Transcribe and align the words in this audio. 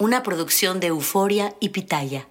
Una 0.00 0.22
producción 0.22 0.80
de 0.80 0.86
Euforia 0.86 1.54
y 1.60 1.68
Pitaya. 1.68 2.26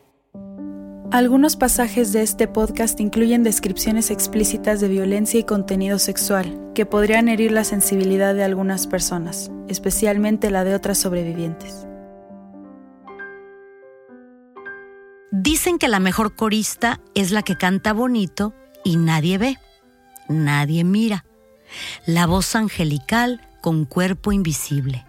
Algunos 1.12 1.56
pasajes 1.56 2.12
de 2.12 2.24
este 2.24 2.48
podcast 2.48 3.00
incluyen 3.00 3.44
descripciones 3.44 4.10
explícitas 4.10 4.82
de 4.82 4.88
violencia 4.88 5.40
y 5.40 5.44
contenido 5.44 6.00
sexual 6.00 6.72
que 6.74 6.88
podrían 6.88 7.30
herir 7.30 7.52
la 7.52 7.64
sensibilidad 7.64 8.34
de 8.34 8.44
algunas 8.44 8.88
personas, 8.88 9.52
especialmente 9.68 10.50
la 10.50 10.64
de 10.64 10.74
otras 10.74 10.98
sobrevivientes. 10.98 11.86
Dicen 15.32 15.78
que 15.78 15.90
la 15.90 16.00
mejor 16.00 16.36
corista 16.36 17.00
es 17.14 17.30
la 17.30 17.44
que 17.44 17.56
canta 17.56 17.94
bonito 17.94 18.56
y 18.84 18.98
nadie 18.98 19.38
ve, 19.38 19.58
nadie 20.28 20.84
mira. 20.84 21.24
La 22.08 22.26
voz 22.26 22.56
angelical 22.56 23.48
con 23.62 23.86
cuerpo 23.86 24.32
invisible. 24.32 25.06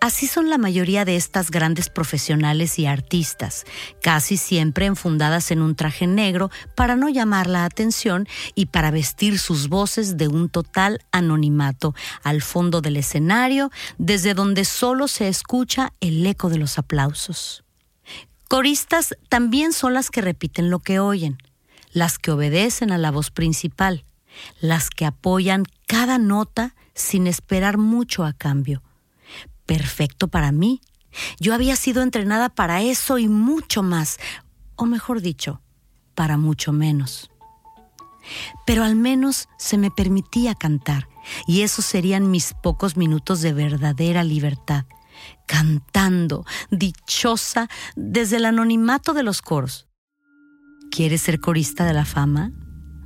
Así 0.00 0.26
son 0.26 0.50
la 0.50 0.58
mayoría 0.58 1.04
de 1.04 1.16
estas 1.16 1.50
grandes 1.50 1.88
profesionales 1.88 2.78
y 2.78 2.86
artistas, 2.86 3.64
casi 4.02 4.36
siempre 4.36 4.86
enfundadas 4.86 5.50
en 5.50 5.62
un 5.62 5.76
traje 5.76 6.06
negro 6.06 6.50
para 6.74 6.96
no 6.96 7.08
llamar 7.08 7.46
la 7.46 7.64
atención 7.64 8.26
y 8.54 8.66
para 8.66 8.90
vestir 8.90 9.38
sus 9.38 9.68
voces 9.68 10.16
de 10.16 10.28
un 10.28 10.48
total 10.48 11.00
anonimato 11.12 11.94
al 12.22 12.42
fondo 12.42 12.80
del 12.80 12.96
escenario, 12.96 13.70
desde 13.98 14.34
donde 14.34 14.64
solo 14.64 15.08
se 15.08 15.28
escucha 15.28 15.92
el 16.00 16.26
eco 16.26 16.48
de 16.48 16.58
los 16.58 16.78
aplausos. 16.78 17.64
Coristas 18.48 19.16
también 19.28 19.72
son 19.72 19.94
las 19.94 20.10
que 20.10 20.20
repiten 20.20 20.70
lo 20.70 20.80
que 20.80 20.98
oyen, 20.98 21.38
las 21.92 22.18
que 22.18 22.32
obedecen 22.32 22.90
a 22.90 22.98
la 22.98 23.10
voz 23.10 23.30
principal, 23.30 24.04
las 24.60 24.90
que 24.90 25.06
apoyan 25.06 25.64
cada 25.86 26.18
nota 26.18 26.74
sin 26.94 27.26
esperar 27.26 27.78
mucho 27.78 28.24
a 28.24 28.32
cambio 28.32 28.82
perfecto 29.72 30.28
para 30.28 30.52
mí. 30.52 30.82
Yo 31.40 31.54
había 31.54 31.76
sido 31.76 32.02
entrenada 32.02 32.50
para 32.50 32.82
eso 32.82 33.16
y 33.16 33.26
mucho 33.26 33.82
más, 33.82 34.18
o 34.76 34.84
mejor 34.84 35.22
dicho, 35.22 35.62
para 36.14 36.36
mucho 36.36 36.72
menos. 36.72 37.30
Pero 38.66 38.84
al 38.84 38.96
menos 38.96 39.48
se 39.56 39.78
me 39.78 39.90
permitía 39.90 40.54
cantar, 40.54 41.08
y 41.46 41.62
esos 41.62 41.86
serían 41.86 42.30
mis 42.30 42.52
pocos 42.62 42.98
minutos 42.98 43.40
de 43.40 43.54
verdadera 43.54 44.24
libertad, 44.24 44.84
cantando, 45.46 46.44
dichosa, 46.70 47.68
desde 47.96 48.36
el 48.36 48.44
anonimato 48.44 49.14
de 49.14 49.22
los 49.22 49.40
coros. 49.40 49.88
¿Quieres 50.90 51.22
ser 51.22 51.40
corista 51.40 51.86
de 51.86 51.94
la 51.94 52.04
fama? 52.04 52.52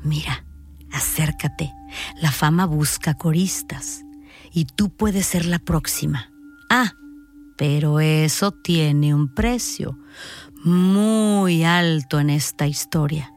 Mira, 0.02 0.44
acércate. 0.92 1.72
La 2.20 2.32
fama 2.32 2.66
busca 2.66 3.14
coristas, 3.14 4.02
y 4.52 4.64
tú 4.64 4.90
puedes 4.90 5.26
ser 5.26 5.46
la 5.46 5.60
próxima. 5.60 6.32
Ah, 6.68 6.94
pero 7.56 8.00
eso 8.00 8.52
tiene 8.52 9.14
un 9.14 9.28
precio 9.28 9.98
muy 10.64 11.64
alto 11.64 12.18
en 12.18 12.30
esta 12.30 12.66
historia. 12.66 13.32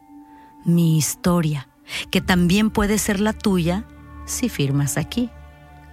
Mi 0.66 0.98
historia, 0.98 1.70
que 2.12 2.22
también 2.22 2.70
puede 2.70 2.98
ser 2.98 3.20
la 3.20 3.34
tuya 3.34 3.86
si 4.26 4.50
firmas 4.50 4.98
aquí, 4.98 5.30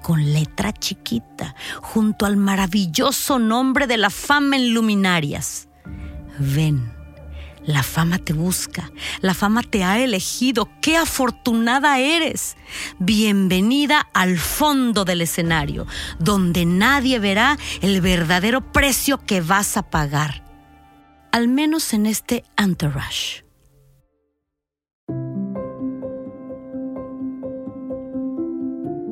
con 0.02 0.32
letra 0.32 0.72
chiquita, 0.72 1.54
junto 1.80 2.26
al 2.26 2.36
maravilloso 2.36 3.38
nombre 3.38 3.86
de 3.86 3.96
la 3.96 4.10
fama 4.10 4.56
en 4.56 4.74
luminarias. 4.74 5.68
Ven 6.38 6.95
la 7.66 7.82
fama 7.82 8.18
te 8.18 8.32
busca, 8.32 8.90
la 9.20 9.34
fama 9.34 9.62
te 9.62 9.84
ha 9.84 9.98
elegido. 9.98 10.68
¡Qué 10.80 10.96
afortunada 10.96 11.98
eres! 11.98 12.56
Bienvenida 12.98 14.08
al 14.14 14.38
fondo 14.38 15.04
del 15.04 15.20
escenario, 15.20 15.86
donde 16.18 16.64
nadie 16.64 17.18
verá 17.18 17.58
el 17.82 18.00
verdadero 18.00 18.72
precio 18.72 19.18
que 19.18 19.40
vas 19.40 19.76
a 19.76 19.90
pagar. 19.90 20.44
Al 21.32 21.48
menos 21.48 21.92
en 21.92 22.06
este 22.06 22.44
entourage. 22.56 23.44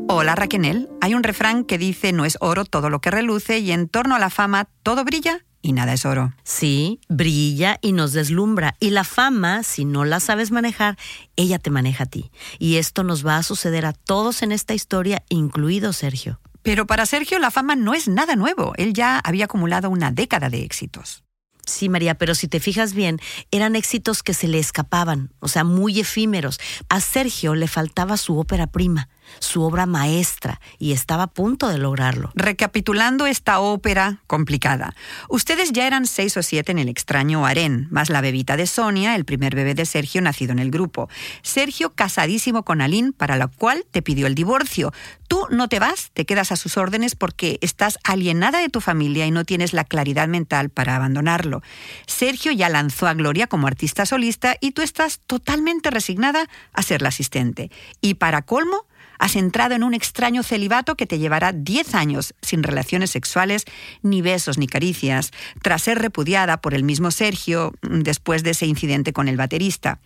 Hola 0.06 0.36
Raquel, 0.36 0.88
hay 1.00 1.14
un 1.14 1.24
refrán 1.24 1.64
que 1.64 1.76
dice 1.76 2.12
no 2.12 2.24
es 2.24 2.38
oro 2.40 2.64
todo 2.64 2.88
lo 2.88 3.00
que 3.00 3.10
reluce 3.10 3.58
y 3.58 3.72
en 3.72 3.88
torno 3.88 4.14
a 4.14 4.20
la 4.20 4.30
fama 4.30 4.68
todo 4.84 5.04
brilla 5.04 5.44
y 5.64 5.72
nada 5.72 5.94
es 5.94 6.04
oro. 6.04 6.34
Sí, 6.42 7.00
brilla 7.08 7.78
y 7.80 7.92
nos 7.92 8.12
deslumbra. 8.12 8.76
Y 8.80 8.90
la 8.90 9.02
fama, 9.02 9.62
si 9.62 9.86
no 9.86 10.04
la 10.04 10.20
sabes 10.20 10.50
manejar, 10.50 10.98
ella 11.36 11.58
te 11.58 11.70
maneja 11.70 12.04
a 12.04 12.06
ti. 12.06 12.30
Y 12.58 12.76
esto 12.76 13.02
nos 13.02 13.26
va 13.26 13.38
a 13.38 13.42
suceder 13.42 13.86
a 13.86 13.94
todos 13.94 14.42
en 14.42 14.52
esta 14.52 14.74
historia, 14.74 15.24
incluido 15.30 15.94
Sergio. 15.94 16.38
Pero 16.62 16.86
para 16.86 17.06
Sergio 17.06 17.38
la 17.38 17.50
fama 17.50 17.76
no 17.76 17.94
es 17.94 18.08
nada 18.08 18.36
nuevo. 18.36 18.74
Él 18.76 18.92
ya 18.92 19.18
había 19.18 19.46
acumulado 19.46 19.88
una 19.88 20.10
década 20.10 20.50
de 20.50 20.64
éxitos. 20.64 21.24
Sí, 21.64 21.88
María, 21.88 22.14
pero 22.14 22.34
si 22.34 22.46
te 22.46 22.60
fijas 22.60 22.92
bien, 22.92 23.18
eran 23.50 23.74
éxitos 23.74 24.22
que 24.22 24.34
se 24.34 24.48
le 24.48 24.58
escapaban, 24.58 25.32
o 25.40 25.48
sea, 25.48 25.64
muy 25.64 25.98
efímeros. 25.98 26.60
A 26.90 27.00
Sergio 27.00 27.54
le 27.54 27.68
faltaba 27.68 28.18
su 28.18 28.38
ópera 28.38 28.66
prima, 28.66 29.08
su 29.38 29.62
obra 29.62 29.86
maestra 29.86 30.60
y 30.78 30.92
estaba 30.92 31.24
a 31.24 31.26
punto 31.28 31.68
de 31.68 31.78
lograrlo. 31.78 32.30
Recapitulando 32.34 33.26
esta 33.26 33.60
ópera 33.60 34.20
complicada, 34.26 34.94
ustedes 35.28 35.72
ya 35.72 35.86
eran 35.86 36.06
seis 36.06 36.36
o 36.36 36.42
siete 36.42 36.72
en 36.72 36.78
el 36.78 36.88
extraño 36.88 37.46
harén, 37.46 37.88
más 37.90 38.10
la 38.10 38.20
bebita 38.20 38.56
de 38.56 38.66
Sonia, 38.66 39.14
el 39.14 39.24
primer 39.24 39.54
bebé 39.54 39.74
de 39.74 39.86
Sergio 39.86 40.20
nacido 40.20 40.52
en 40.52 40.58
el 40.58 40.70
grupo. 40.70 41.08
Sergio 41.42 41.94
casadísimo 41.94 42.64
con 42.64 42.80
Aline, 42.80 43.12
para 43.12 43.36
la 43.36 43.48
cual 43.48 43.84
te 43.90 44.02
pidió 44.02 44.26
el 44.26 44.34
divorcio. 44.34 44.92
Tú 45.28 45.46
no 45.50 45.68
te 45.68 45.78
vas, 45.78 46.10
te 46.12 46.26
quedas 46.26 46.52
a 46.52 46.56
sus 46.56 46.76
órdenes 46.76 47.14
porque 47.14 47.58
estás 47.60 47.98
alienada 48.04 48.60
de 48.60 48.68
tu 48.68 48.80
familia 48.80 49.26
y 49.26 49.30
no 49.30 49.44
tienes 49.44 49.72
la 49.72 49.84
claridad 49.84 50.28
mental 50.28 50.70
para 50.70 50.96
abandonarlo. 50.96 51.62
Sergio 52.06 52.52
ya 52.52 52.68
lanzó 52.68 53.06
a 53.06 53.14
Gloria 53.14 53.46
como 53.46 53.66
artista 53.66 54.06
solista 54.06 54.56
y 54.60 54.72
tú 54.72 54.82
estás 54.82 55.20
totalmente 55.26 55.90
resignada 55.90 56.48
a 56.72 56.82
ser 56.82 57.02
la 57.02 57.08
asistente. 57.08 57.70
Y 58.00 58.14
para 58.14 58.42
colmo, 58.42 58.86
Has 59.18 59.36
entrado 59.36 59.74
en 59.74 59.82
un 59.82 59.94
extraño 59.94 60.42
celibato 60.42 60.96
que 60.96 61.06
te 61.06 61.18
llevará 61.18 61.52
10 61.52 61.94
años 61.94 62.34
sin 62.42 62.62
relaciones 62.62 63.10
sexuales, 63.10 63.64
ni 64.02 64.22
besos 64.22 64.58
ni 64.58 64.66
caricias, 64.66 65.30
tras 65.62 65.82
ser 65.82 65.98
repudiada 65.98 66.60
por 66.60 66.74
el 66.74 66.84
mismo 66.84 67.10
Sergio 67.10 67.72
mm, 67.82 68.00
después 68.00 68.42
de 68.42 68.50
ese 68.50 68.66
incidente 68.66 69.12
con 69.12 69.28
el 69.28 69.36
baterista. 69.36 70.00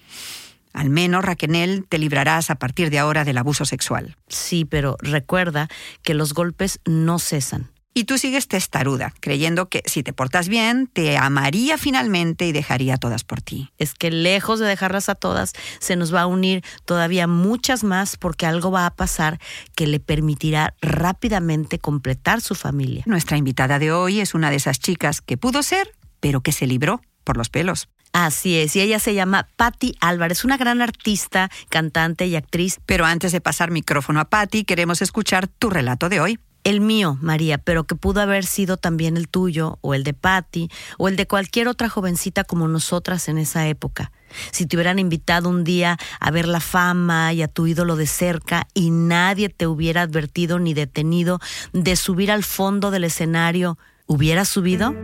Al 0.72 0.90
menos, 0.90 1.24
Raquel, 1.24 1.86
te 1.88 1.98
librarás 1.98 2.50
a 2.50 2.56
partir 2.56 2.90
de 2.90 2.98
ahora 2.98 3.24
del 3.24 3.38
abuso 3.38 3.64
sexual. 3.64 4.16
Sí, 4.28 4.64
pero 4.64 4.96
recuerda 5.00 5.68
que 6.02 6.14
los 6.14 6.34
golpes 6.34 6.80
no 6.84 7.18
cesan. 7.18 7.70
Y 7.94 8.04
tú 8.04 8.16
sigues 8.16 8.46
testaruda, 8.46 9.12
creyendo 9.20 9.68
que 9.68 9.82
si 9.86 10.02
te 10.02 10.12
portas 10.12 10.48
bien, 10.48 10.86
te 10.86 11.16
amaría 11.16 11.78
finalmente 11.78 12.46
y 12.46 12.52
dejaría 12.52 12.94
a 12.94 12.98
todas 12.98 13.24
por 13.24 13.42
ti. 13.42 13.70
Es 13.76 13.94
que 13.94 14.10
lejos 14.10 14.60
de 14.60 14.66
dejarlas 14.66 15.08
a 15.08 15.14
todas, 15.14 15.52
se 15.80 15.96
nos 15.96 16.14
va 16.14 16.22
a 16.22 16.26
unir 16.26 16.62
todavía 16.84 17.26
muchas 17.26 17.82
más 17.82 18.16
porque 18.16 18.46
algo 18.46 18.70
va 18.70 18.86
a 18.86 18.94
pasar 18.94 19.40
que 19.74 19.86
le 19.86 19.98
permitirá 19.98 20.74
rápidamente 20.80 21.78
completar 21.78 22.40
su 22.40 22.54
familia. 22.54 23.02
Nuestra 23.06 23.36
invitada 23.36 23.78
de 23.78 23.90
hoy 23.90 24.20
es 24.20 24.34
una 24.34 24.50
de 24.50 24.56
esas 24.56 24.78
chicas 24.78 25.20
que 25.20 25.36
pudo 25.36 25.62
ser, 25.62 25.92
pero 26.20 26.40
que 26.40 26.52
se 26.52 26.66
libró 26.66 27.00
por 27.24 27.36
los 27.36 27.48
pelos. 27.48 27.88
Así 28.12 28.56
es, 28.56 28.74
y 28.74 28.80
ella 28.80 28.98
se 28.98 29.14
llama 29.14 29.48
Patti 29.56 29.94
Álvarez, 30.00 30.44
una 30.44 30.56
gran 30.56 30.80
artista, 30.80 31.50
cantante 31.68 32.26
y 32.26 32.36
actriz. 32.36 32.80
Pero 32.86 33.04
antes 33.04 33.32
de 33.32 33.40
pasar 33.40 33.70
micrófono 33.70 34.20
a 34.20 34.24
Patti, 34.24 34.64
queremos 34.64 35.02
escuchar 35.02 35.46
tu 35.46 35.68
relato 35.68 36.08
de 36.08 36.20
hoy. 36.20 36.38
El 36.64 36.80
mío, 36.80 37.16
María, 37.20 37.58
pero 37.58 37.84
que 37.84 37.94
pudo 37.94 38.20
haber 38.20 38.44
sido 38.44 38.76
también 38.76 39.16
el 39.16 39.28
tuyo, 39.28 39.78
o 39.80 39.94
el 39.94 40.04
de 40.04 40.12
Patti, 40.12 40.68
o 40.98 41.08
el 41.08 41.16
de 41.16 41.26
cualquier 41.26 41.68
otra 41.68 41.88
jovencita 41.88 42.44
como 42.44 42.68
nosotras 42.68 43.28
en 43.28 43.38
esa 43.38 43.66
época. 43.68 44.12
Si 44.50 44.66
te 44.66 44.76
hubieran 44.76 44.98
invitado 44.98 45.48
un 45.48 45.64
día 45.64 45.96
a 46.20 46.30
ver 46.30 46.46
la 46.46 46.60
fama 46.60 47.32
y 47.32 47.42
a 47.42 47.48
tu 47.48 47.66
ídolo 47.66 47.96
de 47.96 48.06
cerca 48.06 48.66
y 48.74 48.90
nadie 48.90 49.48
te 49.48 49.66
hubiera 49.66 50.02
advertido 50.02 50.58
ni 50.58 50.74
detenido 50.74 51.40
de 51.72 51.96
subir 51.96 52.30
al 52.30 52.44
fondo 52.44 52.90
del 52.90 53.04
escenario, 53.04 53.78
¿hubieras 54.06 54.48
subido? 54.48 54.94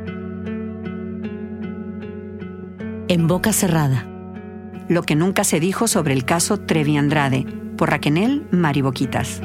En 3.09 3.27
boca 3.27 3.53
cerrada. 3.53 4.07
Lo 4.89 5.03
que 5.03 5.15
nunca 5.15 5.45
se 5.45 5.61
dijo 5.61 5.89
sobre 5.89 6.13
el 6.13 6.27
caso 6.27 6.59
Trevi 6.59 6.99
Andrade, 6.99 7.47
por 7.79 7.91
Raquenel 7.91 8.47
Mariboquitas. 8.51 9.41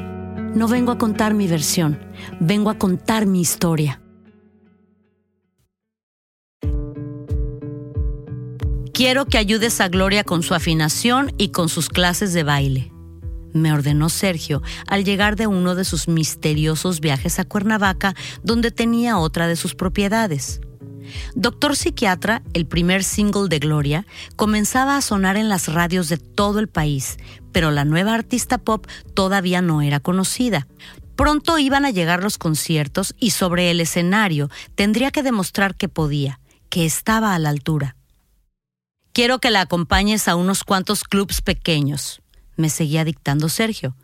No 0.54 0.68
vengo 0.68 0.92
a 0.92 0.98
contar 0.98 1.34
mi 1.34 1.46
versión, 1.46 1.98
vengo 2.40 2.70
a 2.70 2.78
contar 2.78 3.26
mi 3.26 3.40
historia. 3.40 4.00
Quiero 8.92 9.26
que 9.26 9.38
ayudes 9.38 9.80
a 9.80 9.88
Gloria 9.88 10.24
con 10.24 10.42
su 10.42 10.54
afinación 10.54 11.32
y 11.38 11.48
con 11.48 11.68
sus 11.68 11.88
clases 11.88 12.32
de 12.32 12.42
baile, 12.42 12.92
me 13.52 13.72
ordenó 13.72 14.08
Sergio 14.08 14.62
al 14.86 15.04
llegar 15.04 15.36
de 15.36 15.46
uno 15.46 15.74
de 15.74 15.84
sus 15.84 16.08
misteriosos 16.08 17.00
viajes 17.00 17.38
a 17.38 17.44
Cuernavaca, 17.44 18.14
donde 18.42 18.70
tenía 18.70 19.18
otra 19.18 19.48
de 19.48 19.56
sus 19.56 19.74
propiedades. 19.74 20.60
Doctor 21.34 21.76
Psiquiatra, 21.76 22.42
el 22.52 22.66
primer 22.66 23.04
single 23.04 23.48
de 23.48 23.58
Gloria, 23.58 24.06
comenzaba 24.36 24.96
a 24.96 25.02
sonar 25.02 25.36
en 25.36 25.48
las 25.48 25.72
radios 25.72 26.08
de 26.08 26.18
todo 26.18 26.58
el 26.58 26.68
país, 26.68 27.18
pero 27.52 27.70
la 27.70 27.84
nueva 27.84 28.14
artista 28.14 28.58
pop 28.58 28.86
todavía 29.14 29.62
no 29.62 29.82
era 29.82 30.00
conocida. 30.00 30.66
Pronto 31.16 31.58
iban 31.58 31.84
a 31.84 31.90
llegar 31.90 32.22
los 32.22 32.38
conciertos 32.38 33.14
y 33.18 33.30
sobre 33.30 33.70
el 33.70 33.80
escenario 33.80 34.50
tendría 34.74 35.10
que 35.10 35.22
demostrar 35.22 35.74
que 35.74 35.88
podía, 35.88 36.40
que 36.68 36.86
estaba 36.86 37.34
a 37.34 37.38
la 37.38 37.50
altura. 37.50 37.96
Quiero 39.12 39.38
que 39.38 39.50
la 39.50 39.60
acompañes 39.60 40.28
a 40.28 40.36
unos 40.36 40.64
cuantos 40.64 41.04
clubs 41.04 41.42
pequeños, 41.42 42.22
me 42.60 42.68
seguía 42.68 43.04
dictando 43.04 43.48
Sergio. 43.48 43.96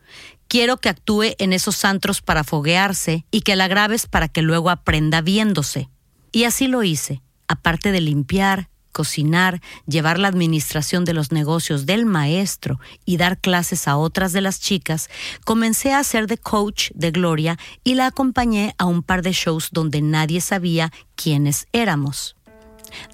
Quiero 0.47 0.77
que 0.77 0.89
actúe 0.89 1.35
en 1.37 1.53
esos 1.53 1.85
antros 1.85 2.21
para 2.21 2.43
foguearse 2.43 3.25
y 3.31 3.41
que 3.41 3.55
la 3.55 3.67
grabes 3.67 4.07
para 4.07 4.27
que 4.27 4.41
luego 4.41 4.69
aprenda 4.69 5.21
viéndose. 5.21 5.89
Y 6.37 6.43
así 6.43 6.67
lo 6.67 6.83
hice, 6.83 7.23
aparte 7.47 7.91
de 7.91 7.99
limpiar, 7.99 8.69
cocinar, 8.91 9.59
llevar 9.87 10.19
la 10.19 10.27
administración 10.27 11.03
de 11.03 11.15
los 11.15 11.31
negocios 11.31 11.87
del 11.87 12.05
maestro 12.05 12.79
y 13.05 13.17
dar 13.17 13.39
clases 13.39 13.87
a 13.87 13.97
otras 13.97 14.33
de 14.33 14.41
las 14.41 14.59
chicas, 14.59 15.09
comencé 15.45 15.93
a 15.93 16.03
ser 16.03 16.27
de 16.27 16.37
coach 16.37 16.91
de 16.93 17.09
Gloria 17.09 17.57
y 17.83 17.95
la 17.95 18.05
acompañé 18.05 18.75
a 18.77 18.85
un 18.85 19.01
par 19.01 19.23
de 19.23 19.31
shows 19.31 19.69
donde 19.71 20.03
nadie 20.03 20.39
sabía 20.39 20.93
quiénes 21.15 21.65
éramos. 21.73 22.35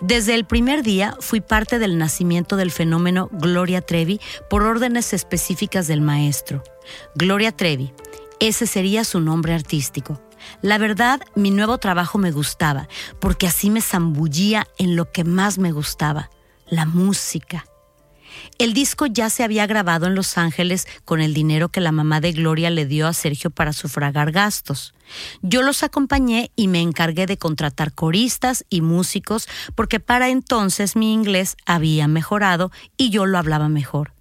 Desde 0.02 0.36
el 0.36 0.44
primer 0.44 0.84
día 0.84 1.16
fui 1.22 1.40
parte 1.40 1.80
del 1.80 1.98
nacimiento 1.98 2.58
del 2.58 2.72
fenómeno 2.72 3.30
Gloria 3.32 3.80
Trevi 3.80 4.20
por 4.50 4.64
órdenes 4.64 5.14
específicas 5.14 5.88
del 5.88 6.02
maestro. 6.02 6.62
Gloria 7.16 7.54
Trevi, 7.54 7.94
ese 8.42 8.68
sería 8.68 9.06
su 9.06 9.22
nombre 9.22 9.54
artístico. 9.54 10.22
La 10.62 10.78
verdad, 10.78 11.22
mi 11.36 11.52
nuevo 11.52 11.78
trabajo 11.78 12.18
me 12.18 12.32
gustaba, 12.32 12.88
porque 13.20 13.48
así 13.48 13.70
me 13.70 13.82
zambullía 13.82 14.68
en 14.78 14.96
lo 14.96 15.12
que 15.12 15.24
más 15.24 15.58
me 15.58 15.72
gustaba, 15.72 16.30
la 16.68 16.86
música. 16.86 17.66
El 18.58 18.74
disco 18.74 19.06
ya 19.06 19.30
se 19.30 19.44
había 19.44 19.68
grabado 19.68 20.08
en 20.08 20.16
Los 20.16 20.38
Ángeles 20.38 20.88
con 21.06 21.22
el 21.22 21.34
dinero 21.34 21.70
que 21.70 21.82
la 21.82 21.92
mamá 21.92 22.22
de 22.22 22.32
Gloria 22.32 22.70
le 22.70 22.86
dio 22.86 23.08
a 23.08 23.14
Sergio 23.14 23.50
para 23.50 23.74
sufragar 23.74 24.32
gastos. 24.32 24.94
Yo 25.42 25.62
los 25.62 25.84
acompañé 25.84 26.52
y 26.56 26.68
me 26.68 26.82
encargué 26.82 27.26
de 27.26 27.38
contratar 27.38 27.94
coristas 27.94 28.66
y 28.70 28.82
músicos 28.82 29.48
porque 29.76 30.00
para 30.00 30.30
entonces 30.30 30.96
mi 30.96 31.14
inglés 31.14 31.58
había 31.66 32.08
mejorado 32.08 32.72
y 32.98 33.10
yo 33.10 33.26
lo 33.26 33.38
hablaba 33.38 33.70
mejor. 33.70 34.14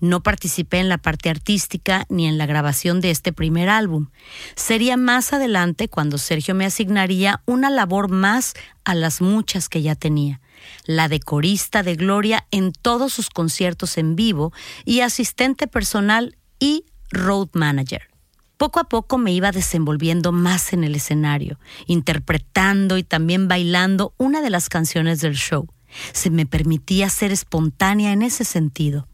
No 0.00 0.22
participé 0.22 0.78
en 0.78 0.88
la 0.88 0.98
parte 0.98 1.30
artística 1.30 2.06
ni 2.08 2.26
en 2.26 2.38
la 2.38 2.46
grabación 2.46 3.00
de 3.00 3.10
este 3.10 3.32
primer 3.32 3.68
álbum. 3.68 4.08
Sería 4.56 4.96
más 4.96 5.32
adelante 5.32 5.88
cuando 5.88 6.18
Sergio 6.18 6.54
me 6.54 6.66
asignaría 6.66 7.42
una 7.46 7.70
labor 7.70 8.08
más 8.10 8.54
a 8.84 8.94
las 8.94 9.20
muchas 9.20 9.68
que 9.68 9.82
ya 9.82 9.94
tenía 9.94 10.40
la 10.86 11.08
de 11.08 11.20
corista 11.20 11.82
de 11.82 11.94
Gloria 11.94 12.46
en 12.50 12.72
todos 12.72 13.12
sus 13.12 13.30
conciertos 13.30 13.98
en 13.98 14.16
vivo 14.16 14.52
y 14.84 15.00
asistente 15.00 15.66
personal 15.66 16.36
y 16.58 16.84
road 17.10 17.48
manager. 17.52 18.08
Poco 18.56 18.80
a 18.80 18.84
poco 18.84 19.18
me 19.18 19.32
iba 19.32 19.50
desenvolviendo 19.50 20.32
más 20.32 20.72
en 20.72 20.84
el 20.84 20.94
escenario, 20.94 21.58
interpretando 21.86 22.98
y 22.98 23.02
también 23.02 23.48
bailando 23.48 24.14
una 24.16 24.40
de 24.42 24.50
las 24.50 24.68
canciones 24.68 25.20
del 25.20 25.34
show. 25.34 25.66
Se 26.12 26.30
me 26.30 26.46
permitía 26.46 27.08
ser 27.08 27.32
espontánea 27.32 28.12
en 28.12 28.22
ese 28.22 28.44
sentido 28.44 29.08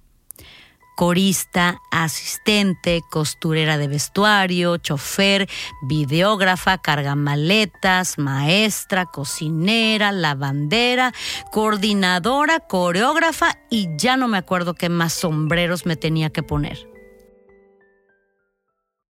corista, 1.00 1.81
asistente, 1.91 3.00
costurera 3.08 3.79
de 3.79 3.88
vestuario, 3.88 4.76
chofer, 4.76 5.49
videógrafa, 5.81 6.76
cargamaletas, 6.76 8.19
maestra, 8.19 9.06
cocinera, 9.06 10.12
lavandera, 10.12 11.14
coordinadora, 11.52 12.61
coreógrafa 12.61 13.56
y 13.70 13.88
ya 13.97 14.19
no 14.19 14.29
me 14.29 14.37
acuerdo 14.37 14.75
qué 14.75 14.91
más 14.91 15.14
sombreros 15.14 15.87
me 15.87 15.97
tenía 15.97 16.29
que 16.29 16.43
poner. 16.43 16.87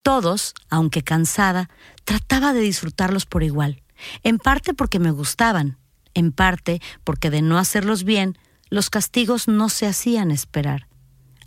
Todos, 0.03 0.53
aunque 0.69 1.01
cansada, 1.01 1.67
trataba 2.05 2.53
de 2.53 2.59
disfrutarlos 2.59 3.25
por 3.25 3.41
igual, 3.41 3.81
en 4.21 4.37
parte 4.37 4.75
porque 4.75 4.99
me 4.99 5.09
gustaban, 5.09 5.79
en 6.13 6.31
parte 6.31 6.79
porque 7.03 7.31
de 7.31 7.41
no 7.41 7.57
hacerlos 7.57 8.03
bien, 8.03 8.37
los 8.69 8.91
castigos 8.91 9.47
no 9.47 9.67
se 9.69 9.87
hacían 9.87 10.29
esperar. 10.29 10.90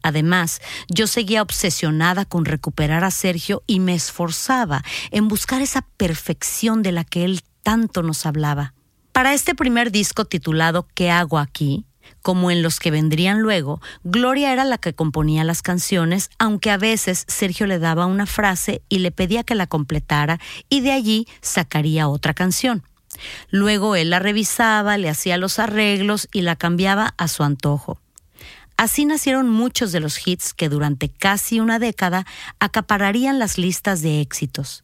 Además, 0.05 0.61
yo 0.91 1.07
seguía 1.07 1.41
obsesionada 1.41 2.27
con 2.27 2.45
recuperar 2.45 3.05
a 3.05 3.11
Sergio 3.11 3.63
y 3.67 3.81
me 3.81 3.95
esforzaba 3.95 4.85
en 5.11 5.29
buscar 5.29 5.63
esa 5.63 5.81
perfección 5.97 6.83
de 6.83 6.93
la 6.93 7.05
que 7.05 7.25
él 7.25 7.41
tanto 7.63 8.03
nos 8.03 8.27
hablaba. 8.27 8.75
Para 9.13 9.33
este 9.33 9.55
primer 9.55 9.91
disco 9.91 10.27
titulado 10.27 10.87
¿Qué 10.95 11.11
hago 11.11 11.39
aquí? 11.39 11.87
Como 12.21 12.51
en 12.51 12.63
los 12.63 12.81
que 12.81 12.91
vendrían 12.91 13.41
luego, 13.41 13.81
Gloria 14.03 14.53
era 14.53 14.67
la 14.67 14.77
que 14.77 14.93
componía 14.93 15.43
las 15.43 15.63
canciones, 15.63 16.29
aunque 16.39 16.71
a 16.71 16.77
veces 16.77 17.25
Sergio 17.27 17.67
le 17.67 17.79
daba 17.79 18.05
una 18.05 18.27
frase 18.27 18.83
y 18.91 18.99
le 18.99 19.11
pedía 19.11 19.43
que 19.43 19.55
la 19.55 19.67
completara 19.67 20.39
y 20.69 20.83
de 20.83 20.93
allí 20.93 21.27
sacaría 21.41 22.09
otra 22.09 22.35
canción. 22.35 22.83
Luego 23.49 23.97
él 23.97 24.11
la 24.11 24.19
revisaba, 24.19 24.99
le 24.99 25.09
hacía 25.09 25.39
los 25.39 25.59
arreglos 25.59 26.29
y 26.31 26.43
la 26.43 26.57
cambiaba 26.57 27.15
a 27.17 27.27
su 27.27 27.43
antojo. 27.43 28.04
Así 28.77 29.05
nacieron 29.05 29.49
muchos 29.49 29.93
de 29.93 30.01
los 30.01 30.27
hits 30.27 30.53
que 30.53 30.69
durante 30.69 31.09
casi 31.09 31.61
una 31.61 31.79
década 31.79 32.27
acapararían 32.59 33.39
las 33.39 33.57
listas 33.57 34.03
de 34.03 34.21
éxitos. 34.21 34.83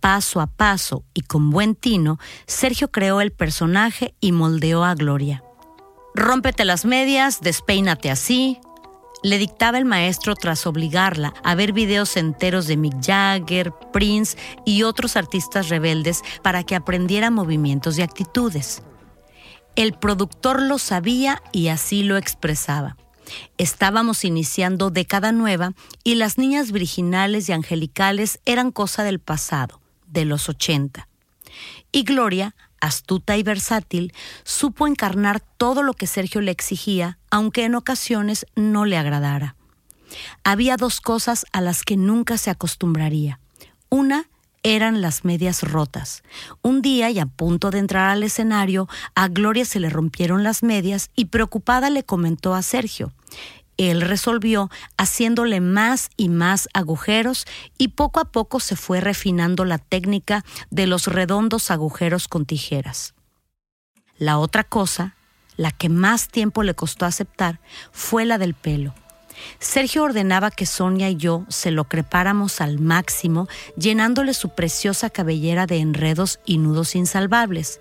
Paso 0.00 0.40
a 0.40 0.46
paso 0.46 1.04
y 1.14 1.22
con 1.22 1.50
buen 1.50 1.74
tino, 1.74 2.18
Sergio 2.46 2.90
creó 2.90 3.20
el 3.20 3.32
personaje 3.32 4.14
y 4.20 4.32
moldeó 4.32 4.84
a 4.84 4.94
Gloria. 4.94 5.42
Rómpete 6.14 6.64
las 6.64 6.84
medias, 6.84 7.40
despeínate 7.40 8.10
así, 8.10 8.60
le 9.22 9.38
dictaba 9.38 9.78
el 9.78 9.84
maestro 9.84 10.34
tras 10.34 10.66
obligarla 10.66 11.32
a 11.44 11.54
ver 11.54 11.72
videos 11.72 12.16
enteros 12.16 12.66
de 12.66 12.76
Mick 12.76 12.94
Jagger, 13.00 13.72
Prince 13.92 14.36
y 14.66 14.82
otros 14.82 15.16
artistas 15.16 15.68
rebeldes 15.68 16.22
para 16.42 16.64
que 16.64 16.74
aprendiera 16.74 17.30
movimientos 17.30 17.98
y 17.98 18.02
actitudes. 18.02 18.82
El 19.76 19.94
productor 19.94 20.60
lo 20.60 20.78
sabía 20.78 21.40
y 21.52 21.68
así 21.68 22.02
lo 22.02 22.16
expresaba. 22.16 22.96
Estábamos 23.58 24.24
iniciando 24.24 24.90
década 24.90 25.32
nueva 25.32 25.72
y 26.04 26.16
las 26.16 26.38
niñas 26.38 26.72
virginales 26.72 27.48
y 27.48 27.52
angelicales 27.52 28.40
eran 28.44 28.70
cosa 28.70 29.04
del 29.04 29.20
pasado, 29.20 29.80
de 30.06 30.24
los 30.24 30.48
80. 30.48 31.08
Y 31.92 32.04
Gloria, 32.04 32.54
astuta 32.80 33.36
y 33.36 33.42
versátil, 33.42 34.12
supo 34.44 34.86
encarnar 34.86 35.40
todo 35.40 35.82
lo 35.82 35.94
que 35.94 36.06
Sergio 36.06 36.40
le 36.40 36.50
exigía, 36.50 37.18
aunque 37.30 37.64
en 37.64 37.74
ocasiones 37.74 38.46
no 38.56 38.84
le 38.84 38.96
agradara. 38.96 39.56
Había 40.44 40.76
dos 40.76 41.00
cosas 41.00 41.46
a 41.52 41.60
las 41.60 41.82
que 41.82 41.96
nunca 41.96 42.38
se 42.38 42.50
acostumbraría. 42.50 43.38
Una 43.88 44.28
eran 44.62 45.00
las 45.00 45.24
medias 45.24 45.62
rotas. 45.62 46.22
Un 46.62 46.82
día 46.82 47.10
y 47.10 47.18
a 47.18 47.26
punto 47.26 47.70
de 47.70 47.78
entrar 47.78 48.10
al 48.10 48.22
escenario, 48.22 48.88
a 49.14 49.28
Gloria 49.28 49.64
se 49.64 49.80
le 49.80 49.90
rompieron 49.90 50.42
las 50.44 50.62
medias 50.62 51.10
y 51.16 51.26
preocupada 51.26 51.90
le 51.90 52.04
comentó 52.04 52.54
a 52.54 52.62
Sergio. 52.62 53.12
Él 53.76 54.02
resolvió 54.02 54.70
haciéndole 54.96 55.60
más 55.60 56.10
y 56.16 56.28
más 56.28 56.68
agujeros 56.74 57.46
y 57.78 57.88
poco 57.88 58.20
a 58.20 58.26
poco 58.26 58.60
se 58.60 58.76
fue 58.76 59.00
refinando 59.00 59.64
la 59.64 59.78
técnica 59.78 60.44
de 60.70 60.86
los 60.86 61.06
redondos 61.06 61.70
agujeros 61.70 62.28
con 62.28 62.44
tijeras. 62.44 63.14
La 64.18 64.38
otra 64.38 64.62
cosa, 64.62 65.16
la 65.56 65.72
que 65.72 65.88
más 65.88 66.28
tiempo 66.28 66.62
le 66.62 66.74
costó 66.74 67.06
aceptar, 67.06 67.60
fue 67.90 68.24
la 68.24 68.38
del 68.38 68.54
pelo. 68.54 68.94
Sergio 69.58 70.04
ordenaba 70.04 70.50
que 70.50 70.66
Sonia 70.66 71.10
y 71.10 71.16
yo 71.16 71.44
se 71.48 71.70
lo 71.70 71.84
crepáramos 71.84 72.60
al 72.60 72.78
máximo, 72.78 73.48
llenándole 73.76 74.34
su 74.34 74.50
preciosa 74.50 75.10
cabellera 75.10 75.66
de 75.66 75.78
enredos 75.78 76.40
y 76.44 76.58
nudos 76.58 76.94
insalvables. 76.94 77.80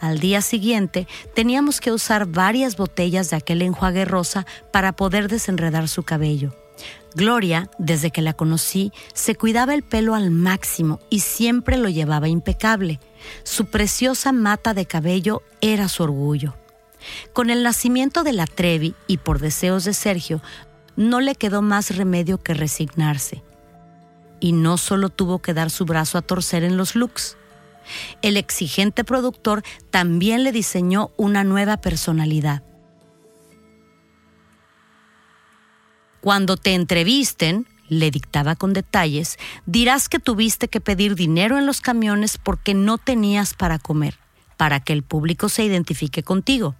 Al 0.00 0.18
día 0.18 0.40
siguiente 0.40 1.06
teníamos 1.34 1.80
que 1.80 1.92
usar 1.92 2.26
varias 2.26 2.76
botellas 2.76 3.30
de 3.30 3.36
aquel 3.36 3.62
enjuague 3.62 4.04
rosa 4.04 4.46
para 4.72 4.92
poder 4.92 5.28
desenredar 5.28 5.88
su 5.88 6.02
cabello. 6.02 6.54
Gloria, 7.14 7.70
desde 7.78 8.10
que 8.10 8.22
la 8.22 8.34
conocí, 8.34 8.92
se 9.12 9.34
cuidaba 9.34 9.74
el 9.74 9.82
pelo 9.82 10.14
al 10.14 10.30
máximo 10.30 11.00
y 11.10 11.20
siempre 11.20 11.76
lo 11.76 11.88
llevaba 11.88 12.28
impecable. 12.28 13.00
Su 13.42 13.66
preciosa 13.66 14.32
mata 14.32 14.74
de 14.74 14.86
cabello 14.86 15.42
era 15.60 15.88
su 15.88 16.04
orgullo. 16.04 16.54
Con 17.32 17.50
el 17.50 17.62
nacimiento 17.62 18.24
de 18.24 18.32
la 18.32 18.46
Trevi 18.46 18.94
y 19.06 19.18
por 19.18 19.38
deseos 19.38 19.84
de 19.84 19.94
Sergio, 19.94 20.42
no 20.98 21.20
le 21.20 21.36
quedó 21.36 21.62
más 21.62 21.96
remedio 21.96 22.42
que 22.42 22.54
resignarse. 22.54 23.44
Y 24.40 24.50
no 24.50 24.76
solo 24.76 25.10
tuvo 25.10 25.38
que 25.38 25.54
dar 25.54 25.70
su 25.70 25.84
brazo 25.84 26.18
a 26.18 26.22
torcer 26.22 26.64
en 26.64 26.76
los 26.76 26.96
looks. 26.96 27.36
El 28.20 28.36
exigente 28.36 29.04
productor 29.04 29.62
también 29.90 30.42
le 30.42 30.50
diseñó 30.50 31.12
una 31.16 31.44
nueva 31.44 31.76
personalidad. 31.76 32.64
Cuando 36.20 36.56
te 36.56 36.74
entrevisten, 36.74 37.68
le 37.88 38.10
dictaba 38.10 38.56
con 38.56 38.72
detalles, 38.72 39.38
dirás 39.66 40.08
que 40.08 40.18
tuviste 40.18 40.66
que 40.66 40.80
pedir 40.80 41.14
dinero 41.14 41.58
en 41.58 41.64
los 41.64 41.80
camiones 41.80 42.38
porque 42.38 42.74
no 42.74 42.98
tenías 42.98 43.54
para 43.54 43.78
comer, 43.78 44.18
para 44.56 44.80
que 44.80 44.94
el 44.94 45.04
público 45.04 45.48
se 45.48 45.64
identifique 45.64 46.24
contigo. 46.24 46.74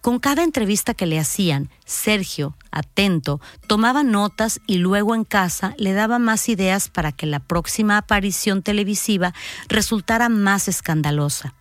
Con 0.00 0.18
cada 0.18 0.42
entrevista 0.42 0.94
que 0.94 1.04
le 1.04 1.18
hacían, 1.18 1.68
Sergio, 1.84 2.56
atento, 2.70 3.40
tomaba 3.66 4.02
notas 4.02 4.60
y 4.66 4.78
luego 4.78 5.14
en 5.14 5.24
casa 5.24 5.74
le 5.76 5.92
daba 5.92 6.18
más 6.18 6.48
ideas 6.48 6.88
para 6.88 7.12
que 7.12 7.26
la 7.26 7.40
próxima 7.40 7.98
aparición 7.98 8.62
televisiva 8.62 9.34
resultara 9.68 10.30
más 10.30 10.68
escandalosa. 10.68 11.54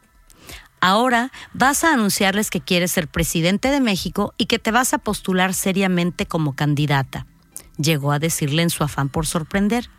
Ahora 0.79 1.31
vas 1.53 1.83
a 1.83 1.93
anunciarles 1.93 2.49
que 2.49 2.61
quieres 2.61 2.91
ser 2.91 3.09
presidente 3.09 3.69
de 3.69 3.81
México 3.81 4.33
y 4.37 4.45
que 4.45 4.59
te 4.59 4.71
vas 4.71 4.93
a 4.93 4.99
postular 4.99 5.53
seriamente 5.53 6.25
como 6.25 6.55
candidata, 6.55 7.25
llegó 7.77 8.13
a 8.13 8.19
decirle 8.19 8.61
en 8.61 8.69
su 8.69 8.85
afán 8.85 9.09
por 9.09 9.25
sorprender. 9.25 9.89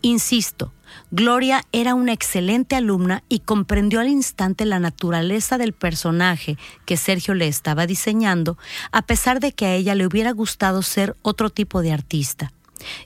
Insisto, 0.00 0.72
Gloria 1.10 1.62
era 1.72 1.94
una 1.94 2.12
excelente 2.12 2.76
alumna 2.76 3.22
y 3.28 3.40
comprendió 3.40 4.00
al 4.00 4.08
instante 4.08 4.64
la 4.64 4.78
naturaleza 4.78 5.58
del 5.58 5.72
personaje 5.72 6.56
que 6.86 6.96
Sergio 6.96 7.34
le 7.34 7.48
estaba 7.48 7.86
diseñando, 7.86 8.58
a 8.92 9.02
pesar 9.02 9.40
de 9.40 9.52
que 9.52 9.66
a 9.66 9.74
ella 9.74 9.94
le 9.94 10.06
hubiera 10.06 10.32
gustado 10.32 10.82
ser 10.82 11.16
otro 11.22 11.50
tipo 11.50 11.82
de 11.82 11.92
artista. 11.92 12.52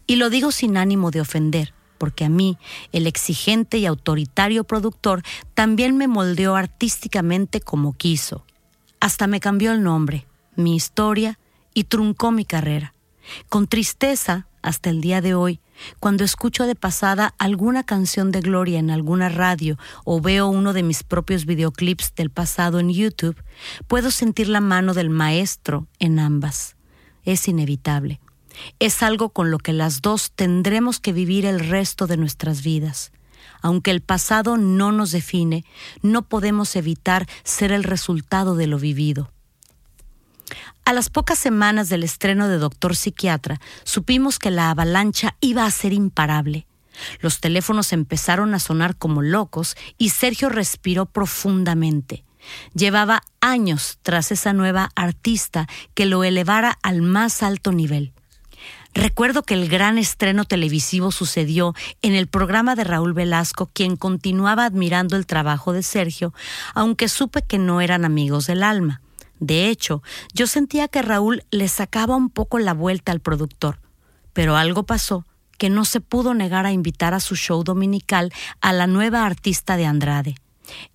Y 0.06 0.16
lo 0.16 0.30
digo 0.30 0.52
sin 0.52 0.76
ánimo 0.76 1.10
de 1.10 1.20
ofender, 1.20 1.74
porque 1.98 2.24
a 2.24 2.28
mí, 2.28 2.58
el 2.92 3.06
exigente 3.06 3.78
y 3.78 3.86
autoritario 3.86 4.64
productor, 4.64 5.22
también 5.54 5.96
me 5.96 6.08
moldeó 6.08 6.56
artísticamente 6.56 7.60
como 7.60 7.96
quiso. 7.96 8.44
Hasta 9.00 9.26
me 9.26 9.40
cambió 9.40 9.72
el 9.72 9.82
nombre, 9.82 10.26
mi 10.54 10.76
historia 10.76 11.38
y 11.74 11.84
truncó 11.84 12.30
mi 12.30 12.44
carrera. 12.44 12.94
Con 13.48 13.66
tristeza, 13.66 14.46
hasta 14.62 14.90
el 14.90 15.00
día 15.00 15.20
de 15.20 15.34
hoy, 15.34 15.60
cuando 16.00 16.24
escucho 16.24 16.66
de 16.66 16.74
pasada 16.74 17.34
alguna 17.38 17.84
canción 17.84 18.32
de 18.32 18.40
Gloria 18.40 18.78
en 18.78 18.90
alguna 18.90 19.28
radio 19.28 19.78
o 20.04 20.20
veo 20.20 20.48
uno 20.48 20.72
de 20.72 20.82
mis 20.82 21.02
propios 21.02 21.46
videoclips 21.46 22.14
del 22.14 22.30
pasado 22.30 22.80
en 22.80 22.90
YouTube, 22.90 23.36
puedo 23.86 24.10
sentir 24.10 24.48
la 24.48 24.60
mano 24.60 24.94
del 24.94 25.10
maestro 25.10 25.86
en 25.98 26.18
ambas. 26.18 26.76
Es 27.24 27.48
inevitable. 27.48 28.20
Es 28.78 29.02
algo 29.02 29.30
con 29.30 29.50
lo 29.50 29.58
que 29.58 29.72
las 29.72 30.00
dos 30.00 30.32
tendremos 30.34 31.00
que 31.00 31.12
vivir 31.12 31.44
el 31.44 31.60
resto 31.60 32.06
de 32.06 32.16
nuestras 32.16 32.62
vidas. 32.62 33.12
Aunque 33.62 33.90
el 33.90 34.00
pasado 34.00 34.56
no 34.56 34.92
nos 34.92 35.12
define, 35.12 35.64
no 36.02 36.22
podemos 36.22 36.76
evitar 36.76 37.26
ser 37.44 37.72
el 37.72 37.84
resultado 37.84 38.54
de 38.54 38.66
lo 38.66 38.78
vivido. 38.78 39.30
A 40.84 40.92
las 40.92 41.10
pocas 41.10 41.38
semanas 41.38 41.88
del 41.88 42.04
estreno 42.04 42.48
de 42.48 42.58
Doctor 42.58 42.94
Psiquiatra, 42.94 43.60
supimos 43.84 44.38
que 44.38 44.50
la 44.50 44.70
avalancha 44.70 45.36
iba 45.40 45.64
a 45.64 45.70
ser 45.70 45.92
imparable. 45.92 46.66
Los 47.20 47.40
teléfonos 47.40 47.92
empezaron 47.92 48.54
a 48.54 48.58
sonar 48.58 48.96
como 48.96 49.22
locos 49.22 49.76
y 49.98 50.10
Sergio 50.10 50.48
respiró 50.48 51.06
profundamente. 51.06 52.24
Llevaba 52.74 53.22
años 53.40 53.98
tras 54.02 54.30
esa 54.30 54.52
nueva 54.52 54.90
artista 54.94 55.66
que 55.94 56.06
lo 56.06 56.22
elevara 56.24 56.78
al 56.82 57.02
más 57.02 57.42
alto 57.42 57.72
nivel. 57.72 58.12
Recuerdo 58.94 59.42
que 59.42 59.54
el 59.54 59.68
gran 59.68 59.98
estreno 59.98 60.44
televisivo 60.46 61.10
sucedió 61.10 61.74
en 62.00 62.14
el 62.14 62.28
programa 62.28 62.74
de 62.76 62.84
Raúl 62.84 63.12
Velasco, 63.12 63.68
quien 63.72 63.96
continuaba 63.96 64.64
admirando 64.64 65.16
el 65.16 65.26
trabajo 65.26 65.74
de 65.74 65.82
Sergio, 65.82 66.32
aunque 66.74 67.08
supe 67.08 67.42
que 67.42 67.58
no 67.58 67.82
eran 67.82 68.06
amigos 68.06 68.46
del 68.46 68.62
alma. 68.62 69.02
De 69.40 69.68
hecho, 69.68 70.02
yo 70.32 70.46
sentía 70.46 70.88
que 70.88 71.02
Raúl 71.02 71.44
le 71.50 71.68
sacaba 71.68 72.16
un 72.16 72.30
poco 72.30 72.58
la 72.58 72.74
vuelta 72.74 73.12
al 73.12 73.20
productor, 73.20 73.80
pero 74.32 74.56
algo 74.56 74.84
pasó 74.84 75.24
que 75.58 75.70
no 75.70 75.84
se 75.84 76.00
pudo 76.00 76.34
negar 76.34 76.66
a 76.66 76.72
invitar 76.72 77.14
a 77.14 77.20
su 77.20 77.34
show 77.36 77.64
dominical 77.64 78.32
a 78.60 78.72
la 78.72 78.86
nueva 78.86 79.24
artista 79.24 79.76
de 79.76 79.86
Andrade. 79.86 80.36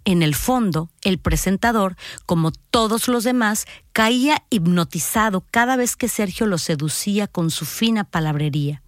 En 0.06 0.22
el 0.22 0.36
fondo, 0.36 0.90
el 1.02 1.18
presentador, 1.18 1.96
como 2.26 2.52
todos 2.52 3.08
los 3.08 3.24
demás, 3.24 3.66
caía 3.94 4.44
hipnotizado 4.50 5.46
cada 5.50 5.76
vez 5.76 5.96
que 5.96 6.10
Sergio 6.10 6.46
lo 6.46 6.58
seducía 6.58 7.28
con 7.28 7.50
su 7.52 7.66
fina 7.66 8.04
palabrería. 8.04 8.81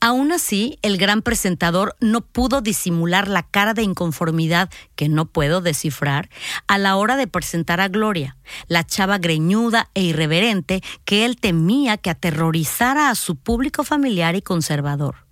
Aún 0.00 0.32
así, 0.32 0.78
el 0.82 0.98
gran 0.98 1.22
presentador 1.22 1.96
no 2.00 2.22
pudo 2.22 2.60
disimular 2.60 3.28
la 3.28 3.44
cara 3.44 3.72
de 3.72 3.82
inconformidad 3.82 4.68
que 4.96 5.08
no 5.08 5.26
puedo 5.26 5.60
descifrar 5.60 6.28
a 6.66 6.78
la 6.78 6.96
hora 6.96 7.16
de 7.16 7.28
presentar 7.28 7.80
a 7.80 7.86
Gloria, 7.86 8.36
la 8.66 8.84
chava 8.84 9.18
greñuda 9.18 9.90
e 9.94 10.02
irreverente 10.02 10.82
que 11.04 11.24
él 11.24 11.36
temía 11.36 11.98
que 11.98 12.10
aterrorizara 12.10 13.10
a 13.10 13.14
su 13.14 13.36
público 13.36 13.84
familiar 13.84 14.34
y 14.34 14.42
conservador. 14.42 15.26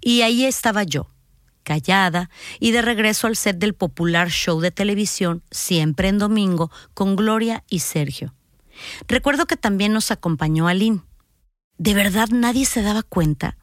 Y 0.00 0.22
ahí 0.22 0.46
estaba 0.46 0.84
yo, 0.84 1.10
callada 1.62 2.30
y 2.60 2.70
de 2.70 2.80
regreso 2.82 3.26
al 3.26 3.36
set 3.36 3.58
del 3.58 3.74
popular 3.74 4.30
show 4.30 4.60
de 4.60 4.70
televisión, 4.70 5.42
siempre 5.50 6.08
en 6.08 6.18
domingo, 6.18 6.70
con 6.94 7.16
Gloria 7.16 7.64
y 7.68 7.80
Sergio. 7.80 8.34
Recuerdo 9.06 9.46
que 9.46 9.56
también 9.56 9.92
nos 9.92 10.10
acompañó 10.10 10.66
Aline. 10.66 11.02
¿De 11.76 11.94
verdad 11.94 12.28
nadie 12.30 12.64
se 12.64 12.82
daba 12.82 13.02
cuenta? 13.02 13.58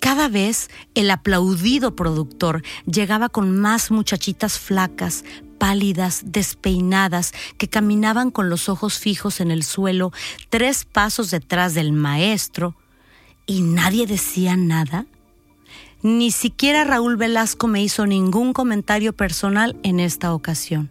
Cada 0.00 0.28
vez 0.28 0.70
el 0.94 1.10
aplaudido 1.10 1.94
productor 1.94 2.62
llegaba 2.86 3.28
con 3.28 3.56
más 3.56 3.90
muchachitas 3.90 4.58
flacas, 4.58 5.24
pálidas, 5.58 6.22
despeinadas, 6.24 7.32
que 7.58 7.68
caminaban 7.68 8.30
con 8.30 8.48
los 8.48 8.70
ojos 8.70 8.98
fijos 8.98 9.40
en 9.40 9.50
el 9.50 9.62
suelo, 9.62 10.10
tres 10.48 10.86
pasos 10.86 11.30
detrás 11.30 11.74
del 11.74 11.92
maestro, 11.92 12.74
y 13.46 13.60
nadie 13.60 14.06
decía 14.06 14.56
nada. 14.56 15.04
Ni 16.02 16.30
siquiera 16.30 16.84
Raúl 16.84 17.18
Velasco 17.18 17.66
me 17.66 17.82
hizo 17.82 18.06
ningún 18.06 18.54
comentario 18.54 19.12
personal 19.12 19.76
en 19.82 20.00
esta 20.00 20.32
ocasión. 20.32 20.90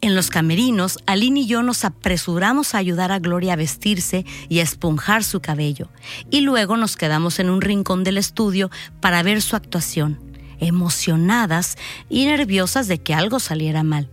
En 0.00 0.14
los 0.14 0.30
camerinos, 0.30 0.98
Aline 1.06 1.40
y 1.40 1.46
yo 1.46 1.64
nos 1.64 1.84
apresuramos 1.84 2.74
a 2.74 2.78
ayudar 2.78 3.10
a 3.10 3.18
Gloria 3.18 3.54
a 3.54 3.56
vestirse 3.56 4.24
y 4.48 4.60
a 4.60 4.62
esponjar 4.62 5.24
su 5.24 5.40
cabello, 5.40 5.88
y 6.30 6.42
luego 6.42 6.76
nos 6.76 6.96
quedamos 6.96 7.40
en 7.40 7.50
un 7.50 7.60
rincón 7.60 8.04
del 8.04 8.16
estudio 8.16 8.70
para 9.00 9.24
ver 9.24 9.42
su 9.42 9.56
actuación, 9.56 10.20
emocionadas 10.60 11.76
y 12.08 12.26
nerviosas 12.26 12.86
de 12.86 12.98
que 12.98 13.12
algo 13.12 13.40
saliera 13.40 13.82
mal. 13.82 14.08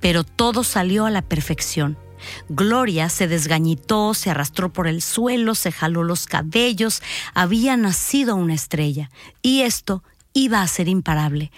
Pero 0.00 0.22
todo 0.22 0.62
salió 0.62 1.06
a 1.06 1.10
la 1.10 1.22
perfección. 1.22 1.98
Gloria 2.48 3.08
se 3.08 3.26
desgañitó, 3.26 4.14
se 4.14 4.30
arrastró 4.30 4.72
por 4.72 4.86
el 4.86 5.02
suelo, 5.02 5.56
se 5.56 5.72
jaló 5.72 6.04
los 6.04 6.26
cabellos, 6.26 7.02
había 7.34 7.76
nacido 7.76 8.36
una 8.36 8.54
estrella, 8.54 9.10
y 9.42 9.62
esto 9.62 10.04
iba 10.32 10.62
a 10.62 10.68
ser 10.68 10.86
imparable. 10.86 11.50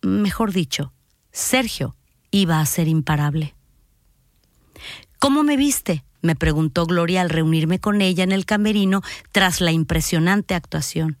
Mejor 0.00 0.52
dicho, 0.52 0.92
Sergio 1.30 1.94
iba 2.32 2.58
a 2.58 2.66
ser 2.66 2.88
imparable. 2.88 3.54
¿Cómo 5.20 5.44
me 5.44 5.56
viste? 5.56 6.02
me 6.20 6.34
preguntó 6.36 6.86
Gloria 6.86 7.20
al 7.20 7.30
reunirme 7.30 7.80
con 7.80 8.00
ella 8.00 8.24
en 8.24 8.32
el 8.32 8.44
camerino 8.44 9.02
tras 9.32 9.60
la 9.60 9.72
impresionante 9.72 10.54
actuación. 10.54 11.18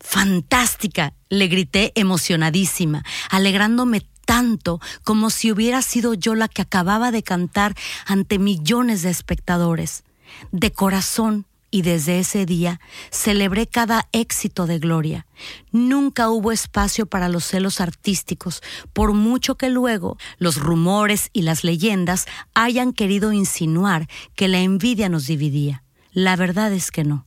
Fantástica, 0.00 1.14
le 1.28 1.48
grité 1.48 1.92
emocionadísima, 1.94 3.04
alegrándome 3.30 4.02
tanto 4.24 4.80
como 5.04 5.30
si 5.30 5.50
hubiera 5.50 5.80
sido 5.82 6.14
yo 6.14 6.34
la 6.34 6.48
que 6.48 6.62
acababa 6.62 7.10
de 7.10 7.22
cantar 7.22 7.74
ante 8.06 8.38
millones 8.38 9.02
de 9.02 9.10
espectadores. 9.10 10.04
De 10.52 10.72
corazón, 10.72 11.46
y 11.70 11.82
desde 11.82 12.18
ese 12.18 12.46
día 12.46 12.80
celebré 13.10 13.66
cada 13.66 14.08
éxito 14.12 14.66
de 14.66 14.78
Gloria. 14.78 15.26
Nunca 15.70 16.30
hubo 16.30 16.52
espacio 16.52 17.06
para 17.06 17.28
los 17.28 17.44
celos 17.44 17.80
artísticos, 17.80 18.62
por 18.92 19.12
mucho 19.12 19.56
que 19.56 19.68
luego 19.68 20.16
los 20.38 20.56
rumores 20.56 21.30
y 21.32 21.42
las 21.42 21.64
leyendas 21.64 22.26
hayan 22.54 22.92
querido 22.92 23.32
insinuar 23.32 24.08
que 24.34 24.48
la 24.48 24.60
envidia 24.60 25.08
nos 25.08 25.26
dividía. 25.26 25.84
La 26.12 26.36
verdad 26.36 26.72
es 26.72 26.90
que 26.90 27.04
no. 27.04 27.26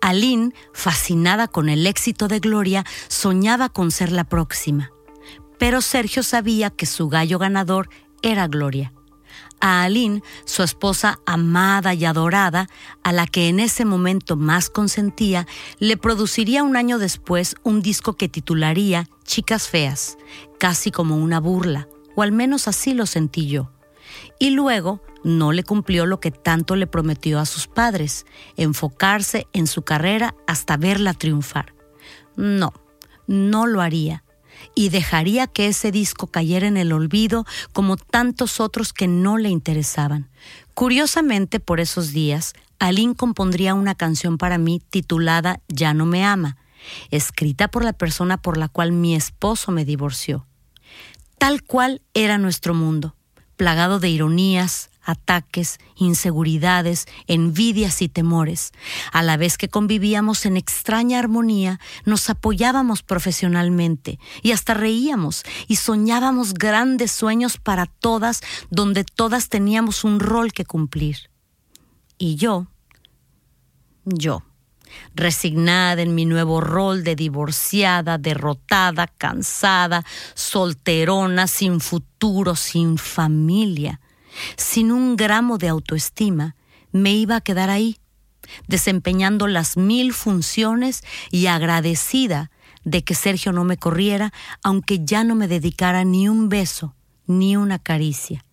Aline, 0.00 0.52
fascinada 0.72 1.46
con 1.46 1.68
el 1.68 1.86
éxito 1.86 2.26
de 2.26 2.40
Gloria, 2.40 2.84
soñaba 3.08 3.68
con 3.68 3.90
ser 3.90 4.12
la 4.12 4.24
próxima. 4.24 4.90
Pero 5.58 5.82
Sergio 5.82 6.22
sabía 6.22 6.70
que 6.70 6.86
su 6.86 7.08
gallo 7.08 7.38
ganador 7.38 7.90
era 8.22 8.48
Gloria 8.48 8.92
a 9.60 9.82
Aline, 9.82 10.22
su 10.44 10.62
esposa 10.62 11.20
amada 11.26 11.94
y 11.94 12.04
adorada, 12.04 12.68
a 13.02 13.12
la 13.12 13.26
que 13.26 13.48
en 13.48 13.60
ese 13.60 13.84
momento 13.84 14.36
más 14.36 14.70
consentía, 14.70 15.46
le 15.78 15.96
produciría 15.96 16.62
un 16.62 16.76
año 16.76 16.98
después 16.98 17.56
un 17.62 17.82
disco 17.82 18.14
que 18.14 18.28
titularía 18.28 19.08
Chicas 19.24 19.68
Feas, 19.68 20.18
casi 20.58 20.90
como 20.90 21.16
una 21.16 21.40
burla, 21.40 21.88
o 22.16 22.22
al 22.22 22.32
menos 22.32 22.68
así 22.68 22.94
lo 22.94 23.06
sentí 23.06 23.48
yo. 23.48 23.70
Y 24.38 24.50
luego 24.50 25.02
no 25.22 25.52
le 25.52 25.64
cumplió 25.64 26.06
lo 26.06 26.20
que 26.20 26.30
tanto 26.30 26.76
le 26.76 26.86
prometió 26.86 27.38
a 27.38 27.46
sus 27.46 27.66
padres, 27.66 28.26
enfocarse 28.56 29.46
en 29.52 29.66
su 29.66 29.82
carrera 29.82 30.34
hasta 30.46 30.76
verla 30.76 31.14
triunfar. 31.14 31.74
No, 32.36 32.72
no 33.26 33.66
lo 33.66 33.80
haría 33.82 34.24
y 34.74 34.88
dejaría 34.88 35.46
que 35.46 35.66
ese 35.66 35.92
disco 35.92 36.26
cayera 36.26 36.66
en 36.66 36.76
el 36.76 36.92
olvido 36.92 37.46
como 37.72 37.96
tantos 37.96 38.60
otros 38.60 38.92
que 38.92 39.08
no 39.08 39.38
le 39.38 39.48
interesaban. 39.48 40.28
Curiosamente, 40.74 41.60
por 41.60 41.80
esos 41.80 42.12
días, 42.12 42.54
Aline 42.78 43.14
compondría 43.14 43.74
una 43.74 43.94
canción 43.94 44.38
para 44.38 44.58
mí 44.58 44.82
titulada 44.90 45.60
Ya 45.68 45.94
no 45.94 46.06
me 46.06 46.24
ama, 46.24 46.56
escrita 47.10 47.68
por 47.68 47.84
la 47.84 47.92
persona 47.92 48.38
por 48.38 48.56
la 48.56 48.68
cual 48.68 48.92
mi 48.92 49.14
esposo 49.14 49.72
me 49.72 49.84
divorció. 49.84 50.46
Tal 51.38 51.62
cual 51.62 52.02
era 52.14 52.38
nuestro 52.38 52.74
mundo, 52.74 53.14
plagado 53.56 53.98
de 54.00 54.08
ironías, 54.08 54.89
ataques, 55.02 55.78
inseguridades, 55.96 57.06
envidias 57.26 58.02
y 58.02 58.08
temores. 58.08 58.72
A 59.12 59.22
la 59.22 59.36
vez 59.36 59.58
que 59.58 59.68
convivíamos 59.68 60.46
en 60.46 60.56
extraña 60.56 61.18
armonía, 61.18 61.80
nos 62.04 62.28
apoyábamos 62.30 63.02
profesionalmente 63.02 64.18
y 64.42 64.52
hasta 64.52 64.74
reíamos 64.74 65.42
y 65.68 65.76
soñábamos 65.76 66.54
grandes 66.54 67.12
sueños 67.12 67.56
para 67.58 67.86
todas 67.86 68.42
donde 68.70 69.04
todas 69.04 69.48
teníamos 69.48 70.04
un 70.04 70.20
rol 70.20 70.52
que 70.52 70.64
cumplir. 70.64 71.30
Y 72.18 72.36
yo, 72.36 72.66
yo, 74.04 74.42
resignada 75.14 76.02
en 76.02 76.14
mi 76.14 76.24
nuevo 76.24 76.60
rol 76.60 77.04
de 77.04 77.16
divorciada, 77.16 78.18
derrotada, 78.18 79.06
cansada, 79.06 80.04
solterona, 80.34 81.46
sin 81.46 81.80
futuro, 81.80 82.56
sin 82.56 82.98
familia, 82.98 84.00
sin 84.56 84.92
un 84.92 85.16
gramo 85.16 85.58
de 85.58 85.68
autoestima, 85.68 86.56
me 86.92 87.12
iba 87.12 87.36
a 87.36 87.40
quedar 87.40 87.70
ahí, 87.70 87.98
desempeñando 88.66 89.46
las 89.46 89.76
mil 89.76 90.12
funciones 90.12 91.02
y 91.30 91.46
agradecida 91.46 92.50
de 92.84 93.04
que 93.04 93.14
Sergio 93.14 93.52
no 93.52 93.64
me 93.64 93.76
corriera, 93.76 94.32
aunque 94.62 95.04
ya 95.04 95.24
no 95.24 95.34
me 95.34 95.48
dedicara 95.48 96.04
ni 96.04 96.28
un 96.28 96.48
beso, 96.48 96.94
ni 97.26 97.56
una 97.56 97.78
caricia. 97.78 98.44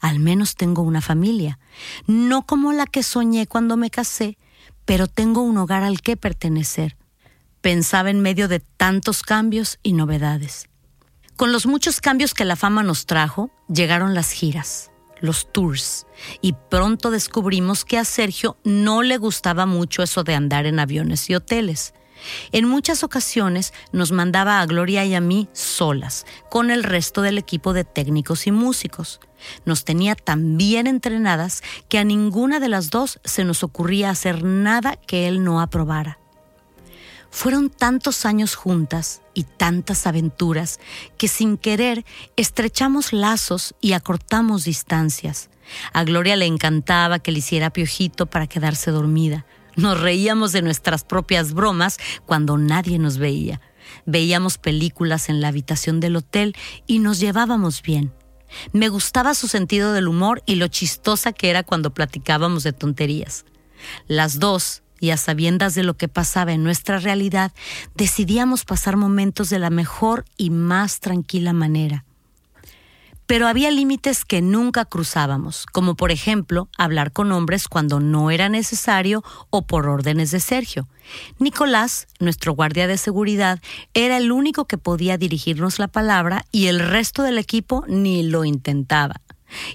Al 0.00 0.18
menos 0.18 0.56
tengo 0.56 0.82
una 0.82 1.00
familia, 1.00 1.58
no 2.06 2.44
como 2.44 2.72
la 2.72 2.86
que 2.86 3.02
soñé 3.02 3.46
cuando 3.46 3.76
me 3.76 3.90
casé, 3.90 4.36
pero 4.84 5.06
tengo 5.06 5.42
un 5.42 5.56
hogar 5.58 5.84
al 5.84 6.00
que 6.02 6.16
pertenecer. 6.16 6.96
Pensaba 7.60 8.10
en 8.10 8.20
medio 8.20 8.48
de 8.48 8.60
tantos 8.60 9.22
cambios 9.22 9.78
y 9.82 9.92
novedades. 9.92 10.68
Con 11.36 11.50
los 11.50 11.66
muchos 11.66 12.00
cambios 12.00 12.34
que 12.34 12.44
la 12.44 12.56
fama 12.56 12.82
nos 12.82 13.06
trajo, 13.06 13.50
llegaron 13.68 14.14
las 14.14 14.30
giras, 14.30 14.90
los 15.20 15.50
tours, 15.50 16.06
y 16.40 16.52
pronto 16.52 17.10
descubrimos 17.10 17.84
que 17.84 17.98
a 17.98 18.04
Sergio 18.04 18.58
no 18.64 19.02
le 19.02 19.16
gustaba 19.16 19.66
mucho 19.66 20.02
eso 20.02 20.24
de 20.24 20.34
andar 20.34 20.66
en 20.66 20.78
aviones 20.78 21.28
y 21.30 21.34
hoteles. 21.34 21.94
En 22.52 22.68
muchas 22.68 23.02
ocasiones 23.02 23.72
nos 23.92 24.12
mandaba 24.12 24.60
a 24.60 24.66
Gloria 24.66 25.04
y 25.04 25.14
a 25.14 25.20
mí 25.20 25.48
solas, 25.52 26.26
con 26.50 26.70
el 26.70 26.84
resto 26.84 27.22
del 27.22 27.38
equipo 27.38 27.72
de 27.72 27.84
técnicos 27.84 28.46
y 28.46 28.52
músicos. 28.52 29.18
Nos 29.64 29.84
tenía 29.84 30.14
tan 30.14 30.56
bien 30.56 30.86
entrenadas 30.86 31.62
que 31.88 31.98
a 31.98 32.04
ninguna 32.04 32.60
de 32.60 32.68
las 32.68 32.90
dos 32.90 33.18
se 33.24 33.44
nos 33.44 33.64
ocurría 33.64 34.10
hacer 34.10 34.44
nada 34.44 34.96
que 34.96 35.26
él 35.26 35.42
no 35.42 35.60
aprobara. 35.60 36.21
Fueron 37.32 37.70
tantos 37.70 38.26
años 38.26 38.54
juntas 38.54 39.22
y 39.32 39.44
tantas 39.44 40.06
aventuras 40.06 40.78
que 41.16 41.28
sin 41.28 41.56
querer 41.56 42.04
estrechamos 42.36 43.14
lazos 43.14 43.74
y 43.80 43.94
acortamos 43.94 44.64
distancias. 44.64 45.48
A 45.94 46.04
Gloria 46.04 46.36
le 46.36 46.44
encantaba 46.44 47.20
que 47.20 47.32
le 47.32 47.38
hiciera 47.38 47.70
piojito 47.70 48.26
para 48.26 48.46
quedarse 48.46 48.90
dormida. 48.90 49.46
Nos 49.76 49.98
reíamos 49.98 50.52
de 50.52 50.60
nuestras 50.60 51.04
propias 51.04 51.54
bromas 51.54 51.96
cuando 52.26 52.58
nadie 52.58 52.98
nos 52.98 53.16
veía. 53.16 53.62
Veíamos 54.04 54.58
películas 54.58 55.30
en 55.30 55.40
la 55.40 55.48
habitación 55.48 56.00
del 56.00 56.16
hotel 56.16 56.54
y 56.86 56.98
nos 56.98 57.18
llevábamos 57.18 57.80
bien. 57.80 58.12
Me 58.72 58.90
gustaba 58.90 59.34
su 59.34 59.48
sentido 59.48 59.94
del 59.94 60.06
humor 60.06 60.42
y 60.44 60.56
lo 60.56 60.68
chistosa 60.68 61.32
que 61.32 61.48
era 61.48 61.62
cuando 61.62 61.94
platicábamos 61.94 62.62
de 62.62 62.74
tonterías. 62.74 63.46
Las 64.06 64.38
dos 64.38 64.81
y 65.02 65.10
a 65.10 65.16
sabiendas 65.16 65.74
de 65.74 65.82
lo 65.82 65.96
que 65.96 66.06
pasaba 66.06 66.52
en 66.52 66.62
nuestra 66.62 67.00
realidad, 67.00 67.50
decidíamos 67.96 68.64
pasar 68.64 68.96
momentos 68.96 69.50
de 69.50 69.58
la 69.58 69.68
mejor 69.68 70.24
y 70.36 70.50
más 70.50 71.00
tranquila 71.00 71.52
manera. 71.52 72.04
Pero 73.26 73.48
había 73.48 73.72
límites 73.72 74.24
que 74.24 74.42
nunca 74.42 74.84
cruzábamos, 74.84 75.66
como 75.66 75.96
por 75.96 76.12
ejemplo 76.12 76.68
hablar 76.78 77.10
con 77.10 77.32
hombres 77.32 77.66
cuando 77.66 77.98
no 77.98 78.30
era 78.30 78.48
necesario 78.48 79.24
o 79.50 79.62
por 79.66 79.88
órdenes 79.88 80.30
de 80.30 80.38
Sergio. 80.38 80.86
Nicolás, 81.40 82.06
nuestro 82.20 82.52
guardia 82.52 82.86
de 82.86 82.96
seguridad, 82.96 83.60
era 83.94 84.18
el 84.18 84.30
único 84.30 84.66
que 84.66 84.78
podía 84.78 85.18
dirigirnos 85.18 85.80
la 85.80 85.88
palabra 85.88 86.44
y 86.52 86.68
el 86.68 86.78
resto 86.78 87.24
del 87.24 87.38
equipo 87.38 87.84
ni 87.88 88.22
lo 88.22 88.44
intentaba. 88.44 89.16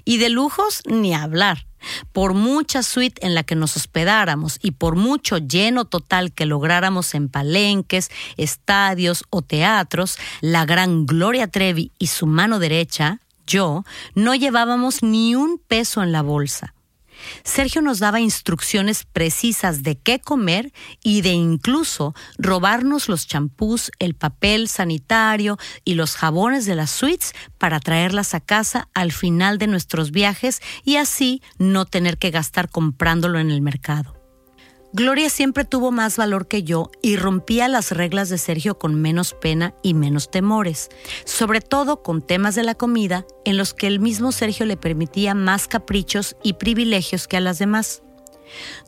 Y 0.06 0.16
de 0.16 0.30
lujos 0.30 0.80
ni 0.86 1.12
hablar. 1.12 1.67
Por 2.12 2.34
mucha 2.34 2.82
suite 2.82 3.24
en 3.26 3.34
la 3.34 3.42
que 3.42 3.54
nos 3.54 3.76
hospedáramos 3.76 4.58
y 4.62 4.72
por 4.72 4.96
mucho 4.96 5.38
lleno 5.38 5.84
total 5.84 6.32
que 6.32 6.46
lográramos 6.46 7.14
en 7.14 7.28
palenques, 7.28 8.10
estadios 8.36 9.24
o 9.30 9.42
teatros, 9.42 10.18
la 10.40 10.64
gran 10.64 11.06
Gloria 11.06 11.48
Trevi 11.48 11.92
y 11.98 12.08
su 12.08 12.26
mano 12.26 12.58
derecha, 12.58 13.20
yo, 13.46 13.84
no 14.14 14.34
llevábamos 14.34 15.02
ni 15.02 15.34
un 15.34 15.58
peso 15.58 16.02
en 16.02 16.12
la 16.12 16.22
bolsa. 16.22 16.74
Sergio 17.44 17.82
nos 17.82 17.98
daba 17.98 18.20
instrucciones 18.20 19.04
precisas 19.04 19.82
de 19.82 19.98
qué 19.98 20.20
comer 20.20 20.72
y 21.02 21.22
de 21.22 21.32
incluso 21.32 22.14
robarnos 22.38 23.08
los 23.08 23.26
champús, 23.26 23.90
el 23.98 24.14
papel 24.14 24.68
sanitario 24.68 25.58
y 25.84 25.94
los 25.94 26.16
jabones 26.16 26.66
de 26.66 26.74
las 26.74 26.90
suites 26.90 27.34
para 27.58 27.80
traerlas 27.80 28.34
a 28.34 28.40
casa 28.40 28.88
al 28.94 29.12
final 29.12 29.58
de 29.58 29.66
nuestros 29.66 30.10
viajes 30.10 30.60
y 30.84 30.96
así 30.96 31.42
no 31.58 31.84
tener 31.84 32.18
que 32.18 32.30
gastar 32.30 32.68
comprándolo 32.70 33.38
en 33.38 33.50
el 33.50 33.62
mercado. 33.62 34.17
Gloria 34.94 35.28
siempre 35.28 35.66
tuvo 35.66 35.92
más 35.92 36.16
valor 36.16 36.48
que 36.48 36.62
yo 36.62 36.90
y 37.02 37.16
rompía 37.16 37.68
las 37.68 37.92
reglas 37.92 38.30
de 38.30 38.38
Sergio 38.38 38.78
con 38.78 38.94
menos 38.94 39.34
pena 39.34 39.74
y 39.82 39.92
menos 39.92 40.30
temores, 40.30 40.88
sobre 41.24 41.60
todo 41.60 42.02
con 42.02 42.22
temas 42.22 42.54
de 42.54 42.62
la 42.62 42.74
comida 42.74 43.26
en 43.44 43.58
los 43.58 43.74
que 43.74 43.86
el 43.86 44.00
mismo 44.00 44.32
Sergio 44.32 44.64
le 44.64 44.78
permitía 44.78 45.34
más 45.34 45.68
caprichos 45.68 46.36
y 46.42 46.54
privilegios 46.54 47.28
que 47.28 47.36
a 47.36 47.40
las 47.40 47.58
demás. 47.58 48.02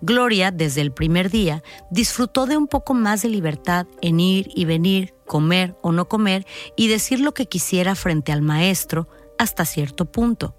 Gloria, 0.00 0.50
desde 0.50 0.80
el 0.80 0.90
primer 0.90 1.30
día, 1.30 1.62
disfrutó 1.90 2.46
de 2.46 2.56
un 2.56 2.66
poco 2.66 2.94
más 2.94 3.20
de 3.20 3.28
libertad 3.28 3.86
en 4.00 4.20
ir 4.20 4.48
y 4.54 4.64
venir, 4.64 5.12
comer 5.26 5.76
o 5.82 5.92
no 5.92 6.08
comer 6.08 6.46
y 6.76 6.88
decir 6.88 7.20
lo 7.20 7.34
que 7.34 7.44
quisiera 7.44 7.94
frente 7.94 8.32
al 8.32 8.40
maestro 8.40 9.06
hasta 9.38 9.66
cierto 9.66 10.06
punto. 10.06 10.54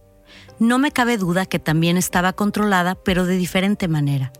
No 0.59 0.77
me 0.77 0.91
cabe 0.91 1.17
duda 1.17 1.47
que 1.47 1.57
también 1.57 1.97
estaba 1.97 2.33
controlada, 2.33 2.93
pero 2.93 3.25
de 3.25 3.37
diferente 3.37 3.87
manera. 3.87 4.31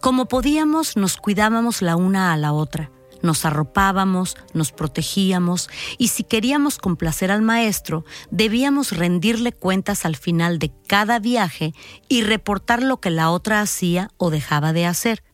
Como 0.00 0.26
podíamos, 0.26 0.96
nos 0.96 1.16
cuidábamos 1.16 1.82
la 1.82 1.96
una 1.96 2.32
a 2.32 2.36
la 2.36 2.52
otra, 2.52 2.90
nos 3.20 3.44
arropábamos, 3.44 4.36
nos 4.54 4.70
protegíamos 4.70 5.68
y 5.98 6.08
si 6.08 6.22
queríamos 6.22 6.78
complacer 6.78 7.32
al 7.32 7.42
maestro, 7.42 8.04
debíamos 8.30 8.92
rendirle 8.92 9.52
cuentas 9.52 10.04
al 10.04 10.14
final 10.14 10.60
de 10.60 10.70
cada 10.86 11.18
viaje 11.18 11.74
y 12.08 12.22
reportar 12.22 12.80
lo 12.80 13.00
que 13.00 13.10
la 13.10 13.30
otra 13.30 13.60
hacía 13.60 14.10
o 14.18 14.30
dejaba 14.30 14.72
de 14.72 14.86
hacer. 14.86 15.24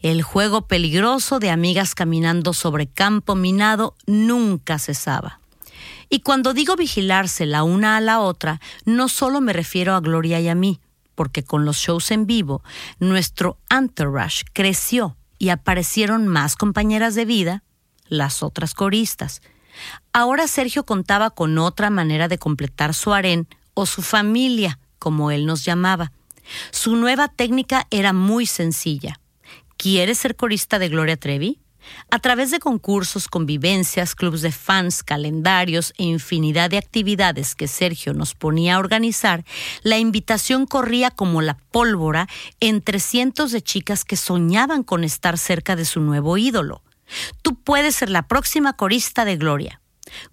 El 0.00 0.22
juego 0.22 0.66
peligroso 0.66 1.38
de 1.38 1.48
amigas 1.48 1.94
caminando 1.94 2.52
sobre 2.52 2.86
campo 2.86 3.34
minado 3.34 3.96
nunca 4.06 4.78
cesaba. 4.78 5.40
Y 6.10 6.20
cuando 6.20 6.52
digo 6.52 6.76
vigilarse 6.76 7.46
la 7.46 7.62
una 7.62 7.96
a 7.96 8.02
la 8.02 8.20
otra, 8.20 8.60
no 8.84 9.08
solo 9.08 9.40
me 9.40 9.54
refiero 9.54 9.94
a 9.94 10.00
Gloria 10.00 10.40
y 10.40 10.48
a 10.48 10.54
mí, 10.54 10.78
porque 11.14 11.42
con 11.42 11.64
los 11.64 11.76
shows 11.76 12.10
en 12.10 12.26
vivo, 12.26 12.62
nuestro 12.98 13.58
entourage 13.70 14.44
creció 14.52 15.16
y 15.38 15.50
aparecieron 15.50 16.28
más 16.28 16.56
compañeras 16.56 17.14
de 17.14 17.24
vida, 17.24 17.62
las 18.08 18.42
otras 18.42 18.74
coristas. 18.74 19.42
Ahora 20.12 20.46
Sergio 20.46 20.84
contaba 20.84 21.30
con 21.30 21.58
otra 21.58 21.90
manera 21.90 22.28
de 22.28 22.38
completar 22.38 22.94
su 22.94 23.12
harén 23.12 23.48
o 23.74 23.86
su 23.86 24.02
familia, 24.02 24.78
como 24.98 25.30
él 25.30 25.46
nos 25.46 25.64
llamaba. 25.64 26.12
Su 26.70 26.96
nueva 26.96 27.28
técnica 27.28 27.86
era 27.90 28.12
muy 28.12 28.46
sencilla. 28.46 29.20
¿Quieres 29.76 30.18
ser 30.18 30.36
corista 30.36 30.78
de 30.78 30.88
Gloria 30.88 31.16
Trevi? 31.16 31.58
A 32.10 32.18
través 32.18 32.50
de 32.50 32.60
concursos, 32.60 33.28
convivencias, 33.28 34.14
clubes 34.14 34.42
de 34.42 34.52
fans, 34.52 35.02
calendarios 35.02 35.92
e 35.98 36.04
infinidad 36.04 36.70
de 36.70 36.78
actividades 36.78 37.54
que 37.54 37.68
Sergio 37.68 38.14
nos 38.14 38.34
ponía 38.34 38.76
a 38.76 38.78
organizar, 38.78 39.44
la 39.82 39.98
invitación 39.98 40.66
corría 40.66 41.10
como 41.10 41.42
la 41.42 41.56
pólvora 41.70 42.28
entre 42.60 43.00
cientos 43.00 43.52
de 43.52 43.62
chicas 43.62 44.04
que 44.04 44.16
soñaban 44.16 44.82
con 44.82 45.04
estar 45.04 45.38
cerca 45.38 45.76
de 45.76 45.84
su 45.84 46.00
nuevo 46.00 46.36
ídolo. 46.38 46.82
Tú 47.42 47.54
puedes 47.54 47.96
ser 47.96 48.10
la 48.10 48.22
próxima 48.22 48.74
corista 48.74 49.24
de 49.24 49.36
Gloria. 49.36 49.80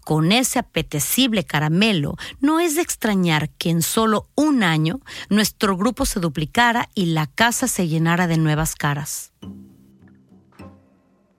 Con 0.03 0.31
ese 0.31 0.59
apetecible 0.59 1.43
caramelo, 1.43 2.15
no 2.39 2.59
es 2.59 2.75
de 2.75 2.81
extrañar 2.81 3.49
que 3.49 3.69
en 3.69 3.81
solo 3.81 4.29
un 4.35 4.63
año 4.63 4.99
nuestro 5.29 5.77
grupo 5.77 6.05
se 6.05 6.19
duplicara 6.19 6.89
y 6.93 7.07
la 7.07 7.27
casa 7.27 7.67
se 7.67 7.87
llenara 7.87 8.27
de 8.27 8.37
nuevas 8.37 8.75
caras. 8.75 9.31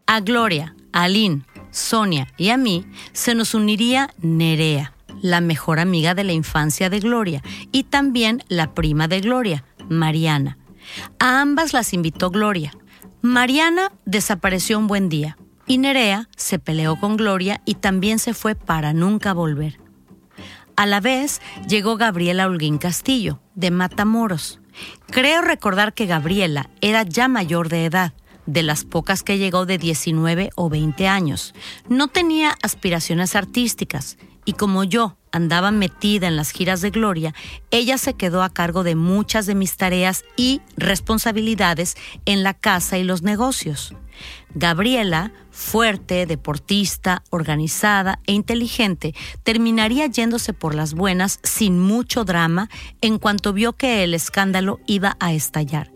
A 0.07 0.21
Gloria, 0.21 0.75
a 0.93 1.05
Aline, 1.05 1.43
Sonia 1.71 2.29
y 2.37 2.51
a 2.51 2.57
mí 2.57 2.87
se 3.13 3.35
nos 3.35 3.55
uniría 3.55 4.11
Nerea, 4.21 4.93
la 5.23 5.41
mejor 5.41 5.81
amiga 5.81 6.15
de 6.15 6.25
la 6.25 6.33
infancia 6.33 6.91
de 6.91 7.01
Gloria, 7.01 7.43
y 7.71 7.85
también 7.85 8.45
la 8.49 8.75
prima 8.75 9.09
de 9.09 9.21
Gloria, 9.21 9.65
Mariana. 9.89 10.59
A 11.19 11.41
ambas 11.41 11.73
las 11.73 11.93
invitó 11.93 12.31
Gloria. 12.31 12.73
Mariana 13.23 13.93
desapareció 14.05 14.79
un 14.79 14.89
buen 14.89 15.09
día 15.09 15.39
y 15.67 15.79
Nerea 15.79 16.29
se 16.37 16.59
peleó 16.59 16.97
con 16.99 17.17
Gloria 17.17 17.63
y 17.65 17.77
también 17.77 18.19
se 18.19 18.35
fue 18.35 18.55
para 18.55 18.93
nunca 18.93 19.33
volver. 19.33 19.79
A 20.77 20.87
la 20.87 21.01
vez 21.01 21.41
llegó 21.69 21.97
Gabriela 21.97 22.47
Holguín 22.47 22.79
Castillo, 22.79 23.41
de 23.55 23.71
Matamoros. 23.71 24.61
Creo 25.11 25.43
recordar 25.43 25.93
que 25.95 26.07
Gabriela 26.07 26.71
era 26.81 27.03
ya 27.05 27.29
mayor 27.29 27.69
de 27.69 27.85
edad 27.85 28.15
de 28.47 28.63
las 28.63 28.85
pocas 28.85 29.23
que 29.23 29.39
llegó 29.39 29.67
de 29.67 29.79
19 29.79 30.51
o 30.57 30.69
20 30.69 31.09
años. 31.09 31.55
No 31.89 32.09
tenía 32.09 32.57
aspiraciones 32.63 33.37
artísticas 33.37 34.19
y 34.45 34.55
como 34.55 34.85
yo 34.85 35.17
andaba 35.31 35.71
metida 35.71 36.29
en 36.29 36.37
las 36.37 36.51
giras 36.51 36.81
de 36.81 36.91
Gloria, 36.91 37.35
ella 37.71 37.97
se 37.97 38.15
quedó 38.15 38.43
a 38.43 38.51
cargo 38.51 38.83
de 38.83 38.97
muchas 38.97 39.47
de 39.47 39.55
mis 39.55 39.77
tareas 39.77 40.25
y 40.37 40.61
responsabilidades 40.77 41.97
en 42.27 42.43
la 42.43 42.55
casa 42.55 42.99
y 42.99 43.05
los 43.05 43.23
negocios. 43.23 43.95
Gabriela, 44.55 45.33
fuerte, 45.51 46.27
deportista, 46.27 47.23
organizada 47.31 48.21
e 48.27 48.33
inteligente, 48.33 49.15
terminaría 49.43 50.07
yéndose 50.07 50.53
por 50.53 50.75
las 50.75 50.93
buenas 50.95 51.41
sin 51.43 51.81
mucho 51.81 52.25
drama 52.25 52.69
en 53.01 53.19
cuanto 53.19 53.53
vio 53.53 53.73
que 53.73 54.05
el 54.05 54.13
escándalo 54.15 54.81
iba 54.87 55.17
a 55.19 55.33
estallar. 55.33 55.92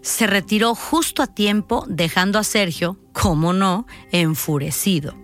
Se 0.00 0.26
retiró 0.26 0.74
justo 0.74 1.22
a 1.22 1.26
tiempo, 1.26 1.84
dejando 1.88 2.38
a 2.38 2.44
Sergio, 2.44 2.98
como 3.12 3.52
no, 3.52 3.86
enfurecido. 4.12 5.14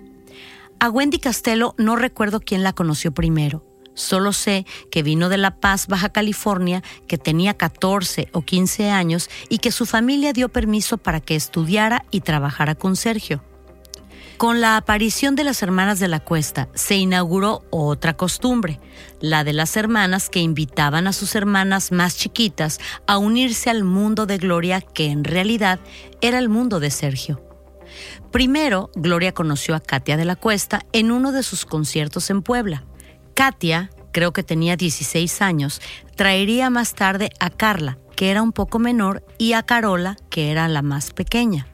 A 0.80 0.90
Wendy 0.90 1.18
Castelo 1.18 1.74
no 1.78 1.96
recuerdo 1.96 2.40
quién 2.40 2.62
la 2.62 2.72
conoció 2.72 3.12
primero. 3.12 3.64
Solo 3.94 4.32
sé 4.32 4.66
que 4.90 5.02
vino 5.02 5.28
de 5.28 5.36
La 5.36 5.56
Paz, 5.56 5.86
Baja 5.86 6.08
California, 6.08 6.82
que 7.06 7.18
tenía 7.18 7.54
14 7.54 8.28
o 8.32 8.42
15 8.42 8.90
años 8.90 9.28
y 9.48 9.58
que 9.58 9.70
su 9.70 9.86
familia 9.86 10.32
dio 10.32 10.48
permiso 10.48 10.98
para 10.98 11.20
que 11.20 11.36
estudiara 11.36 12.04
y 12.10 12.22
trabajara 12.22 12.74
con 12.74 12.96
Sergio. 12.96 13.44
Con 14.36 14.60
la 14.60 14.76
aparición 14.76 15.36
de 15.36 15.44
las 15.44 15.62
hermanas 15.62 16.00
de 16.00 16.08
la 16.08 16.20
cuesta 16.20 16.68
se 16.74 16.96
inauguró 16.96 17.64
otra 17.70 18.16
costumbre, 18.16 18.80
la 19.20 19.44
de 19.44 19.52
las 19.52 19.76
hermanas 19.76 20.28
que 20.28 20.40
invitaban 20.40 21.06
a 21.06 21.12
sus 21.12 21.34
hermanas 21.34 21.92
más 21.92 22.16
chiquitas 22.16 22.80
a 23.06 23.18
unirse 23.18 23.70
al 23.70 23.84
mundo 23.84 24.26
de 24.26 24.38
Gloria 24.38 24.80
que 24.80 25.06
en 25.06 25.24
realidad 25.24 25.78
era 26.20 26.38
el 26.38 26.48
mundo 26.48 26.80
de 26.80 26.90
Sergio. 26.90 27.40
Primero, 28.30 28.90
Gloria 28.94 29.32
conoció 29.32 29.74
a 29.74 29.80
Katia 29.80 30.16
de 30.16 30.24
la 30.24 30.36
Cuesta 30.36 30.86
en 30.92 31.12
uno 31.12 31.30
de 31.30 31.42
sus 31.42 31.64
conciertos 31.64 32.30
en 32.30 32.42
Puebla. 32.42 32.84
Katia, 33.34 33.90
creo 34.12 34.32
que 34.32 34.42
tenía 34.42 34.76
16 34.76 35.42
años, 35.42 35.80
traería 36.16 36.70
más 36.70 36.94
tarde 36.94 37.30
a 37.38 37.50
Carla, 37.50 37.98
que 38.16 38.30
era 38.30 38.42
un 38.42 38.52
poco 38.52 38.78
menor, 38.78 39.24
y 39.38 39.52
a 39.52 39.62
Carola, 39.62 40.16
que 40.30 40.50
era 40.50 40.68
la 40.68 40.82
más 40.82 41.12
pequeña. 41.12 41.71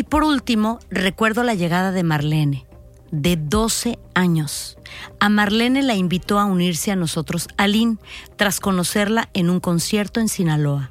Y 0.00 0.04
por 0.04 0.24
último, 0.24 0.78
recuerdo 0.88 1.42
la 1.42 1.52
llegada 1.52 1.92
de 1.92 2.02
Marlene, 2.04 2.64
de 3.10 3.36
12 3.36 3.98
años. 4.14 4.78
A 5.18 5.28
Marlene 5.28 5.82
la 5.82 5.94
invitó 5.94 6.38
a 6.38 6.46
unirse 6.46 6.90
a 6.90 6.96
nosotros 6.96 7.48
Aline 7.58 7.98
tras 8.36 8.60
conocerla 8.60 9.28
en 9.34 9.50
un 9.50 9.60
concierto 9.60 10.18
en 10.18 10.28
Sinaloa. 10.28 10.90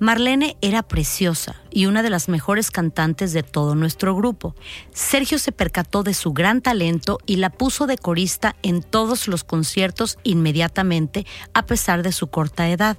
Marlene 0.00 0.56
era 0.62 0.82
preciosa 0.82 1.62
y 1.70 1.86
una 1.86 2.02
de 2.02 2.10
las 2.10 2.28
mejores 2.28 2.72
cantantes 2.72 3.32
de 3.32 3.44
todo 3.44 3.76
nuestro 3.76 4.16
grupo. 4.16 4.56
Sergio 4.92 5.38
se 5.38 5.52
percató 5.52 6.02
de 6.02 6.12
su 6.12 6.32
gran 6.32 6.60
talento 6.60 7.20
y 7.26 7.36
la 7.36 7.50
puso 7.50 7.86
de 7.86 7.98
corista 7.98 8.56
en 8.64 8.82
todos 8.82 9.28
los 9.28 9.44
conciertos 9.44 10.18
inmediatamente, 10.24 11.24
a 11.52 11.66
pesar 11.66 12.02
de 12.02 12.10
su 12.10 12.26
corta 12.26 12.68
edad. 12.68 12.98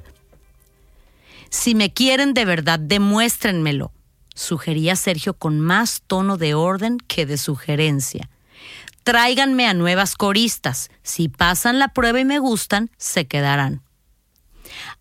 Si 1.50 1.76
me 1.76 1.92
quieren 1.92 2.34
de 2.34 2.46
verdad, 2.46 2.80
demuéstrenmelo, 2.80 3.92
sugería 4.36 4.96
Sergio 4.96 5.34
con 5.34 5.60
más 5.60 6.04
tono 6.06 6.38
de 6.38 6.54
orden 6.54 7.00
que 7.00 7.26
de 7.26 7.38
sugerencia. 7.38 8.30
Tráiganme 9.04 9.68
a 9.68 9.74
nuevas 9.74 10.16
coristas. 10.16 10.90
Si 11.02 11.30
pasan 11.30 11.80
la 11.80 11.90
prueba 11.90 12.20
y 12.20 12.26
me 12.26 12.40
gustan, 12.40 12.92
se 12.98 13.28
quedarán. 13.28 13.82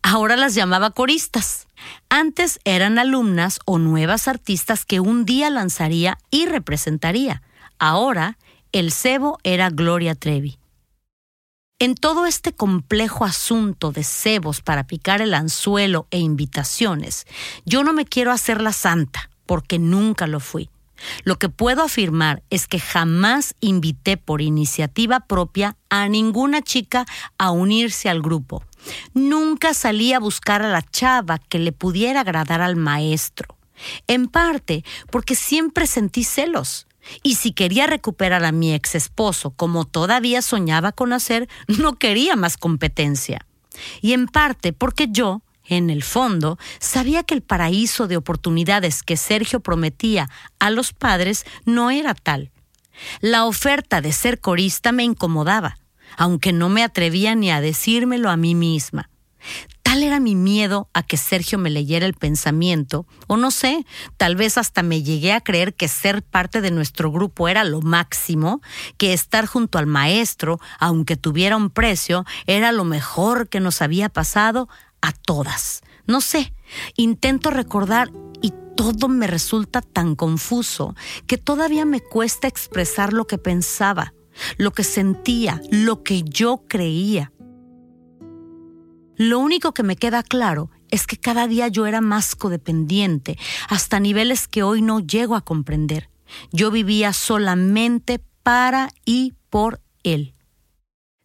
Ahora 0.02 0.36
las 0.36 0.54
llamaba 0.54 0.90
coristas. 0.90 1.66
Antes 2.08 2.60
eran 2.64 2.98
alumnas 2.98 3.60
o 3.64 3.78
nuevas 3.78 4.28
artistas 4.28 4.84
que 4.84 5.00
un 5.00 5.24
día 5.24 5.50
lanzaría 5.50 6.18
y 6.30 6.46
representaría. 6.46 7.42
Ahora 7.78 8.38
el 8.72 8.92
cebo 8.92 9.38
era 9.42 9.70
Gloria 9.70 10.14
Trevi. 10.14 10.58
En 11.80 11.96
todo 11.96 12.26
este 12.26 12.52
complejo 12.52 13.24
asunto 13.24 13.90
de 13.90 14.04
cebos 14.04 14.60
para 14.60 14.86
picar 14.86 15.20
el 15.20 15.34
anzuelo 15.34 16.06
e 16.12 16.20
invitaciones, 16.20 17.26
yo 17.64 17.82
no 17.82 17.92
me 17.92 18.04
quiero 18.04 18.30
hacer 18.30 18.62
la 18.62 18.72
santa, 18.72 19.28
porque 19.44 19.80
nunca 19.80 20.28
lo 20.28 20.38
fui. 20.38 20.70
Lo 21.24 21.36
que 21.36 21.48
puedo 21.48 21.82
afirmar 21.82 22.44
es 22.48 22.68
que 22.68 22.78
jamás 22.78 23.56
invité 23.58 24.16
por 24.16 24.40
iniciativa 24.40 25.18
propia 25.26 25.76
a 25.90 26.08
ninguna 26.08 26.62
chica 26.62 27.06
a 27.38 27.50
unirse 27.50 28.08
al 28.08 28.22
grupo. 28.22 28.62
Nunca 29.12 29.74
salí 29.74 30.12
a 30.12 30.20
buscar 30.20 30.62
a 30.62 30.70
la 30.70 30.82
chava 30.82 31.38
que 31.38 31.58
le 31.58 31.72
pudiera 31.72 32.20
agradar 32.20 32.60
al 32.60 32.76
maestro. 32.76 33.56
En 34.06 34.28
parte 34.28 34.84
porque 35.10 35.34
siempre 35.34 35.88
sentí 35.88 36.22
celos 36.22 36.86
y 37.22 37.36
si 37.36 37.52
quería 37.52 37.86
recuperar 37.86 38.44
a 38.44 38.52
mi 38.52 38.74
ex 38.74 38.94
esposo, 38.94 39.50
como 39.50 39.84
todavía 39.84 40.42
soñaba 40.42 40.92
con 40.92 41.12
hacer, 41.12 41.48
no 41.66 41.98
quería 41.98 42.36
más 42.36 42.56
competencia. 42.56 43.46
Y 44.00 44.12
en 44.12 44.26
parte 44.26 44.72
porque 44.72 45.08
yo, 45.10 45.42
en 45.66 45.90
el 45.90 46.02
fondo, 46.02 46.58
sabía 46.78 47.22
que 47.22 47.34
el 47.34 47.42
paraíso 47.42 48.06
de 48.06 48.16
oportunidades 48.16 49.02
que 49.02 49.16
Sergio 49.16 49.60
prometía 49.60 50.28
a 50.58 50.70
los 50.70 50.92
padres 50.92 51.44
no 51.64 51.90
era 51.90 52.14
tal. 52.14 52.50
La 53.20 53.44
oferta 53.44 54.00
de 54.00 54.12
ser 54.12 54.40
corista 54.40 54.92
me 54.92 55.04
incomodaba, 55.04 55.78
aunque 56.16 56.52
no 56.52 56.68
me 56.68 56.82
atrevía 56.82 57.34
ni 57.34 57.50
a 57.50 57.60
decírmelo 57.60 58.30
a 58.30 58.36
mí 58.36 58.54
misma. 58.54 59.10
Tal 59.94 60.02
era 60.02 60.18
mi 60.18 60.34
miedo 60.34 60.90
a 60.92 61.04
que 61.04 61.16
Sergio 61.16 61.56
me 61.56 61.70
leyera 61.70 62.04
el 62.04 62.14
pensamiento, 62.14 63.06
o 63.28 63.36
no 63.36 63.52
sé, 63.52 63.86
tal 64.16 64.34
vez 64.34 64.58
hasta 64.58 64.82
me 64.82 65.04
llegué 65.04 65.32
a 65.32 65.40
creer 65.40 65.72
que 65.74 65.86
ser 65.86 66.24
parte 66.24 66.60
de 66.60 66.72
nuestro 66.72 67.12
grupo 67.12 67.46
era 67.46 67.62
lo 67.62 67.80
máximo, 67.80 68.60
que 68.98 69.12
estar 69.12 69.46
junto 69.46 69.78
al 69.78 69.86
maestro, 69.86 70.58
aunque 70.80 71.16
tuviera 71.16 71.56
un 71.56 71.70
precio, 71.70 72.24
era 72.48 72.72
lo 72.72 72.82
mejor 72.82 73.48
que 73.48 73.60
nos 73.60 73.82
había 73.82 74.08
pasado 74.08 74.68
a 75.00 75.12
todas. 75.12 75.82
No 76.08 76.20
sé, 76.20 76.52
intento 76.96 77.50
recordar 77.50 78.10
y 78.42 78.52
todo 78.76 79.06
me 79.06 79.28
resulta 79.28 79.80
tan 79.80 80.16
confuso 80.16 80.96
que 81.28 81.38
todavía 81.38 81.84
me 81.84 82.00
cuesta 82.00 82.48
expresar 82.48 83.12
lo 83.12 83.28
que 83.28 83.38
pensaba, 83.38 84.12
lo 84.56 84.72
que 84.72 84.82
sentía, 84.82 85.60
lo 85.70 86.02
que 86.02 86.24
yo 86.24 86.64
creía. 86.66 87.30
Lo 89.16 89.38
único 89.38 89.72
que 89.72 89.82
me 89.82 89.96
queda 89.96 90.22
claro 90.22 90.70
es 90.90 91.06
que 91.06 91.16
cada 91.16 91.46
día 91.46 91.68
yo 91.68 91.86
era 91.86 92.00
más 92.00 92.34
codependiente, 92.34 93.38
hasta 93.68 94.00
niveles 94.00 94.48
que 94.48 94.62
hoy 94.62 94.82
no 94.82 95.00
llego 95.00 95.36
a 95.36 95.44
comprender. 95.44 96.10
Yo 96.52 96.70
vivía 96.70 97.12
solamente 97.12 98.20
para 98.42 98.90
y 99.04 99.34
por 99.50 99.80
él. 100.02 100.34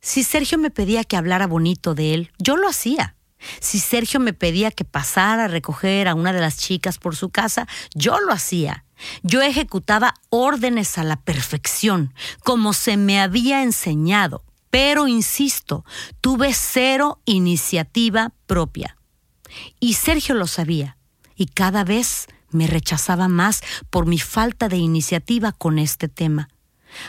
Si 0.01 0.23
Sergio 0.23 0.57
me 0.57 0.69
pedía 0.69 1.03
que 1.03 1.17
hablara 1.17 1.47
bonito 1.47 1.95
de 1.95 2.13
él, 2.13 2.31
yo 2.37 2.57
lo 2.57 2.69
hacía. 2.69 3.15
Si 3.59 3.79
Sergio 3.79 4.19
me 4.19 4.33
pedía 4.33 4.71
que 4.71 4.85
pasara 4.85 5.45
a 5.45 5.47
recoger 5.47 6.07
a 6.07 6.15
una 6.15 6.33
de 6.33 6.41
las 6.41 6.57
chicas 6.57 6.97
por 6.97 7.15
su 7.15 7.29
casa, 7.29 7.67
yo 7.95 8.19
lo 8.19 8.31
hacía. 8.31 8.85
Yo 9.23 9.41
ejecutaba 9.41 10.13
órdenes 10.29 10.97
a 10.97 11.03
la 11.03 11.15
perfección, 11.15 12.13
como 12.43 12.73
se 12.73 12.97
me 12.97 13.19
había 13.19 13.63
enseñado, 13.63 14.43
pero 14.69 15.07
insisto, 15.07 15.85
tuve 16.21 16.53
cero 16.53 17.19
iniciativa 17.25 18.33
propia. 18.45 18.97
Y 19.79 19.93
Sergio 19.93 20.35
lo 20.35 20.47
sabía, 20.47 20.97
y 21.35 21.47
cada 21.47 21.83
vez 21.83 22.27
me 22.51 22.67
rechazaba 22.67 23.27
más 23.27 23.61
por 23.89 24.05
mi 24.05 24.19
falta 24.19 24.69
de 24.69 24.77
iniciativa 24.77 25.51
con 25.51 25.79
este 25.79 26.07
tema. 26.07 26.49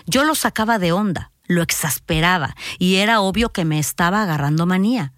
Yo 0.06 0.24
lo 0.24 0.34
sacaba 0.34 0.78
de 0.78 0.92
onda, 0.92 1.32
lo 1.46 1.62
exasperaba, 1.62 2.54
y 2.78 2.96
era 2.96 3.20
obvio 3.20 3.52
que 3.52 3.64
me 3.64 3.78
estaba 3.78 4.22
agarrando 4.22 4.66
manía. 4.66 5.12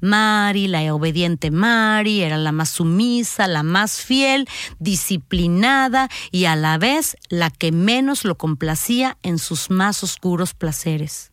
Mari, 0.00 0.66
la 0.66 0.92
obediente 0.92 1.52
Mari, 1.52 2.22
era 2.22 2.36
la 2.36 2.50
más 2.50 2.70
sumisa, 2.70 3.46
la 3.46 3.62
más 3.62 4.00
fiel, 4.02 4.48
disciplinada 4.80 6.08
y 6.32 6.46
a 6.46 6.56
la 6.56 6.78
vez 6.78 7.16
la 7.28 7.50
que 7.50 7.70
menos 7.70 8.24
lo 8.24 8.36
complacía 8.36 9.18
en 9.22 9.38
sus 9.38 9.70
más 9.70 10.02
oscuros 10.02 10.52
placeres 10.52 11.30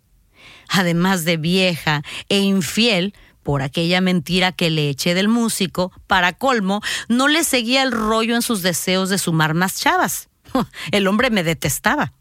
además 0.69 1.25
de 1.25 1.37
vieja 1.37 2.03
e 2.29 2.39
infiel, 2.39 3.13
por 3.43 3.61
aquella 3.61 4.01
mentira 4.01 4.51
que 4.51 4.71
le 4.71 4.89
eché 4.89 5.13
del 5.13 5.27
músico, 5.27 5.91
para 6.07 6.33
colmo, 6.33 6.81
no 7.07 7.27
le 7.27 7.43
seguía 7.43 7.83
el 7.83 7.91
rollo 7.91 8.35
en 8.35 8.41
sus 8.41 8.63
deseos 8.63 9.09
de 9.09 9.19
sumar 9.19 9.53
más 9.53 9.79
chavas. 9.79 10.29
El 10.91 11.07
hombre 11.07 11.29
me 11.29 11.43
detestaba. 11.43 12.13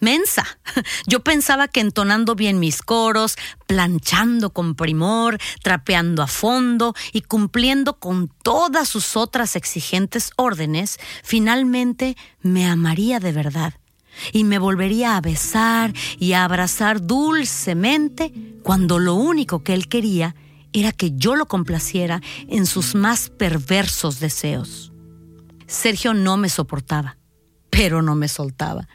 Mensa. 0.00 0.44
Yo 1.06 1.20
pensaba 1.20 1.68
que 1.68 1.80
entonando 1.80 2.34
bien 2.34 2.58
mis 2.58 2.82
coros, 2.82 3.36
planchando 3.66 4.50
con 4.50 4.74
primor, 4.74 5.38
trapeando 5.62 6.22
a 6.22 6.26
fondo 6.26 6.94
y 7.12 7.22
cumpliendo 7.22 8.00
con 8.00 8.28
todas 8.42 8.88
sus 8.88 9.16
otras 9.16 9.56
exigentes 9.56 10.32
órdenes, 10.36 10.98
finalmente 11.22 12.16
me 12.40 12.66
amaría 12.66 13.20
de 13.20 13.32
verdad 13.32 13.74
y 14.32 14.44
me 14.44 14.58
volvería 14.58 15.16
a 15.16 15.20
besar 15.20 15.92
y 16.18 16.32
a 16.32 16.44
abrazar 16.44 17.06
dulcemente 17.06 18.32
cuando 18.62 18.98
lo 18.98 19.14
único 19.14 19.62
que 19.62 19.74
él 19.74 19.88
quería 19.88 20.34
era 20.72 20.92
que 20.92 21.12
yo 21.12 21.36
lo 21.36 21.46
complaciera 21.46 22.20
en 22.48 22.66
sus 22.66 22.94
más 22.94 23.30
perversos 23.30 24.20
deseos. 24.20 24.92
Sergio 25.66 26.14
no 26.14 26.36
me 26.36 26.48
soportaba, 26.48 27.16
pero 27.70 28.02
no 28.02 28.14
me 28.14 28.28
soltaba. 28.28 28.88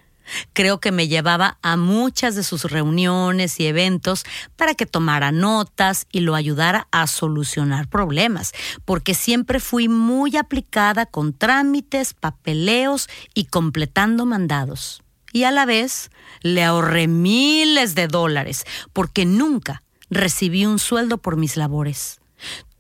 Creo 0.53 0.79
que 0.79 0.91
me 0.91 1.07
llevaba 1.07 1.57
a 1.62 1.75
muchas 1.75 2.36
de 2.36 2.43
sus 2.43 2.63
reuniones 2.65 3.60
y 3.60 3.65
eventos 3.65 4.23
para 4.55 4.75
que 4.75 4.86
tomara 4.86 5.31
notas 5.31 6.07
y 6.12 6.21
lo 6.21 6.36
ayudara 6.36 6.88
a 6.91 7.07
solucionar 7.07 7.89
problemas, 7.89 8.53
porque 8.86 9.13
siempre 9.13 9.60
fui 9.60 9.89
muy 9.89 10.38
aplicada 10.38 11.05
con 11.05 11.34
trámites, 11.34 12.13
papeleos 12.13 13.10
y 13.34 13.45
completando 13.45 14.25
mandados 14.25 15.03
y 15.34 15.44
a 15.44 15.52
la 15.52 15.65
vez 15.65 16.10
le 16.41 16.63
ahorré 16.63 17.08
miles 17.08 17.96
de 17.96 18.08
dólares 18.08 18.65
porque 18.94 19.26
nunca 19.26 19.84
recibí 20.10 20.65
un 20.65 20.80
sueldo 20.80 21.17
por 21.17 21.38
mis 21.38 21.58
labores. 21.58 22.20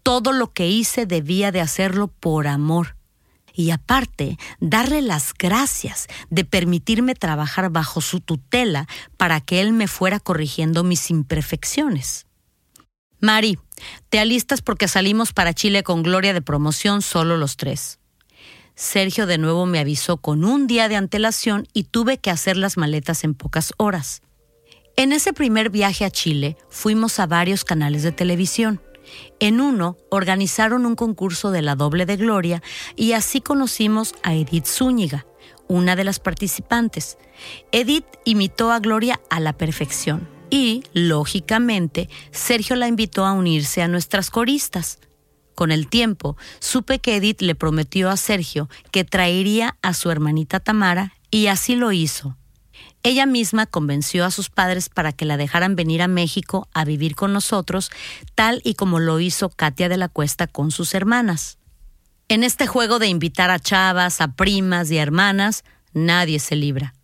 Todo 0.03 0.31
lo 0.33 0.51
que 0.51 0.67
hice 0.67 1.05
debía 1.05 1.51
de 1.51 1.61
hacerlo 1.61 2.07
por 2.07 2.47
amor. 2.47 2.95
Y 3.53 3.71
aparte, 3.71 4.37
darle 4.59 5.01
las 5.01 5.33
gracias 5.33 6.07
de 6.29 6.45
permitirme 6.45 7.15
trabajar 7.15 7.69
bajo 7.69 8.01
su 8.01 8.21
tutela 8.21 8.87
para 9.17 9.41
que 9.41 9.61
él 9.61 9.73
me 9.73 9.87
fuera 9.87 10.19
corrigiendo 10.19 10.83
mis 10.83 11.09
imperfecciones. 11.09 12.25
Mari, 13.19 13.59
te 14.09 14.19
alistas 14.19 14.61
porque 14.61 14.87
salimos 14.87 15.33
para 15.33 15.53
Chile 15.53 15.83
con 15.83 16.01
Gloria 16.01 16.33
de 16.33 16.41
promoción 16.41 17.01
solo 17.01 17.37
los 17.37 17.57
tres. 17.57 18.00
Sergio 18.75 19.25
de 19.25 19.37
nuevo 19.37 19.65
me 19.65 19.79
avisó 19.79 20.17
con 20.17 20.43
un 20.43 20.67
día 20.67 20.89
de 20.89 20.95
antelación 20.95 21.67
y 21.73 21.83
tuve 21.83 22.17
que 22.17 22.31
hacer 22.31 22.57
las 22.57 22.77
maletas 22.77 23.23
en 23.23 23.33
pocas 23.33 23.73
horas. 23.77 24.21
En 24.95 25.13
ese 25.13 25.33
primer 25.33 25.69
viaje 25.69 26.05
a 26.05 26.11
Chile 26.11 26.57
fuimos 26.69 27.19
a 27.19 27.25
varios 27.25 27.63
canales 27.63 28.03
de 28.03 28.11
televisión. 28.11 28.81
En 29.39 29.61
uno 29.61 29.97
organizaron 30.09 30.85
un 30.85 30.95
concurso 30.95 31.51
de 31.51 31.61
la 31.61 31.75
doble 31.75 32.05
de 32.05 32.17
Gloria 32.17 32.61
y 32.95 33.13
así 33.13 33.41
conocimos 33.41 34.13
a 34.23 34.35
Edith 34.35 34.65
Zúñiga, 34.65 35.25
una 35.67 35.95
de 35.95 36.03
las 36.03 36.19
participantes. 36.19 37.17
Edith 37.71 38.05
imitó 38.25 38.71
a 38.71 38.79
Gloria 38.79 39.19
a 39.29 39.39
la 39.39 39.53
perfección 39.53 40.29
y, 40.49 40.83
lógicamente, 40.93 42.09
Sergio 42.31 42.75
la 42.75 42.87
invitó 42.87 43.25
a 43.25 43.31
unirse 43.31 43.81
a 43.81 43.87
nuestras 43.87 44.29
coristas. 44.29 44.99
Con 45.61 45.71
el 45.71 45.85
tiempo, 45.85 46.37
supe 46.57 46.97
que 46.97 47.17
Edith 47.17 47.43
le 47.43 47.53
prometió 47.53 48.09
a 48.09 48.17
Sergio 48.17 48.67
que 48.89 49.03
traería 49.03 49.77
a 49.83 49.93
su 49.93 50.09
hermanita 50.09 50.59
Tamara 50.59 51.13
y 51.29 51.45
así 51.45 51.75
lo 51.75 51.91
hizo. 51.91 52.35
Ella 53.03 53.27
misma 53.27 53.67
convenció 53.67 54.25
a 54.25 54.31
sus 54.31 54.49
padres 54.49 54.89
para 54.89 55.11
que 55.11 55.25
la 55.25 55.37
dejaran 55.37 55.75
venir 55.75 56.01
a 56.01 56.07
México 56.07 56.67
a 56.73 56.83
vivir 56.83 57.13
con 57.13 57.31
nosotros, 57.31 57.91
tal 58.33 58.61
y 58.63 58.73
como 58.73 58.97
lo 58.97 59.19
hizo 59.19 59.49
Katia 59.49 59.87
de 59.87 59.97
la 59.97 60.09
Cuesta 60.09 60.47
con 60.47 60.71
sus 60.71 60.95
hermanas. 60.95 61.59
En 62.27 62.43
este 62.43 62.65
juego 62.65 62.97
de 62.97 63.09
invitar 63.09 63.51
a 63.51 63.59
chavas, 63.59 64.19
a 64.19 64.29
primas 64.29 64.89
y 64.89 64.97
a 64.97 65.03
hermanas, 65.03 65.63
nadie 65.93 66.39
se 66.39 66.55
libra. 66.55 66.95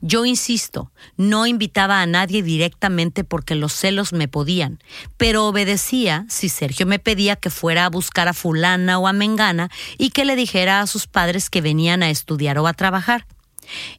Yo 0.00 0.24
insisto, 0.24 0.90
no 1.16 1.46
invitaba 1.46 2.00
a 2.00 2.06
nadie 2.06 2.42
directamente 2.42 3.24
porque 3.24 3.54
los 3.54 3.72
celos 3.72 4.12
me 4.12 4.28
podían, 4.28 4.82
pero 5.16 5.46
obedecía 5.46 6.26
si 6.28 6.48
Sergio 6.48 6.86
me 6.86 6.98
pedía 6.98 7.36
que 7.36 7.50
fuera 7.50 7.86
a 7.86 7.90
buscar 7.90 8.28
a 8.28 8.34
fulana 8.34 8.98
o 8.98 9.06
a 9.06 9.12
mengana 9.12 9.70
y 9.98 10.10
que 10.10 10.24
le 10.24 10.36
dijera 10.36 10.80
a 10.80 10.86
sus 10.86 11.06
padres 11.06 11.50
que 11.50 11.60
venían 11.60 12.02
a 12.02 12.10
estudiar 12.10 12.58
o 12.58 12.66
a 12.66 12.74
trabajar. 12.74 13.26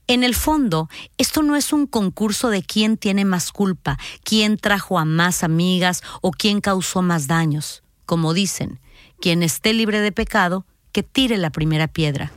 En 0.07 0.23
el 0.23 0.35
fondo, 0.35 0.89
esto 1.17 1.41
no 1.41 1.55
es 1.55 1.73
un 1.73 1.87
concurso 1.87 2.49
de 2.49 2.63
quién 2.63 2.97
tiene 2.97 3.25
más 3.25 3.51
culpa, 3.51 3.97
quién 4.23 4.57
trajo 4.57 4.99
a 4.99 5.05
más 5.05 5.43
amigas 5.43 6.03
o 6.21 6.31
quién 6.31 6.61
causó 6.61 7.01
más 7.01 7.27
daños. 7.27 7.83
Como 8.05 8.33
dicen, 8.33 8.79
quien 9.19 9.41
esté 9.41 9.73
libre 9.73 9.99
de 9.99 10.11
pecado, 10.11 10.65
que 10.91 11.03
tire 11.03 11.37
la 11.37 11.49
primera 11.49 11.87
piedra. 11.87 12.31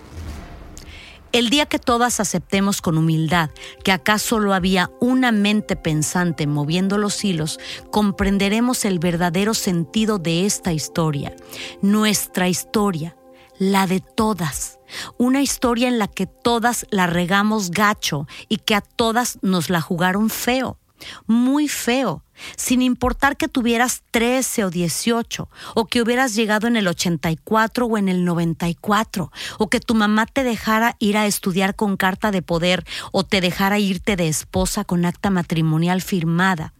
El 1.32 1.50
día 1.50 1.66
que 1.66 1.78
todas 1.78 2.20
aceptemos 2.20 2.80
con 2.80 2.96
humildad 2.96 3.50
que 3.84 3.92
acá 3.92 4.18
solo 4.18 4.54
había 4.54 4.90
una 4.98 5.30
mente 5.30 5.76
pensante 5.76 6.46
moviendo 6.46 6.96
los 6.96 7.22
hilos, 7.22 7.60
comprenderemos 7.90 8.86
el 8.86 8.98
verdadero 8.98 9.52
sentido 9.52 10.18
de 10.18 10.46
esta 10.46 10.72
historia, 10.72 11.36
nuestra 11.82 12.48
historia, 12.48 13.14
la 13.58 13.86
de 13.86 14.00
todas. 14.00 14.78
Una 15.18 15.42
historia 15.42 15.88
en 15.88 15.98
la 15.98 16.08
que 16.08 16.26
todas 16.26 16.86
la 16.90 17.06
regamos 17.06 17.70
gacho 17.70 18.26
y 18.48 18.56
que 18.56 18.74
a 18.74 18.80
todas 18.80 19.38
nos 19.42 19.68
la 19.68 19.82
jugaron 19.82 20.30
feo, 20.30 20.78
muy 21.26 21.68
feo 21.68 22.24
sin 22.56 22.82
importar 22.82 23.36
que 23.36 23.48
tuvieras 23.48 24.02
13 24.10 24.64
o 24.64 24.70
18, 24.70 25.48
o 25.74 25.86
que 25.86 26.02
hubieras 26.02 26.34
llegado 26.34 26.66
en 26.66 26.76
el 26.76 26.88
84 26.88 27.86
o 27.86 27.98
en 27.98 28.08
el 28.08 28.24
94, 28.24 29.32
o 29.58 29.68
que 29.68 29.80
tu 29.80 29.94
mamá 29.94 30.26
te 30.26 30.44
dejara 30.44 30.96
ir 30.98 31.16
a 31.16 31.26
estudiar 31.26 31.74
con 31.74 31.96
carta 31.96 32.30
de 32.30 32.42
poder 32.42 32.84
o 33.12 33.24
te 33.24 33.40
dejara 33.40 33.78
irte 33.78 34.16
de 34.16 34.28
esposa 34.28 34.84
con 34.84 35.04
acta 35.04 35.30
matrimonial 35.30 36.02
firmada, 36.02 36.74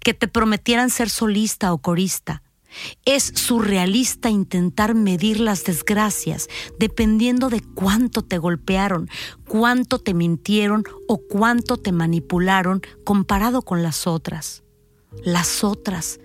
que 0.00 0.14
te 0.14 0.28
prometieran 0.28 0.90
ser 0.90 1.10
solista 1.10 1.72
o 1.72 1.78
corista. 1.78 2.42
Es 3.04 3.32
surrealista 3.34 4.30
intentar 4.30 4.94
medir 4.94 5.40
las 5.40 5.64
desgracias 5.64 6.48
dependiendo 6.78 7.48
de 7.48 7.60
cuánto 7.60 8.22
te 8.22 8.38
golpearon, 8.38 9.08
cuánto 9.48 9.98
te 9.98 10.14
mintieron 10.14 10.84
o 11.08 11.18
cuánto 11.18 11.76
te 11.76 11.92
manipularon 11.92 12.82
comparado 13.04 13.62
con 13.62 13.82
las 13.82 14.06
otras. 14.06 14.62
Las 15.22 15.62
otras, 15.64 16.20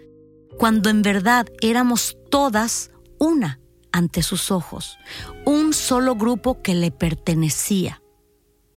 cuando 0.58 0.90
en 0.90 1.02
verdad 1.02 1.48
éramos 1.62 2.18
todas 2.30 2.92
una 3.20 3.60
ante 3.92 4.22
sus 4.24 4.52
ojos, 4.52 4.98
un 5.46 5.74
solo 5.74 6.16
grupo 6.16 6.62
que 6.62 6.76
le 6.76 6.92
pertenecía. 6.92 8.02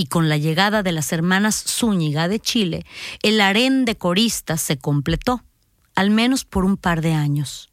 Y 0.00 0.06
con 0.06 0.30
la 0.30 0.38
llegada 0.38 0.82
de 0.82 0.92
las 0.92 1.12
hermanas 1.12 1.62
Zúñiga 1.62 2.26
de 2.26 2.40
Chile, 2.40 2.86
el 3.22 3.38
harén 3.38 3.84
de 3.84 3.98
coristas 3.98 4.62
se 4.62 4.78
completó, 4.78 5.44
al 5.94 6.08
menos 6.08 6.46
por 6.46 6.64
un 6.64 6.78
par 6.78 7.02
de 7.02 7.12
años. 7.12 7.68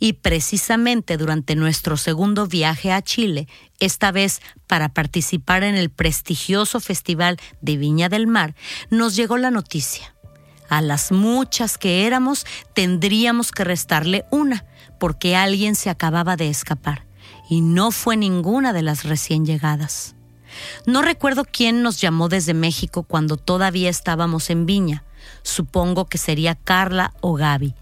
Y 0.00 0.14
precisamente 0.14 1.16
durante 1.16 1.54
nuestro 1.54 1.96
segundo 1.96 2.48
viaje 2.48 2.90
a 2.90 3.00
Chile, 3.00 3.46
esta 3.78 4.10
vez 4.10 4.42
para 4.66 4.88
participar 4.88 5.62
en 5.62 5.76
el 5.76 5.88
prestigioso 5.88 6.80
Festival 6.80 7.38
de 7.60 7.76
Viña 7.76 8.08
del 8.08 8.26
Mar, 8.26 8.56
nos 8.90 9.14
llegó 9.14 9.36
la 9.36 9.52
noticia. 9.52 10.16
A 10.68 10.82
las 10.82 11.12
muchas 11.12 11.78
que 11.78 12.08
éramos 12.08 12.44
tendríamos 12.74 13.52
que 13.52 13.62
restarle 13.62 14.24
una, 14.32 14.64
porque 14.98 15.36
alguien 15.36 15.76
se 15.76 15.90
acababa 15.90 16.34
de 16.34 16.48
escapar, 16.48 17.06
y 17.48 17.60
no 17.60 17.92
fue 17.92 18.16
ninguna 18.16 18.72
de 18.72 18.82
las 18.82 19.04
recién 19.04 19.46
llegadas. 19.46 20.16
No 20.86 21.02
recuerdo 21.02 21.44
quién 21.44 21.82
nos 21.82 22.00
llamó 22.00 22.28
desde 22.28 22.54
México 22.54 23.02
cuando 23.02 23.36
todavía 23.36 23.90
estábamos 23.90 24.50
en 24.50 24.66
Viña. 24.66 25.04
Supongo 25.42 26.06
que 26.06 26.18
sería 26.18 26.54
Carla 26.54 27.12
o 27.20 27.34
Gaby. 27.34 27.74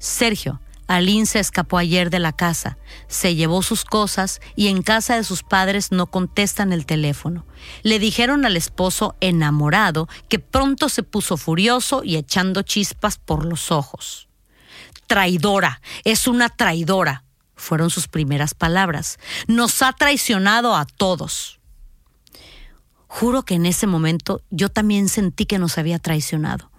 Sergio, 0.00 0.60
Aline 0.88 1.26
se 1.26 1.38
escapó 1.38 1.76
ayer 1.76 2.08
de 2.08 2.18
la 2.18 2.32
casa, 2.32 2.78
se 3.08 3.34
llevó 3.34 3.62
sus 3.62 3.84
cosas 3.84 4.40
y 4.56 4.68
en 4.68 4.80
casa 4.82 5.16
de 5.16 5.24
sus 5.24 5.42
padres 5.42 5.92
no 5.92 6.06
contestan 6.06 6.72
el 6.72 6.86
teléfono. 6.86 7.44
Le 7.82 7.98
dijeron 7.98 8.46
al 8.46 8.56
esposo 8.56 9.14
enamorado 9.20 10.08
que 10.28 10.38
pronto 10.38 10.88
se 10.88 11.02
puso 11.02 11.36
furioso 11.36 12.02
y 12.04 12.16
echando 12.16 12.62
chispas 12.62 13.18
por 13.18 13.44
los 13.44 13.70
ojos. 13.70 14.28
Traidora, 15.06 15.82
es 16.04 16.26
una 16.26 16.48
traidora, 16.48 17.24
fueron 17.54 17.90
sus 17.90 18.08
primeras 18.08 18.54
palabras. 18.54 19.18
Nos 19.46 19.82
ha 19.82 19.92
traicionado 19.92 20.74
a 20.74 20.86
todos. 20.86 21.57
Juro 23.08 23.44
que 23.44 23.54
en 23.54 23.66
ese 23.66 23.86
momento 23.86 24.42
yo 24.50 24.68
también 24.68 25.08
sentí 25.08 25.46
que 25.46 25.58
nos 25.58 25.78
había 25.78 25.98
traicionado. 25.98 26.70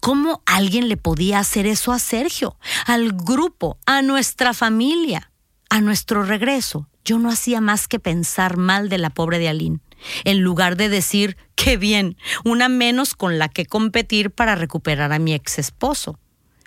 ¿Cómo 0.00 0.42
alguien 0.46 0.88
le 0.88 0.96
podía 0.96 1.38
hacer 1.38 1.66
eso 1.66 1.92
a 1.92 1.98
Sergio, 1.98 2.56
al 2.86 3.12
grupo, 3.12 3.78
a 3.86 4.02
nuestra 4.02 4.54
familia? 4.54 5.30
A 5.68 5.80
nuestro 5.80 6.22
regreso, 6.22 6.88
yo 7.04 7.18
no 7.18 7.30
hacía 7.30 7.60
más 7.60 7.88
que 7.88 7.98
pensar 7.98 8.56
mal 8.56 8.88
de 8.88 8.98
la 8.98 9.10
pobre 9.10 9.38
de 9.38 9.48
Aline, 9.48 9.80
en 10.24 10.40
lugar 10.40 10.76
de 10.76 10.88
decir, 10.88 11.36
qué 11.56 11.76
bien, 11.76 12.16
una 12.44 12.68
menos 12.68 13.14
con 13.14 13.38
la 13.38 13.48
que 13.48 13.66
competir 13.66 14.30
para 14.30 14.54
recuperar 14.54 15.12
a 15.12 15.18
mi 15.18 15.34
ex 15.34 15.58
esposo. 15.58 16.18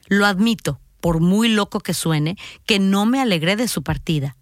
Lo 0.07 0.25
admito, 0.25 0.79
por 1.01 1.19
muy 1.19 1.49
loco 1.49 1.79
que 1.79 1.93
suene, 1.93 2.37
que 2.65 2.79
no 2.79 3.05
me 3.05 3.21
alegré 3.21 3.55
de 3.55 3.67
su 3.67 3.83
partida. 3.83 4.35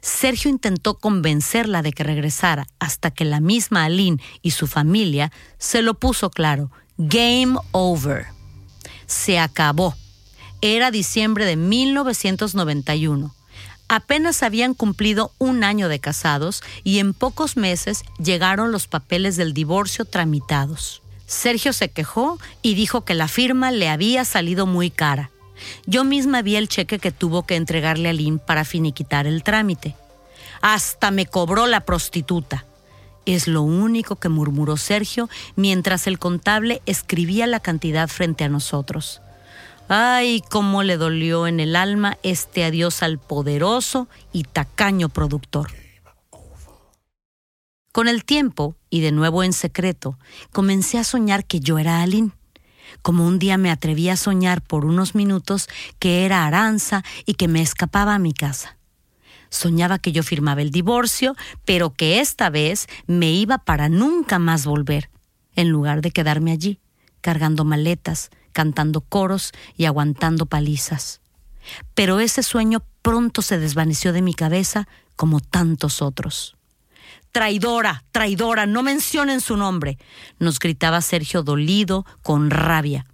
Sergio 0.00 0.50
intentó 0.50 0.94
convencerla 0.98 1.82
de 1.82 1.92
que 1.92 2.04
regresara 2.04 2.66
hasta 2.78 3.10
que 3.10 3.24
la 3.24 3.40
misma 3.40 3.84
Aline 3.84 4.22
y 4.42 4.52
su 4.52 4.66
familia 4.66 5.32
se 5.58 5.82
lo 5.82 5.94
puso 5.94 6.30
claro. 6.30 6.70
Game 6.96 7.56
over. 7.72 8.26
Se 9.06 9.38
acabó. 9.38 9.94
Era 10.60 10.90
diciembre 10.90 11.44
de 11.44 11.56
1991. 11.56 13.34
Apenas 13.88 14.42
habían 14.42 14.74
cumplido 14.74 15.32
un 15.38 15.62
año 15.62 15.88
de 15.88 16.00
casados 16.00 16.62
y 16.84 16.98
en 17.00 17.12
pocos 17.12 17.56
meses 17.56 18.02
llegaron 18.18 18.72
los 18.72 18.86
papeles 18.86 19.36
del 19.36 19.52
divorcio 19.52 20.04
tramitados. 20.04 21.02
Sergio 21.26 21.72
se 21.72 21.90
quejó 21.90 22.38
y 22.62 22.74
dijo 22.74 23.04
que 23.04 23.14
la 23.14 23.28
firma 23.28 23.70
le 23.70 23.88
había 23.88 24.24
salido 24.24 24.66
muy 24.66 24.90
cara. 24.90 25.30
Yo 25.86 26.04
misma 26.04 26.42
vi 26.42 26.56
el 26.56 26.68
cheque 26.68 26.98
que 26.98 27.12
tuvo 27.12 27.44
que 27.44 27.56
entregarle 27.56 28.08
a 28.08 28.12
Lynn 28.12 28.38
para 28.38 28.64
finiquitar 28.64 29.26
el 29.26 29.42
trámite. 29.42 29.94
Hasta 30.60 31.10
me 31.10 31.26
cobró 31.26 31.66
la 31.66 31.80
prostituta. 31.80 32.64
Es 33.26 33.48
lo 33.48 33.62
único 33.62 34.16
que 34.16 34.28
murmuró 34.28 34.76
Sergio 34.76 35.28
mientras 35.56 36.06
el 36.06 36.18
contable 36.18 36.82
escribía 36.86 37.46
la 37.46 37.60
cantidad 37.60 38.08
frente 38.08 38.44
a 38.44 38.48
nosotros. 38.48 39.20
Ay, 39.88 40.42
cómo 40.50 40.82
le 40.82 40.96
dolió 40.96 41.46
en 41.46 41.60
el 41.60 41.76
alma 41.76 42.18
este 42.22 42.64
adiós 42.64 43.02
al 43.02 43.18
poderoso 43.18 44.08
y 44.32 44.44
tacaño 44.44 45.08
productor. 45.08 45.70
Con 47.92 48.08
el 48.08 48.24
tiempo, 48.24 48.74
y 48.90 49.00
de 49.00 49.12
nuevo 49.12 49.42
en 49.42 49.52
secreto, 49.52 50.18
comencé 50.52 50.98
a 50.98 51.04
soñar 51.04 51.44
que 51.44 51.60
yo 51.60 51.78
era 51.78 52.02
Aline 52.02 52.32
como 53.02 53.26
un 53.26 53.38
día 53.38 53.58
me 53.58 53.70
atreví 53.70 54.08
a 54.08 54.16
soñar 54.16 54.62
por 54.62 54.84
unos 54.84 55.14
minutos 55.14 55.68
que 55.98 56.24
era 56.24 56.46
Aranza 56.46 57.02
y 57.26 57.34
que 57.34 57.48
me 57.48 57.62
escapaba 57.62 58.14
a 58.14 58.18
mi 58.18 58.32
casa. 58.32 58.76
Soñaba 59.50 59.98
que 59.98 60.12
yo 60.12 60.22
firmaba 60.22 60.62
el 60.62 60.70
divorcio, 60.70 61.36
pero 61.64 61.90
que 61.94 62.20
esta 62.20 62.50
vez 62.50 62.88
me 63.06 63.30
iba 63.30 63.58
para 63.58 63.88
nunca 63.88 64.38
más 64.38 64.66
volver, 64.66 65.10
en 65.54 65.68
lugar 65.68 66.00
de 66.00 66.10
quedarme 66.10 66.50
allí, 66.50 66.80
cargando 67.20 67.64
maletas, 67.64 68.30
cantando 68.52 69.00
coros 69.00 69.52
y 69.76 69.84
aguantando 69.84 70.46
palizas. 70.46 71.20
Pero 71.94 72.20
ese 72.20 72.42
sueño 72.42 72.82
pronto 73.02 73.42
se 73.42 73.58
desvaneció 73.58 74.12
de 74.12 74.22
mi 74.22 74.34
cabeza 74.34 74.88
como 75.16 75.40
tantos 75.40 76.02
otros. 76.02 76.56
Traidora, 77.34 78.04
traidora, 78.12 78.64
no 78.64 78.84
mencionen 78.84 79.40
su 79.40 79.56
nombre, 79.56 79.98
nos 80.38 80.60
gritaba 80.60 81.00
Sergio 81.00 81.42
dolido, 81.42 82.06
con 82.22 82.48
rabia. 82.48 83.06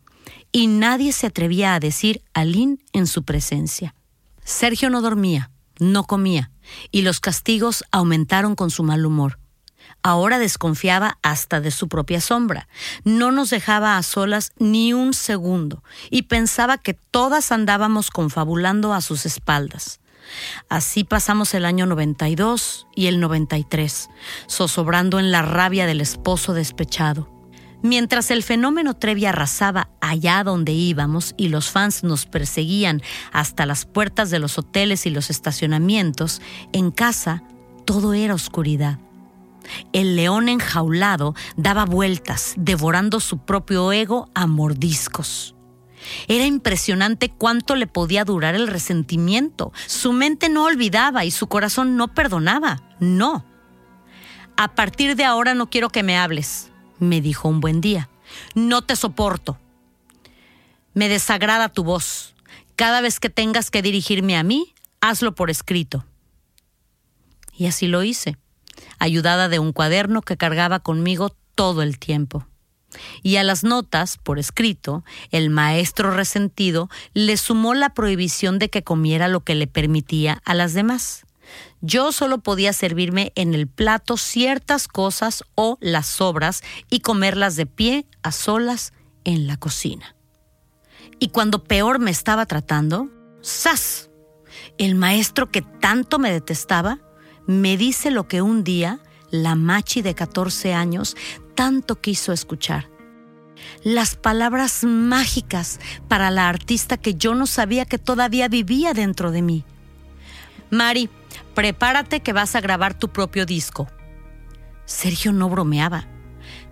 Y 0.52 0.66
nadie 0.66 1.12
se 1.12 1.28
atrevía 1.28 1.74
a 1.74 1.80
decir 1.80 2.20
Alín 2.35 2.85
en 2.92 3.06
su 3.06 3.22
presencia. 3.22 3.94
Sergio 4.44 4.90
no 4.90 5.00
dormía, 5.00 5.50
no 5.78 6.04
comía, 6.04 6.50
y 6.90 7.00
los 7.00 7.18
castigos 7.18 7.83
aumentaron 7.92 8.56
con 8.56 8.70
su 8.70 8.83
mal 8.83 9.06
humor. 9.06 9.38
Ahora 10.02 10.38
desconfiaba 10.38 11.16
hasta 11.22 11.62
de 11.62 11.70
su 11.70 11.88
propia 11.88 12.20
sombra. 12.20 12.68
No 13.04 13.33
nos 13.33 13.48
dejaba 13.48 13.96
a 13.96 14.02
solas 14.02 14.52
ni 14.59 14.92
un 14.92 15.14
segundo 15.14 15.82
y 16.11 16.24
pensaba 16.24 16.76
que 16.76 16.92
todas 16.92 17.53
andábamos 17.53 18.11
confabulando 18.11 18.92
a 18.92 19.01
sus 19.01 19.24
espaldas. 19.24 19.99
Así 20.68 21.05
pasamos 21.05 21.55
el 21.55 21.64
año 21.64 21.87
92 21.87 22.87
y 22.95 23.07
el 23.07 23.20
93, 23.20 24.11
zozobrando 24.49 25.18
en 25.18 25.31
la 25.31 25.43
rabia 25.43 25.87
del 25.87 26.01
esposo 26.01 26.55
despechado. 26.55 27.28
Mientras 27.83 28.31
el 28.31 28.43
fenómeno 28.43 28.95
Trevi 28.95 29.24
arrasaba 29.24 29.89
allá 30.01 30.45
donde 30.45 30.72
íbamos 30.72 31.35
y 31.39 31.49
los 31.49 31.70
fans 31.70 32.05
nos 32.05 32.26
perseguían 32.26 33.01
hasta 33.33 33.64
las 33.64 33.87
puertas 33.87 34.31
de 34.31 34.39
los 34.39 34.59
hoteles 34.59 35.07
y 35.07 35.11
los 35.11 35.31
estacionamientos, 35.31 36.43
en 36.72 36.91
casa 36.91 37.43
todo 37.87 38.12
era 38.12 38.35
oscuridad. 38.35 38.99
El 39.93 40.16
león 40.16 40.49
enjaulado 40.49 41.35
daba 41.57 41.87
vueltas, 41.87 42.55
devorando 42.57 43.18
su 43.18 43.39
propio 43.39 43.93
ego 43.93 44.28
a 44.35 44.47
mordiscos. 44.47 45.55
Era 46.28 46.44
impresionante 46.46 47.28
cuánto 47.28 47.76
le 47.76 47.86
podía 47.86 48.24
durar 48.24 48.55
el 48.55 48.68
resentimiento. 48.68 49.72
Su 49.86 50.12
mente 50.12 50.48
no 50.48 50.64
olvidaba 50.64 51.24
y 51.24 51.30
su 51.30 51.46
corazón 51.46 51.96
no 51.96 52.09
perdonaba. 52.14 52.82
No. 52.98 53.44
A 54.57 54.74
partir 54.74 55.16
de 55.16 55.24
ahora 55.24 55.55
no 55.55 55.70
quiero 55.70 55.90
que 55.90 56.03
me 56.03 56.18
hables, 56.18 56.70
me 56.98 57.20
dijo 57.20 57.48
un 57.48 57.61
buen 57.61 57.80
día. 57.80 58.09
No 58.55 58.82
te 58.82 58.96
soporto. 58.96 59.59
Me 60.94 61.09
desagrada 61.09 61.68
tu 61.68 61.84
voz. 61.84 62.34
Cada 62.76 63.01
vez 63.01 63.20
que 63.20 63.30
tengas 63.30 63.70
que 63.70 63.82
dirigirme 63.82 64.36
a 64.36 64.42
mí, 64.42 64.74
hazlo 65.01 65.34
por 65.34 65.51
escrito. 65.51 66.05
Y 67.57 67.66
así 67.66 67.86
lo 67.86 68.03
hice, 68.03 68.38
ayudada 68.98 69.48
de 69.48 69.59
un 69.59 69.72
cuaderno 69.72 70.22
que 70.22 70.36
cargaba 70.36 70.80
conmigo 70.80 71.34
todo 71.55 71.82
el 71.82 71.98
tiempo. 71.98 72.46
Y 73.22 73.36
a 73.36 73.45
las 73.45 73.64
notas, 73.64 74.18
por 74.18 74.38
escrito, 74.38 75.05
el 75.30 75.51
maestro 75.51 76.11
resentido 76.11 76.88
le 77.14 77.36
sumó 77.36 77.74
la 77.74 77.95
prohibición 77.95 78.59
de 78.59 78.70
que 78.70 78.82
comiera 78.82 79.28
lo 79.28 79.41
que 79.41 79.55
le 79.55 79.66
permitía 79.66 80.41
a 80.45 80.55
las 80.55 80.74
demás. 80.74 81.26
Yo 81.80 82.12
solo 82.12 82.38
podía 82.38 82.72
servirme 82.72 83.32
en 83.34 83.55
el 83.55 83.66
plato 83.66 84.16
ciertas 84.16 84.86
cosas 84.86 85.45
o 85.55 85.78
las 85.80 86.07
sobras 86.07 86.62
y 86.91 87.01
comerlas 87.01 87.57
de 87.57 87.66
pie, 87.66 88.07
a 88.22 88.32
solas, 88.32 88.93
en 89.24 89.47
la 89.47 89.57
cocina. 89.57 90.16
Y 91.18 91.28
cuando 91.28 91.64
peor 91.64 91.99
me 91.99 92.11
estaba 92.11 92.47
tratando, 92.47 93.09
¡zas! 93.45 94.11
El 94.78 94.95
maestro 94.95 95.51
que 95.51 95.62
tanto 95.62 96.18
me 96.18 96.32
detestaba 96.32 97.01
me 97.47 97.76
dice 97.76 98.11
lo 98.11 98.28
que 98.28 98.43
un 98.43 98.64
día 98.64 99.01
la 99.30 99.55
machi 99.55 100.03
de 100.03 100.14
14 100.14 100.74
años 100.74 101.16
tanto 101.61 102.00
quiso 102.00 102.32
escuchar. 102.32 102.88
Las 103.84 104.16
palabras 104.16 104.82
mágicas 104.82 105.78
para 106.08 106.30
la 106.30 106.48
artista 106.48 106.96
que 106.96 107.16
yo 107.16 107.34
no 107.34 107.44
sabía 107.46 107.84
que 107.84 107.98
todavía 107.98 108.48
vivía 108.48 108.94
dentro 108.94 109.30
de 109.30 109.42
mí. 109.42 109.66
Mari, 110.70 111.11
prepárate 111.54 112.20
que 112.20 112.32
vas 112.32 112.56
a 112.56 112.62
grabar 112.62 112.98
tu 112.98 113.11
propio 113.11 113.44
disco. 113.44 113.88
Sergio 114.86 115.34
no 115.34 115.50
bromeaba. 115.50 116.08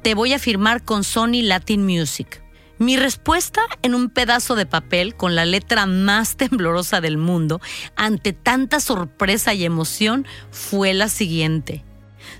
Te 0.01 0.14
voy 0.14 0.32
a 0.32 0.39
firmar 0.39 0.82
con 0.82 1.05
Sony 1.05 1.43
Latin 1.43 1.84
Music. 1.84 2.43
Mi 2.78 2.97
respuesta 2.97 3.61
en 3.82 3.95
un 3.95 4.09
pedazo 4.09 4.55
de 4.55 4.64
papel 4.64 5.14
con 5.14 5.34
la 5.34 5.45
letra 5.45 5.84
más 5.84 6.36
temblorosa 6.39 7.03
del 7.03 7.18
mundo 7.18 7.61
ante 7.95 8.32
tanta 8.32 8.80
sorpresa 8.80 9.53
y 9.53 9.66
emoción 9.66 10.26
fue 10.51 10.95
la 10.95 11.11
siguiente. 11.11 11.84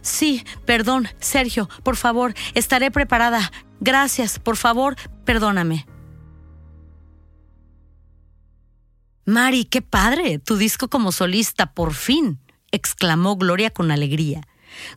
Sí, 0.03 0.45
perdón, 0.65 1.09
Sergio, 1.21 1.69
por 1.83 1.97
favor, 1.97 2.35
estaré 2.55 2.91
preparada. 2.91 3.51
Gracias, 3.81 4.39
por 4.39 4.57
favor, 4.57 4.97
perdóname. 5.25 5.87
Mari, 9.25 9.65
qué 9.67 9.83
padre, 9.83 10.39
tu 10.39 10.57
disco 10.57 10.89
como 10.89 11.13
solista, 11.13 11.75
por 11.75 11.93
fin, 11.93 12.39
exclamó 12.71 13.37
Gloria 13.37 13.71
con 13.71 13.91
alegría. 13.91 14.41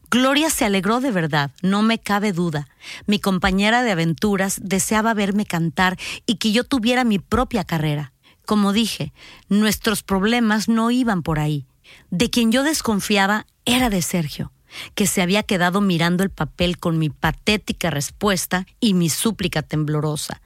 Gloria 0.09 0.49
se 0.49 0.65
alegró 0.65 1.01
de 1.01 1.11
verdad, 1.11 1.51
no 1.61 1.81
me 1.81 1.99
cabe 1.99 2.31
duda. 2.31 2.67
Mi 3.07 3.19
compañera 3.19 3.83
de 3.83 3.91
aventuras 3.91 4.59
deseaba 4.63 5.13
verme 5.13 5.45
cantar 5.45 5.97
y 6.25 6.35
que 6.35 6.51
yo 6.51 6.63
tuviera 6.63 7.03
mi 7.03 7.19
propia 7.19 7.63
carrera. 7.63 8.13
Como 8.45 8.73
dije, 8.73 9.13
nuestros 9.49 10.03
problemas 10.03 10.69
no 10.69 10.91
iban 10.91 11.23
por 11.23 11.39
ahí. 11.39 11.67
De 12.09 12.29
quien 12.29 12.51
yo 12.51 12.63
desconfiaba 12.63 13.47
era 13.65 13.89
de 13.89 14.01
Sergio 14.01 14.51
que 14.95 15.07
se 15.07 15.22
había 15.22 15.43
quedado 15.43 15.82
mirando 15.82 16.24
el 16.24 16.30
papel 16.30 16.78
con 16.78 16.97
mi 16.97 17.09
patética 17.09 17.89
respuesta 17.89 18.65
y 18.80 18.93
mi 18.93 19.09
súplica 19.09 19.61
temblorosa. 19.61 20.41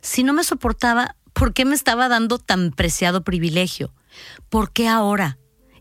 Si 0.00 0.22
no 0.22 0.32
me 0.32 0.44
soportaba, 0.44 1.16
¿por 1.32 1.52
qué 1.52 1.64
me 1.64 1.74
estaba 1.74 2.08
dando 2.08 2.38
tan 2.38 2.70
preciado 2.72 3.22
privilegio? 3.22 3.92
¿Por 4.48 4.72
qué 4.72 4.88
ahora? 4.88 5.38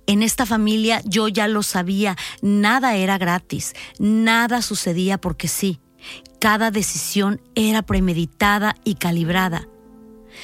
En 0.08 0.22
esta 0.22 0.46
familia 0.46 1.02
yo 1.06 1.28
ya 1.28 1.48
lo 1.48 1.64
sabía, 1.64 2.16
nada 2.42 2.96
era 2.96 3.18
gratis, 3.18 3.74
nada 3.98 4.62
sucedía 4.62 5.18
porque 5.18 5.48
sí. 5.48 5.80
Cada 6.40 6.70
decisión 6.70 7.42
era 7.56 7.82
premeditada 7.82 8.76
y 8.84 8.96
calibrada. 8.96 9.68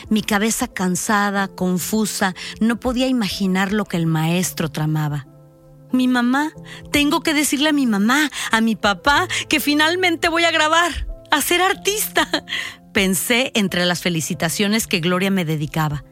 Mi 0.09 0.23
cabeza 0.23 0.67
cansada, 0.67 1.47
confusa, 1.47 2.33
no 2.59 2.79
podía 2.79 3.07
imaginar 3.07 3.71
lo 3.71 3.85
que 3.85 3.97
el 3.97 4.07
maestro 4.07 4.69
tramaba. 4.69 5.27
Mi 5.91 6.07
mamá. 6.07 6.51
Tengo 6.91 7.21
que 7.21 7.33
decirle 7.33 7.69
a 7.69 7.73
mi 7.73 7.85
mamá, 7.85 8.29
a 8.51 8.61
mi 8.61 8.75
papá, 8.75 9.27
que 9.49 9.59
finalmente 9.59 10.29
voy 10.29 10.43
a 10.43 10.51
grabar, 10.51 11.07
a 11.31 11.41
ser 11.41 11.61
artista. 11.61 12.27
Pensé 12.93 13.51
entre 13.55 13.85
las 13.85 14.01
felicitaciones 14.01 14.87
que 14.87 14.99
Gloria 14.99 15.31
me 15.31 15.45
dedicaba. 15.45 16.03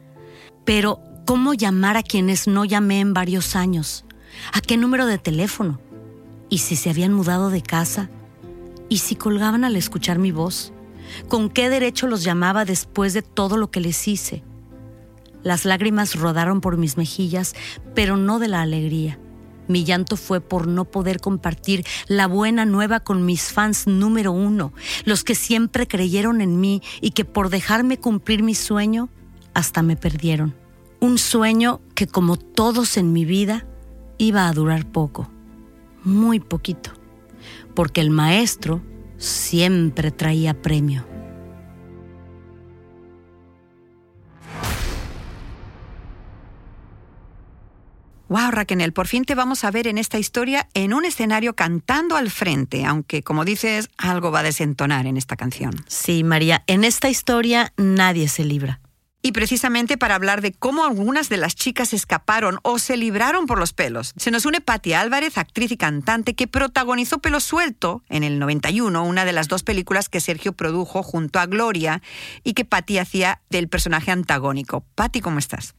Pero, 0.66 1.02
¿cómo 1.26 1.54
llamar 1.54 1.98
a 1.98 2.04
quienes 2.04 2.48
no 2.48 2.66
llamé 2.66 3.00
en 3.00 3.14
varios 3.14 3.56
años? 3.56 4.06
¿A 4.54 4.62
qué 4.62 4.78
número 4.78 5.06
de 5.06 5.18
teléfono? 5.18 5.82
¿Y 6.50 6.60
si 6.60 6.76
se 6.76 6.90
habían 6.90 7.14
mudado 7.14 7.50
de 7.50 7.62
casa? 7.62 8.10
¿Y 8.88 9.00
si 9.00 9.16
colgaban 9.16 9.64
al 9.64 9.76
escuchar 9.76 10.20
mi 10.20 10.32
voz? 10.32 10.74
¿Con 11.28 11.50
qué 11.50 11.70
derecho 11.70 12.08
los 12.08 12.24
llamaba 12.24 12.66
después 12.66 13.14
de 13.14 13.22
todo 13.22 13.58
lo 13.58 13.72
que 13.72 13.80
les 13.80 14.08
hice? 14.08 14.44
Las 15.44 15.66
lágrimas 15.66 16.16
rodaron 16.16 16.62
por 16.62 16.78
mis 16.78 16.98
mejillas, 16.98 17.56
pero 17.96 18.18
no 18.18 18.40
de 18.40 18.48
la 18.48 18.62
alegría. 18.62 19.20
Mi 19.70 19.86
llanto 19.86 20.18
fue 20.18 20.42
por 20.42 20.68
no 20.68 20.86
poder 20.86 21.22
compartir 21.22 21.86
la 22.08 22.26
buena 22.26 22.66
nueva 22.66 23.02
con 23.02 23.24
mis 23.24 23.52
fans 23.52 23.86
número 23.86 24.32
uno, 24.32 24.74
los 25.06 25.24
que 25.24 25.36
siempre 25.36 25.88
creyeron 25.88 26.42
en 26.42 26.60
mí 26.60 26.82
y 27.02 27.12
que 27.12 27.24
por 27.24 27.50
dejarme 27.50 28.00
cumplir 28.00 28.42
mi 28.42 28.56
sueño, 28.56 29.10
hasta 29.54 29.84
me 29.84 29.96
perdieron. 29.96 30.56
Un 31.00 31.20
sueño 31.20 31.82
que 31.94 32.08
como 32.08 32.36
todos 32.36 32.98
en 32.98 33.14
mi 33.14 33.26
vida, 33.26 33.68
iba 34.18 34.48
a 34.48 34.54
durar 34.54 34.88
poco, 34.88 35.30
muy 36.04 36.40
poquito, 36.40 36.90
porque 37.76 38.02
el 38.02 38.10
maestro 38.10 38.82
siempre 39.18 40.10
traía 40.10 40.60
premio. 40.60 41.09
Wow, 48.30 48.52
Raquel, 48.52 48.94
por 48.94 49.08
fin 49.08 49.26
te 49.26 49.34
vamos 49.34 49.64
a 49.64 49.72
ver 49.72 49.88
en 49.88 49.98
esta 49.98 50.20
historia 50.20 50.70
en 50.76 50.94
un 50.94 51.04
escenario 51.04 51.56
cantando 51.56 52.16
al 52.16 52.30
frente, 52.30 52.86
aunque 52.86 53.24
como 53.24 53.44
dices, 53.44 53.90
algo 53.98 54.30
va 54.32 54.42
a 54.42 54.44
desentonar 54.44 55.08
en 55.08 55.18
esta 55.18 55.36
canción. 55.36 55.74
Sí, 55.88 56.24
María, 56.24 56.64
en 56.68 56.84
esta 56.84 57.10
historia 57.10 57.74
nadie 57.76 58.28
se 58.28 58.46
libra. 58.46 58.82
Y 59.24 59.32
precisamente 59.32 59.98
para 59.98 60.14
hablar 60.14 60.42
de 60.42 60.54
cómo 60.54 60.86
algunas 60.86 61.28
de 61.28 61.38
las 61.38 61.56
chicas 61.56 61.92
escaparon 61.92 62.60
o 62.62 62.78
se 62.78 62.98
libraron 62.98 63.48
por 63.48 63.58
los 63.58 63.74
pelos, 63.74 64.14
se 64.16 64.30
nos 64.30 64.46
une 64.46 64.62
Patti 64.62 64.94
Álvarez, 64.94 65.40
actriz 65.40 65.72
y 65.72 65.78
cantante 65.78 66.36
que 66.36 66.48
protagonizó 66.48 67.18
Pelo 67.18 67.40
Suelto 67.40 68.04
en 68.10 68.24
el 68.24 68.38
91, 68.38 69.04
una 69.04 69.26
de 69.26 69.34
las 69.34 69.48
dos 69.48 69.64
películas 69.64 70.08
que 70.08 70.22
Sergio 70.22 70.54
produjo 70.54 71.02
junto 71.02 71.40
a 71.40 71.48
Gloria 71.48 72.04
y 72.44 72.54
que 72.54 72.64
Patti 72.64 73.00
hacía 73.00 73.42
del 73.50 73.70
personaje 73.70 74.12
antagónico. 74.12 74.86
Patti, 74.94 75.20
¿cómo 75.20 75.40
estás? 75.40 75.74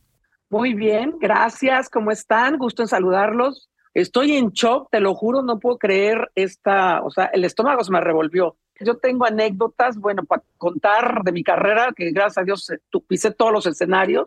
Muy 0.51 0.75
bien, 0.75 1.15
gracias. 1.21 1.89
¿Cómo 1.89 2.11
están? 2.11 2.59
Gusto 2.59 2.83
en 2.83 2.89
saludarlos. 2.89 3.71
Estoy 3.95 4.37
en 4.37 4.51
shock, 4.51 4.89
te 4.91 4.99
lo 4.99 5.15
juro, 5.15 5.43
no 5.43 5.61
puedo 5.61 5.79
creer 5.79 6.29
esta, 6.35 7.03
o 7.03 7.11
sea, 7.11 7.27
el 7.27 7.45
estómago 7.45 7.85
se 7.85 7.93
me 7.93 8.01
revolvió. 8.01 8.57
Yo 8.81 8.97
tengo 8.97 9.27
anécdotas, 9.27 9.97
bueno, 9.97 10.25
para 10.25 10.43
contar 10.59 11.23
de 11.23 11.31
mi 11.31 11.45
carrera, 11.45 11.93
que 11.95 12.11
gracias 12.11 12.39
a 12.39 12.43
Dios 12.43 12.69
eh, 12.71 12.79
pisé 13.07 13.31
todos 13.31 13.53
los 13.53 13.67
escenarios, 13.67 14.27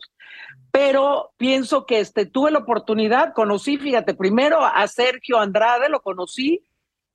pero 0.71 1.31
pienso 1.35 1.85
que 1.85 1.99
este, 1.99 2.25
tuve 2.25 2.51
la 2.51 2.59
oportunidad, 2.59 3.33
conocí, 3.33 3.77
fíjate, 3.77 4.13
primero 4.13 4.63
a 4.63 4.87
Sergio 4.87 5.39
Andrade, 5.39 5.89
lo 5.89 6.01
conocí 6.01 6.63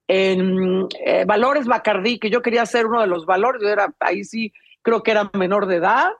en 0.06 0.86
eh, 1.02 1.24
Valores 1.26 1.66
Bacardí, 1.66 2.18
que 2.18 2.28
yo 2.28 2.42
quería 2.42 2.66
ser 2.66 2.86
uno 2.86 3.00
de 3.00 3.06
los 3.06 3.24
valores, 3.24 3.62
yo 3.62 3.68
era, 3.68 3.94
ahí 4.00 4.24
sí, 4.24 4.52
creo 4.82 5.02
que 5.02 5.12
era 5.12 5.30
menor 5.32 5.66
de 5.66 5.76
edad, 5.76 6.10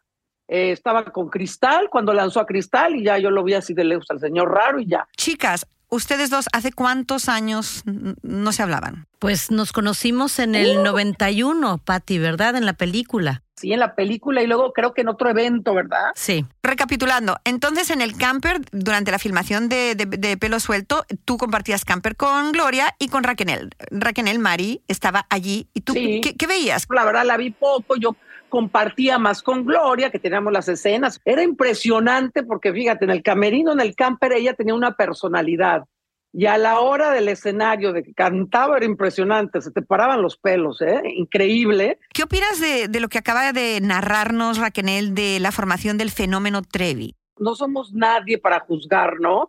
eh, 0.49 0.72
estaba 0.72 1.05
con 1.05 1.28
Cristal 1.28 1.88
cuando 1.90 2.14
lanzó 2.14 2.40
a 2.40 2.46
Cristal 2.46 2.96
y 2.96 3.05
ya 3.05 3.18
yo 3.18 3.30
lo 3.30 3.44
vi 3.44 3.55
así 3.55 3.74
de 3.74 3.84
lejos 3.84 4.07
al 4.11 4.18
señor 4.18 4.51
raro 4.51 4.80
y 4.80 4.86
ya. 4.86 5.07
Chicas, 5.16 5.66
ustedes 5.90 6.30
dos, 6.30 6.49
¿hace 6.53 6.72
cuántos 6.72 7.28
años 7.28 7.82
no 8.22 8.53
se 8.53 8.62
hablaban? 8.62 9.07
Pues 9.18 9.51
nos 9.51 9.72
conocimos 9.72 10.38
en 10.38 10.55
el 10.55 10.82
91, 10.82 11.74
uh. 11.74 11.78
Patti, 11.78 12.18
¿verdad? 12.18 12.57
En 12.57 12.64
la 12.64 12.72
película. 12.72 13.42
Sí, 13.57 13.72
en 13.72 13.80
la 13.80 13.96
película 13.96 14.40
y 14.40 14.46
luego 14.46 14.72
creo 14.72 14.94
que 14.94 15.01
en 15.01 15.09
otro 15.09 15.28
evento, 15.28 15.74
¿verdad? 15.74 16.12
Sí. 16.14 16.46
Recapitulando, 16.62 17.38
entonces 17.44 17.90
en 17.90 18.01
el 18.01 18.16
camper, 18.16 18.61
durante 18.70 19.11
la 19.11 19.18
filmación 19.18 19.68
de, 19.68 20.36
Pelo 20.40 20.61
Suelto, 20.61 21.05
tú 21.24 21.36
compartías 21.38 21.84
camper 21.84 22.16
con 22.16 22.53
Gloria 22.53 22.94
y 23.01 23.09
con 23.09 23.24
Raquel. 23.24 23.70
Raquel 23.90 24.38
Mari 24.38 24.82
estaba 24.86 25.26
allí 25.28 25.68
y 25.74 25.80
tú, 25.80 25.92
¿qué, 25.92 26.36
¿qué, 26.38 26.46
veías? 26.46 26.86
La 26.88 27.05
verdad 27.05 27.24
la 27.24 27.36
vi 27.36 27.51
poco, 27.51 27.96
yo 27.96 28.14
compartía 28.49 29.18
más 29.18 29.42
con 29.42 29.64
Gloria, 29.64 30.11
que 30.11 30.18
teníamos 30.18 30.53
las 30.53 30.68
escenas. 30.68 31.20
Era 31.24 31.42
impresionante 31.42 32.42
porque 32.42 32.72
fíjate, 32.72 33.05
en 33.05 33.11
el 33.11 33.22
camerino, 33.22 33.72
en 33.72 33.80
el 33.80 33.94
camper, 33.94 34.32
ella 34.32 34.55
tenía 34.55 34.74
una 34.74 34.92
personalidad. 34.96 35.84
y 36.32 36.46
a 36.46 36.59
la 36.59 36.80
hora 36.80 37.11
del 37.11 37.28
escenario 37.28 37.92
de 37.92 38.03
que 38.03 38.12
cantaba 38.12 38.76
era 38.76 38.86
impresionante, 38.86 39.61
se 39.62 39.70
te 39.70 39.82
paraban 39.82 40.20
los 40.20 40.36
pelos, 40.36 40.80
¿eh? 40.82 41.01
Increíble. 41.16 41.99
¿Qué 42.12 42.22
opinas 42.22 42.61
de, 42.61 42.88
de 42.88 43.01
lo 43.01 43.09
que 43.09 43.18
acaba 43.18 43.53
de 43.53 43.80
narrarnos 43.80 44.59
Raquel 44.59 45.14
de 45.14 45.38
la 45.40 45.53
formación 45.53 45.96
del 45.96 46.11
fenómeno 46.11 46.62
Trevi? 46.62 47.14
No 47.38 47.55
somos 47.55 47.92
nadie 47.94 48.36
para 48.38 48.61
juzgar, 48.61 49.20
¿no? 49.20 49.49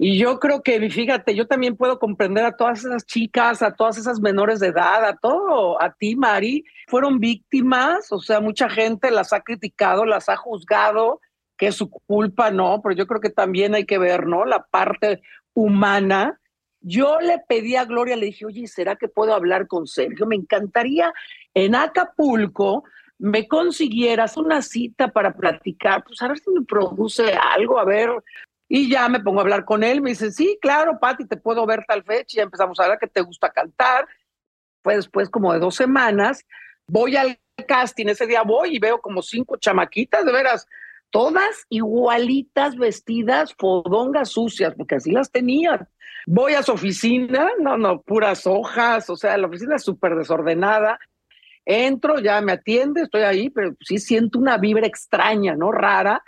Y 0.00 0.16
yo 0.16 0.38
creo 0.38 0.62
que, 0.62 0.88
fíjate, 0.90 1.34
yo 1.34 1.48
también 1.48 1.76
puedo 1.76 1.98
comprender 1.98 2.44
a 2.44 2.56
todas 2.56 2.84
esas 2.84 3.04
chicas, 3.04 3.62
a 3.62 3.74
todas 3.74 3.98
esas 3.98 4.20
menores 4.20 4.60
de 4.60 4.68
edad, 4.68 5.04
a 5.04 5.16
todo, 5.16 5.82
a 5.82 5.92
ti, 5.92 6.14
Mari, 6.14 6.64
fueron 6.86 7.18
víctimas, 7.18 8.12
o 8.12 8.20
sea, 8.20 8.40
mucha 8.40 8.70
gente 8.70 9.10
las 9.10 9.32
ha 9.32 9.40
criticado, 9.40 10.04
las 10.04 10.28
ha 10.28 10.36
juzgado, 10.36 11.20
que 11.56 11.66
es 11.66 11.74
su 11.74 11.90
culpa, 11.90 12.52
¿no? 12.52 12.80
Pero 12.80 12.94
yo 12.94 13.08
creo 13.08 13.20
que 13.20 13.30
también 13.30 13.74
hay 13.74 13.86
que 13.86 13.98
ver, 13.98 14.26
¿no? 14.26 14.44
La 14.44 14.62
parte 14.62 15.20
humana. 15.52 16.38
Yo 16.80 17.18
le 17.18 17.40
pedí 17.48 17.74
a 17.74 17.84
Gloria, 17.84 18.14
le 18.14 18.26
dije, 18.26 18.46
oye, 18.46 18.68
¿será 18.68 18.94
que 18.94 19.08
puedo 19.08 19.34
hablar 19.34 19.66
con 19.66 19.88
Sergio? 19.88 20.26
Me 20.26 20.36
encantaría 20.36 21.12
en 21.54 21.74
Acapulco 21.74 22.84
me 23.18 23.48
consiguieras 23.48 24.36
una 24.36 24.62
cita 24.62 25.08
para 25.08 25.34
platicar, 25.34 26.04
pues 26.04 26.22
a 26.22 26.28
ver 26.28 26.38
si 26.38 26.50
me 26.50 26.64
produce 26.64 27.32
algo, 27.32 27.78
a 27.78 27.84
ver. 27.84 28.10
Y 28.68 28.90
ya 28.90 29.08
me 29.08 29.20
pongo 29.20 29.40
a 29.40 29.42
hablar 29.42 29.64
con 29.64 29.82
él, 29.82 30.02
me 30.02 30.10
dice, 30.10 30.30
sí, 30.30 30.58
claro, 30.60 30.98
Pati, 31.00 31.26
te 31.26 31.38
puedo 31.38 31.64
ver 31.64 31.84
tal 31.88 32.04
fecha, 32.04 32.36
ya 32.36 32.42
empezamos 32.42 32.78
a 32.80 32.88
ver 32.88 32.98
que 32.98 33.06
te 33.06 33.22
gusta 33.22 33.50
cantar. 33.50 34.06
Fue 34.82 34.96
después 34.96 35.30
como 35.30 35.52
de 35.52 35.58
dos 35.58 35.74
semanas, 35.74 36.44
voy 36.86 37.16
al 37.16 37.38
casting, 37.66 38.06
ese 38.06 38.26
día 38.26 38.42
voy 38.42 38.76
y 38.76 38.78
veo 38.78 39.00
como 39.00 39.22
cinco 39.22 39.56
chamaquitas, 39.56 40.24
de 40.24 40.32
veras, 40.32 40.66
todas 41.10 41.66
igualitas 41.68 42.76
vestidas, 42.76 43.54
fodongas 43.58 44.30
sucias, 44.30 44.74
porque 44.76 44.96
así 44.96 45.10
las 45.10 45.30
tenían. 45.30 45.88
Voy 46.26 46.52
a 46.52 46.62
su 46.62 46.72
oficina, 46.72 47.50
no, 47.58 47.78
no, 47.78 48.02
puras 48.02 48.46
hojas, 48.46 49.08
o 49.08 49.16
sea, 49.16 49.36
la 49.38 49.46
oficina 49.46 49.76
es 49.76 49.82
súper 49.82 50.14
desordenada. 50.14 50.98
Entro, 51.64 52.18
ya 52.18 52.40
me 52.40 52.52
atiende, 52.52 53.02
estoy 53.02 53.22
ahí, 53.22 53.50
pero 53.50 53.74
sí 53.80 53.98
siento 53.98 54.38
una 54.38 54.58
vibra 54.58 54.86
extraña, 54.86 55.54
¿no? 55.54 55.72
Rara. 55.72 56.22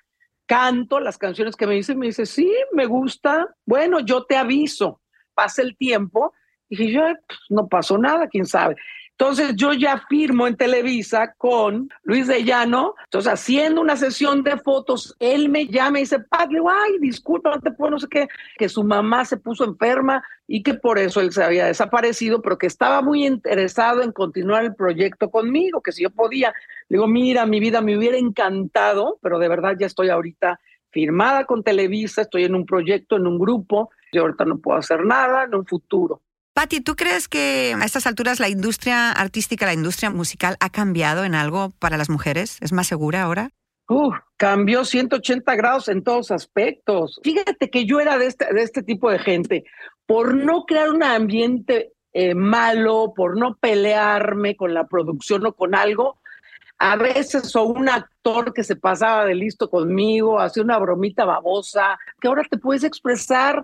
Canto 0.51 0.99
las 0.99 1.17
canciones 1.17 1.55
que 1.55 1.65
me 1.65 1.77
dice, 1.77 1.95
me 1.95 2.07
dice, 2.07 2.27
sí, 2.27 2.53
me 2.73 2.85
gusta. 2.85 3.55
Bueno, 3.65 4.01
yo 4.01 4.25
te 4.25 4.37
aviso. 4.37 5.01
Pasa 5.33 5.63
el 5.63 5.77
tiempo. 5.77 6.35
Y 6.69 6.91
yo, 6.91 7.03
pues, 7.03 7.39
no 7.51 7.69
pasó 7.69 7.97
nada, 7.97 8.27
quién 8.27 8.45
sabe. 8.45 8.75
Entonces 9.21 9.55
yo 9.55 9.75
ya 9.75 10.03
firmo 10.09 10.47
en 10.47 10.57
Televisa 10.57 11.35
con 11.37 11.91
Luis 12.05 12.27
de 12.27 12.43
Llano, 12.43 12.95
entonces 13.05 13.31
haciendo 13.31 13.83
una 13.83 13.95
sesión 13.95 14.43
de 14.43 14.57
fotos, 14.57 15.15
él 15.19 15.51
me 15.51 15.67
llama 15.67 15.99
y 15.99 16.05
dice, 16.05 16.21
Padre, 16.21 16.61
ay, 16.67 16.99
disculpa, 17.01 17.51
no 17.51 17.61
te 17.61 17.71
puedo, 17.71 17.91
no 17.91 17.99
sé 17.99 18.09
qué, 18.09 18.29
que 18.57 18.71
su 18.71 18.83
mamá 18.83 19.27
se 19.27 19.37
puso 19.37 19.65
enferma 19.65 20.25
y 20.47 20.63
que 20.63 20.73
por 20.73 20.99
eso 20.99 21.21
él 21.21 21.33
se 21.33 21.45
había 21.45 21.67
desaparecido, 21.67 22.41
pero 22.41 22.57
que 22.57 22.67
estaba 22.67 23.03
muy 23.03 23.27
interesado 23.27 24.01
en 24.03 24.13
continuar 24.13 24.65
el 24.65 24.75
proyecto 24.75 25.31
conmigo, 25.31 25.83
que 25.83 25.93
si 25.93 26.03
yo 26.03 26.09
podía. 26.09 26.55
Le 26.89 26.97
digo, 26.97 27.07
mira, 27.07 27.45
mi 27.45 27.61
vida 27.61 27.83
me 27.83 27.99
hubiera 27.99 28.17
encantado, 28.17 29.19
pero 29.21 29.39
de 29.39 29.49
verdad 29.51 29.77
ya 29.79 29.87
estoy 29.87 30.09
ahorita 30.09 30.59
firmada 30.93 31.45
con 31.45 31.63
Televisa, 31.63 32.23
estoy 32.23 32.45
en 32.45 32.55
un 32.55 32.65
proyecto, 32.65 33.17
en 33.17 33.27
un 33.27 33.39
grupo, 33.39 33.91
yo 34.15 34.23
ahorita 34.23 34.47
no 34.47 34.57
puedo 34.61 34.79
hacer 34.79 35.05
nada 35.05 35.45
en 35.45 35.55
un 35.57 35.67
futuro. 35.67 36.23
Patti, 36.53 36.81
¿tú 36.81 36.97
crees 36.97 37.29
que 37.29 37.75
a 37.81 37.85
estas 37.85 38.07
alturas 38.07 38.41
la 38.41 38.49
industria 38.49 39.13
artística, 39.13 39.67
la 39.67 39.73
industria 39.73 40.11
musical 40.11 40.57
ha 40.61 40.71
cambiado 40.71 41.25
en 41.25 41.35
algo 41.35 41.73
para 41.79 41.97
las 41.97 42.11
mujeres? 42.11 42.59
¿Es 42.61 42.73
más 42.73 42.89
segura 42.89 43.23
ahora? 43.23 43.51
Uh, 43.89 44.13
cambió 44.37 44.85
180 44.85 45.55
grados 45.57 45.89
en 45.89 46.03
todos 46.03 46.31
aspectos. 46.31 47.21
Fíjate 47.23 47.71
que 47.71 47.87
yo 47.87 48.01
era 48.01 48.19
de 48.19 48.27
este, 48.27 48.47
este 48.61 48.83
tipo 48.83 49.11
de 49.11 49.19
gente. 49.19 49.65
Por 50.07 50.35
no 50.35 50.65
crear 50.65 50.91
un 50.91 51.03
ambiente 51.03 51.93
eh, 52.13 52.35
malo, 52.35 53.13
por 53.15 53.39
no 53.39 53.57
pelearme 53.57 54.57
con 54.57 54.75
la 54.75 54.87
producción 54.87 55.47
o 55.47 55.53
con 55.53 55.75
algo, 55.75 56.21
a 56.79 56.97
veces 56.97 57.55
o 57.55 57.65
un 57.65 57.89
actor 57.89 58.53
que 58.53 58.65
se 58.65 58.75
pasaba 58.75 59.25
de 59.25 59.35
listo 59.35 59.69
conmigo, 59.69 60.41
hacía 60.41 60.63
una 60.63 60.79
bromita 60.79 61.25
babosa, 61.25 61.99
que 62.21 62.29
ahora 62.29 62.43
te 62.51 62.59
puedes 62.59 62.85
expresar 62.85 63.63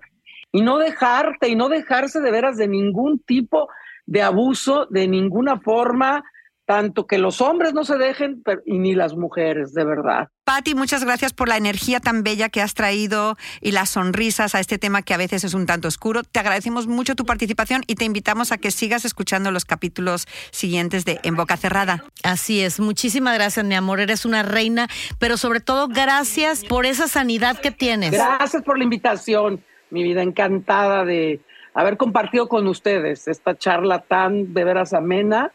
y 0.53 0.63
no 0.63 0.79
dejarte 0.79 1.49
y 1.49 1.57
no 1.57 1.69
dejarse 1.69 2.21
de 2.21 2.31
veras 2.31 2.57
de 2.57 2.69
ningún 2.69 3.19
tipo 3.21 3.69
de 4.07 4.23
abuso, 4.23 4.87
de 4.91 5.09
ninguna 5.09 5.61
forma, 5.61 6.25
tanto 6.67 7.07
que 7.07 7.19
los 7.19 7.41
hombres 7.41 7.73
no 7.75 7.85
se 7.85 7.97
dejen 7.97 8.43
y 8.67 8.79
ni 8.79 8.95
las 8.95 9.15
mujeres, 9.15 9.73
de 9.73 9.85
verdad. 9.85 10.29
Patti, 10.45 10.75
muchas 10.75 11.05
gracias 11.05 11.33
por 11.33 11.49
la 11.49 11.57
energía 11.57 12.01
tan 12.01 12.25
bella 12.25 12.49
que 12.49 12.61
has 12.61 12.75
traído 12.75 13.37
y 13.61 13.71
las 13.71 13.91
sonrisas 13.91 14.55
a 14.55 14.61
este 14.61 14.77
tema 14.77 15.03
que 15.03 15.15
a 15.15 15.17
veces 15.17 15.45
es 15.45 15.55
un 15.55 15.67
tanto 15.67 15.87
oscuro. 15.87 16.25
Te 16.25 16.41
agradecemos 16.41 16.89
mucho 16.89 17.15
tu 17.15 17.25
participación 17.25 17.83
y 17.87 17.95
te 17.95 18.05
invitamos 18.05 18.51
a 18.51 18.59
que 18.59 18.73
sigas 18.73 19.05
escuchando 19.05 19.53
los 19.53 19.65
capítulos 19.65 20.27
siguientes 20.51 21.05
de 21.05 21.21
En 21.23 21.37
Boca 21.37 21.57
Cerrada. 21.57 22.05
Así 22.25 22.61
es, 22.61 22.81
muchísimas 22.81 23.35
gracias, 23.35 23.65
mi 23.65 23.77
amor, 23.77 24.01
eres 24.01 24.25
una 24.25 24.43
reina, 24.43 24.89
pero 25.21 25.37
sobre 25.37 25.61
todo 25.61 25.87
gracias 25.89 26.65
por 26.65 26.85
esa 26.85 27.07
sanidad 27.07 27.59
que 27.59 27.71
tienes. 27.71 28.11
Gracias 28.11 28.63
por 28.63 28.77
la 28.77 28.85
invitación 28.85 29.63
mi 29.91 30.03
vida 30.03 30.23
encantada 30.23 31.05
de 31.05 31.41
haber 31.75 31.97
compartido 31.97 32.49
con 32.49 32.67
ustedes 32.67 33.29
esta 33.29 33.57
charla 33.57 34.01
tan 34.01 34.55
de 34.55 34.65
veras 34.65 34.93
amena, 34.93 35.53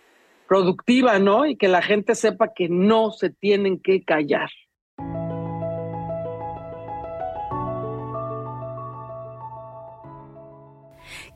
productiva, 0.47 1.17
¿no? 1.19 1.45
Y 1.45 1.55
que 1.55 1.67
la 1.67 1.81
gente 1.81 2.15
sepa 2.15 2.53
que 2.53 2.69
no 2.69 3.11
se 3.11 3.29
tienen 3.29 3.79
que 3.79 4.03
callar. 4.03 4.49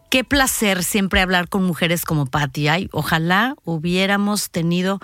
Qué 0.10 0.24
placer 0.24 0.84
siempre 0.84 1.20
hablar 1.20 1.50
con 1.50 1.64
mujeres 1.64 2.06
como 2.06 2.28
Patty. 2.28 2.68
Ay, 2.68 2.90
ojalá 2.92 3.56
hubiéramos 3.66 4.50
tenido 4.50 5.00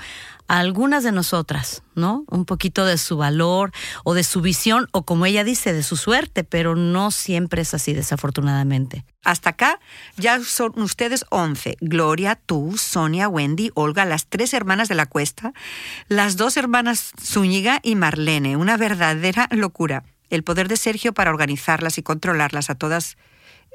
algunas 0.47 1.03
de 1.03 1.11
nosotras, 1.11 1.83
¿no? 1.95 2.23
Un 2.29 2.45
poquito 2.45 2.85
de 2.85 2.97
su 2.97 3.17
valor 3.17 3.71
o 4.03 4.13
de 4.13 4.23
su 4.23 4.41
visión 4.41 4.87
o 4.91 5.03
como 5.03 5.25
ella 5.25 5.43
dice, 5.43 5.73
de 5.73 5.81
su 5.81 5.97
suerte, 5.97 6.43
pero 6.43 6.75
no 6.75 7.09
siempre 7.09 7.63
es 7.63 7.73
así, 7.73 7.93
desafortunadamente. 7.93 9.03
Hasta 9.23 9.49
acá 9.49 9.79
ya 10.17 10.39
son 10.41 10.79
ustedes 10.79 11.25
11. 11.29 11.77
Gloria, 11.81 12.35
tú, 12.35 12.77
Sonia, 12.77 13.27
Wendy, 13.27 13.71
Olga, 13.73 14.05
las 14.05 14.27
tres 14.27 14.53
hermanas 14.53 14.87
de 14.87 14.95
la 14.95 15.07
cuesta, 15.07 15.51
las 16.09 16.37
dos 16.37 16.57
hermanas 16.57 17.11
Zúñiga 17.19 17.79
y 17.81 17.95
Marlene. 17.95 18.55
Una 18.55 18.77
verdadera 18.77 19.47
locura. 19.51 20.03
El 20.29 20.43
poder 20.43 20.67
de 20.67 20.77
Sergio 20.77 21.13
para 21.13 21.31
organizarlas 21.31 21.97
y 21.97 22.03
controlarlas 22.03 22.69
a 22.69 22.75
todas 22.75 23.17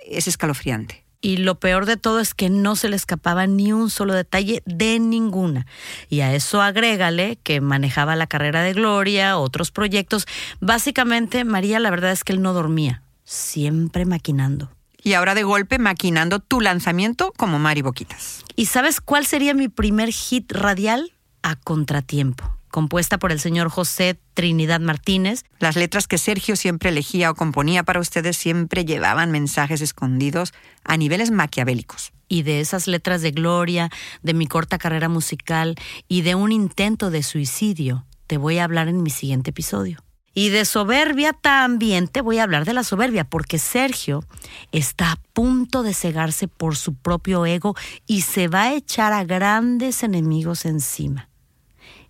es 0.06 0.28
escalofriante 0.28 1.05
y 1.26 1.38
lo 1.38 1.58
peor 1.58 1.86
de 1.86 1.96
todo 1.96 2.20
es 2.20 2.34
que 2.34 2.50
no 2.50 2.76
se 2.76 2.88
le 2.88 2.94
escapaba 2.94 3.48
ni 3.48 3.72
un 3.72 3.90
solo 3.90 4.14
detalle 4.14 4.62
de 4.64 5.00
ninguna. 5.00 5.66
Y 6.08 6.20
a 6.20 6.32
eso 6.32 6.62
agrégale 6.62 7.36
que 7.42 7.60
manejaba 7.60 8.14
la 8.14 8.28
carrera 8.28 8.62
de 8.62 8.74
Gloria, 8.74 9.36
otros 9.36 9.72
proyectos. 9.72 10.28
Básicamente, 10.60 11.42
María, 11.42 11.80
la 11.80 11.90
verdad 11.90 12.12
es 12.12 12.22
que 12.22 12.32
él 12.32 12.42
no 12.42 12.52
dormía, 12.52 13.02
siempre 13.24 14.04
maquinando. 14.04 14.70
Y 15.02 15.14
ahora 15.14 15.34
de 15.34 15.42
golpe 15.42 15.80
maquinando 15.80 16.38
tu 16.38 16.60
lanzamiento 16.60 17.32
como 17.36 17.58
Mari 17.58 17.82
Boquitas. 17.82 18.44
¿Y 18.54 18.66
sabes 18.66 19.00
cuál 19.00 19.26
sería 19.26 19.52
mi 19.52 19.66
primer 19.66 20.12
hit 20.12 20.52
radial? 20.52 21.12
A 21.42 21.56
contratiempo 21.56 22.55
compuesta 22.76 23.16
por 23.16 23.32
el 23.32 23.40
señor 23.40 23.70
José 23.70 24.20
Trinidad 24.34 24.80
Martínez. 24.80 25.46
Las 25.60 25.76
letras 25.76 26.06
que 26.06 26.18
Sergio 26.18 26.56
siempre 26.56 26.90
elegía 26.90 27.30
o 27.30 27.34
componía 27.34 27.84
para 27.84 28.00
ustedes 28.00 28.36
siempre 28.36 28.84
llevaban 28.84 29.30
mensajes 29.30 29.80
escondidos 29.80 30.52
a 30.84 30.98
niveles 30.98 31.30
maquiavélicos. 31.30 32.12
Y 32.28 32.42
de 32.42 32.60
esas 32.60 32.86
letras 32.86 33.22
de 33.22 33.30
gloria, 33.30 33.88
de 34.22 34.34
mi 34.34 34.46
corta 34.46 34.76
carrera 34.76 35.08
musical 35.08 35.76
y 36.06 36.20
de 36.20 36.34
un 36.34 36.52
intento 36.52 37.10
de 37.10 37.22
suicidio, 37.22 38.04
te 38.26 38.36
voy 38.36 38.58
a 38.58 38.64
hablar 38.64 38.88
en 38.88 39.02
mi 39.02 39.08
siguiente 39.08 39.52
episodio. 39.52 40.04
Y 40.34 40.50
de 40.50 40.66
soberbia 40.66 41.32
también 41.32 42.08
te 42.08 42.20
voy 42.20 42.40
a 42.40 42.42
hablar 42.42 42.66
de 42.66 42.74
la 42.74 42.84
soberbia, 42.84 43.24
porque 43.24 43.58
Sergio 43.58 44.22
está 44.70 45.12
a 45.12 45.20
punto 45.32 45.82
de 45.82 45.94
cegarse 45.94 46.46
por 46.46 46.76
su 46.76 46.94
propio 46.94 47.46
ego 47.46 47.74
y 48.06 48.20
se 48.20 48.48
va 48.48 48.64
a 48.64 48.74
echar 48.74 49.14
a 49.14 49.24
grandes 49.24 50.02
enemigos 50.02 50.66
encima. 50.66 51.30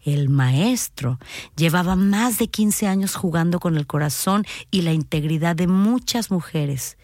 El 0.06 0.28
maestro 0.28 1.18
llevaba 1.56 1.96
más 1.96 2.38
de 2.38 2.46
15 2.46 2.86
años 2.86 3.16
jugando 3.16 3.58
con 3.58 3.76
el 3.76 3.88
corazón 3.88 4.46
y 4.70 4.82
la 4.82 4.92
integridad 4.92 5.56
de 5.56 5.66
muchas 5.66 6.30
mujeres. 6.30 6.96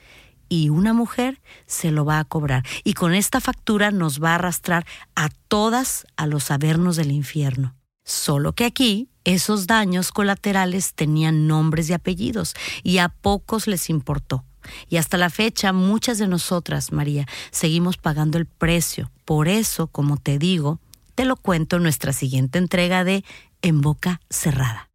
Y 0.48 0.68
una 0.68 0.92
mujer 0.92 1.40
se 1.66 1.90
lo 1.90 2.04
va 2.04 2.20
a 2.20 2.24
cobrar. 2.24 2.64
Y 2.84 2.94
con 2.94 3.12
esta 3.12 3.40
factura 3.40 3.90
nos 3.90 4.22
va 4.22 4.30
a 4.30 4.34
arrastrar 4.36 4.86
a 5.16 5.30
todas 5.48 6.06
a 6.16 6.28
los 6.28 6.52
avernos 6.52 6.94
del 6.94 7.10
infierno. 7.10 7.74
Solo 8.04 8.52
que 8.52 8.66
aquí 8.66 9.08
esos 9.24 9.66
daños 9.66 10.12
colaterales 10.12 10.94
tenían 10.94 11.48
nombres 11.48 11.90
y 11.90 11.94
apellidos 11.94 12.54
y 12.84 12.98
a 12.98 13.08
pocos 13.08 13.66
les 13.66 13.90
importó. 13.90 14.44
Y 14.88 14.98
hasta 14.98 15.16
la 15.16 15.28
fecha 15.28 15.72
muchas 15.72 16.18
de 16.18 16.28
nosotras, 16.28 16.92
María, 16.92 17.26
seguimos 17.50 17.96
pagando 17.96 18.38
el 18.38 18.46
precio. 18.46 19.10
Por 19.24 19.48
eso, 19.48 19.88
como 19.88 20.18
te 20.18 20.38
digo, 20.38 20.78
te 21.14 21.24
lo 21.24 21.36
cuento 21.36 21.76
en 21.76 21.82
nuestra 21.82 22.12
siguiente 22.12 22.58
entrega 22.58 23.04
de 23.04 23.24
En 23.62 23.80
Boca 23.80 24.20
Cerrada. 24.30 24.90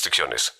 restricciones. 0.00 0.59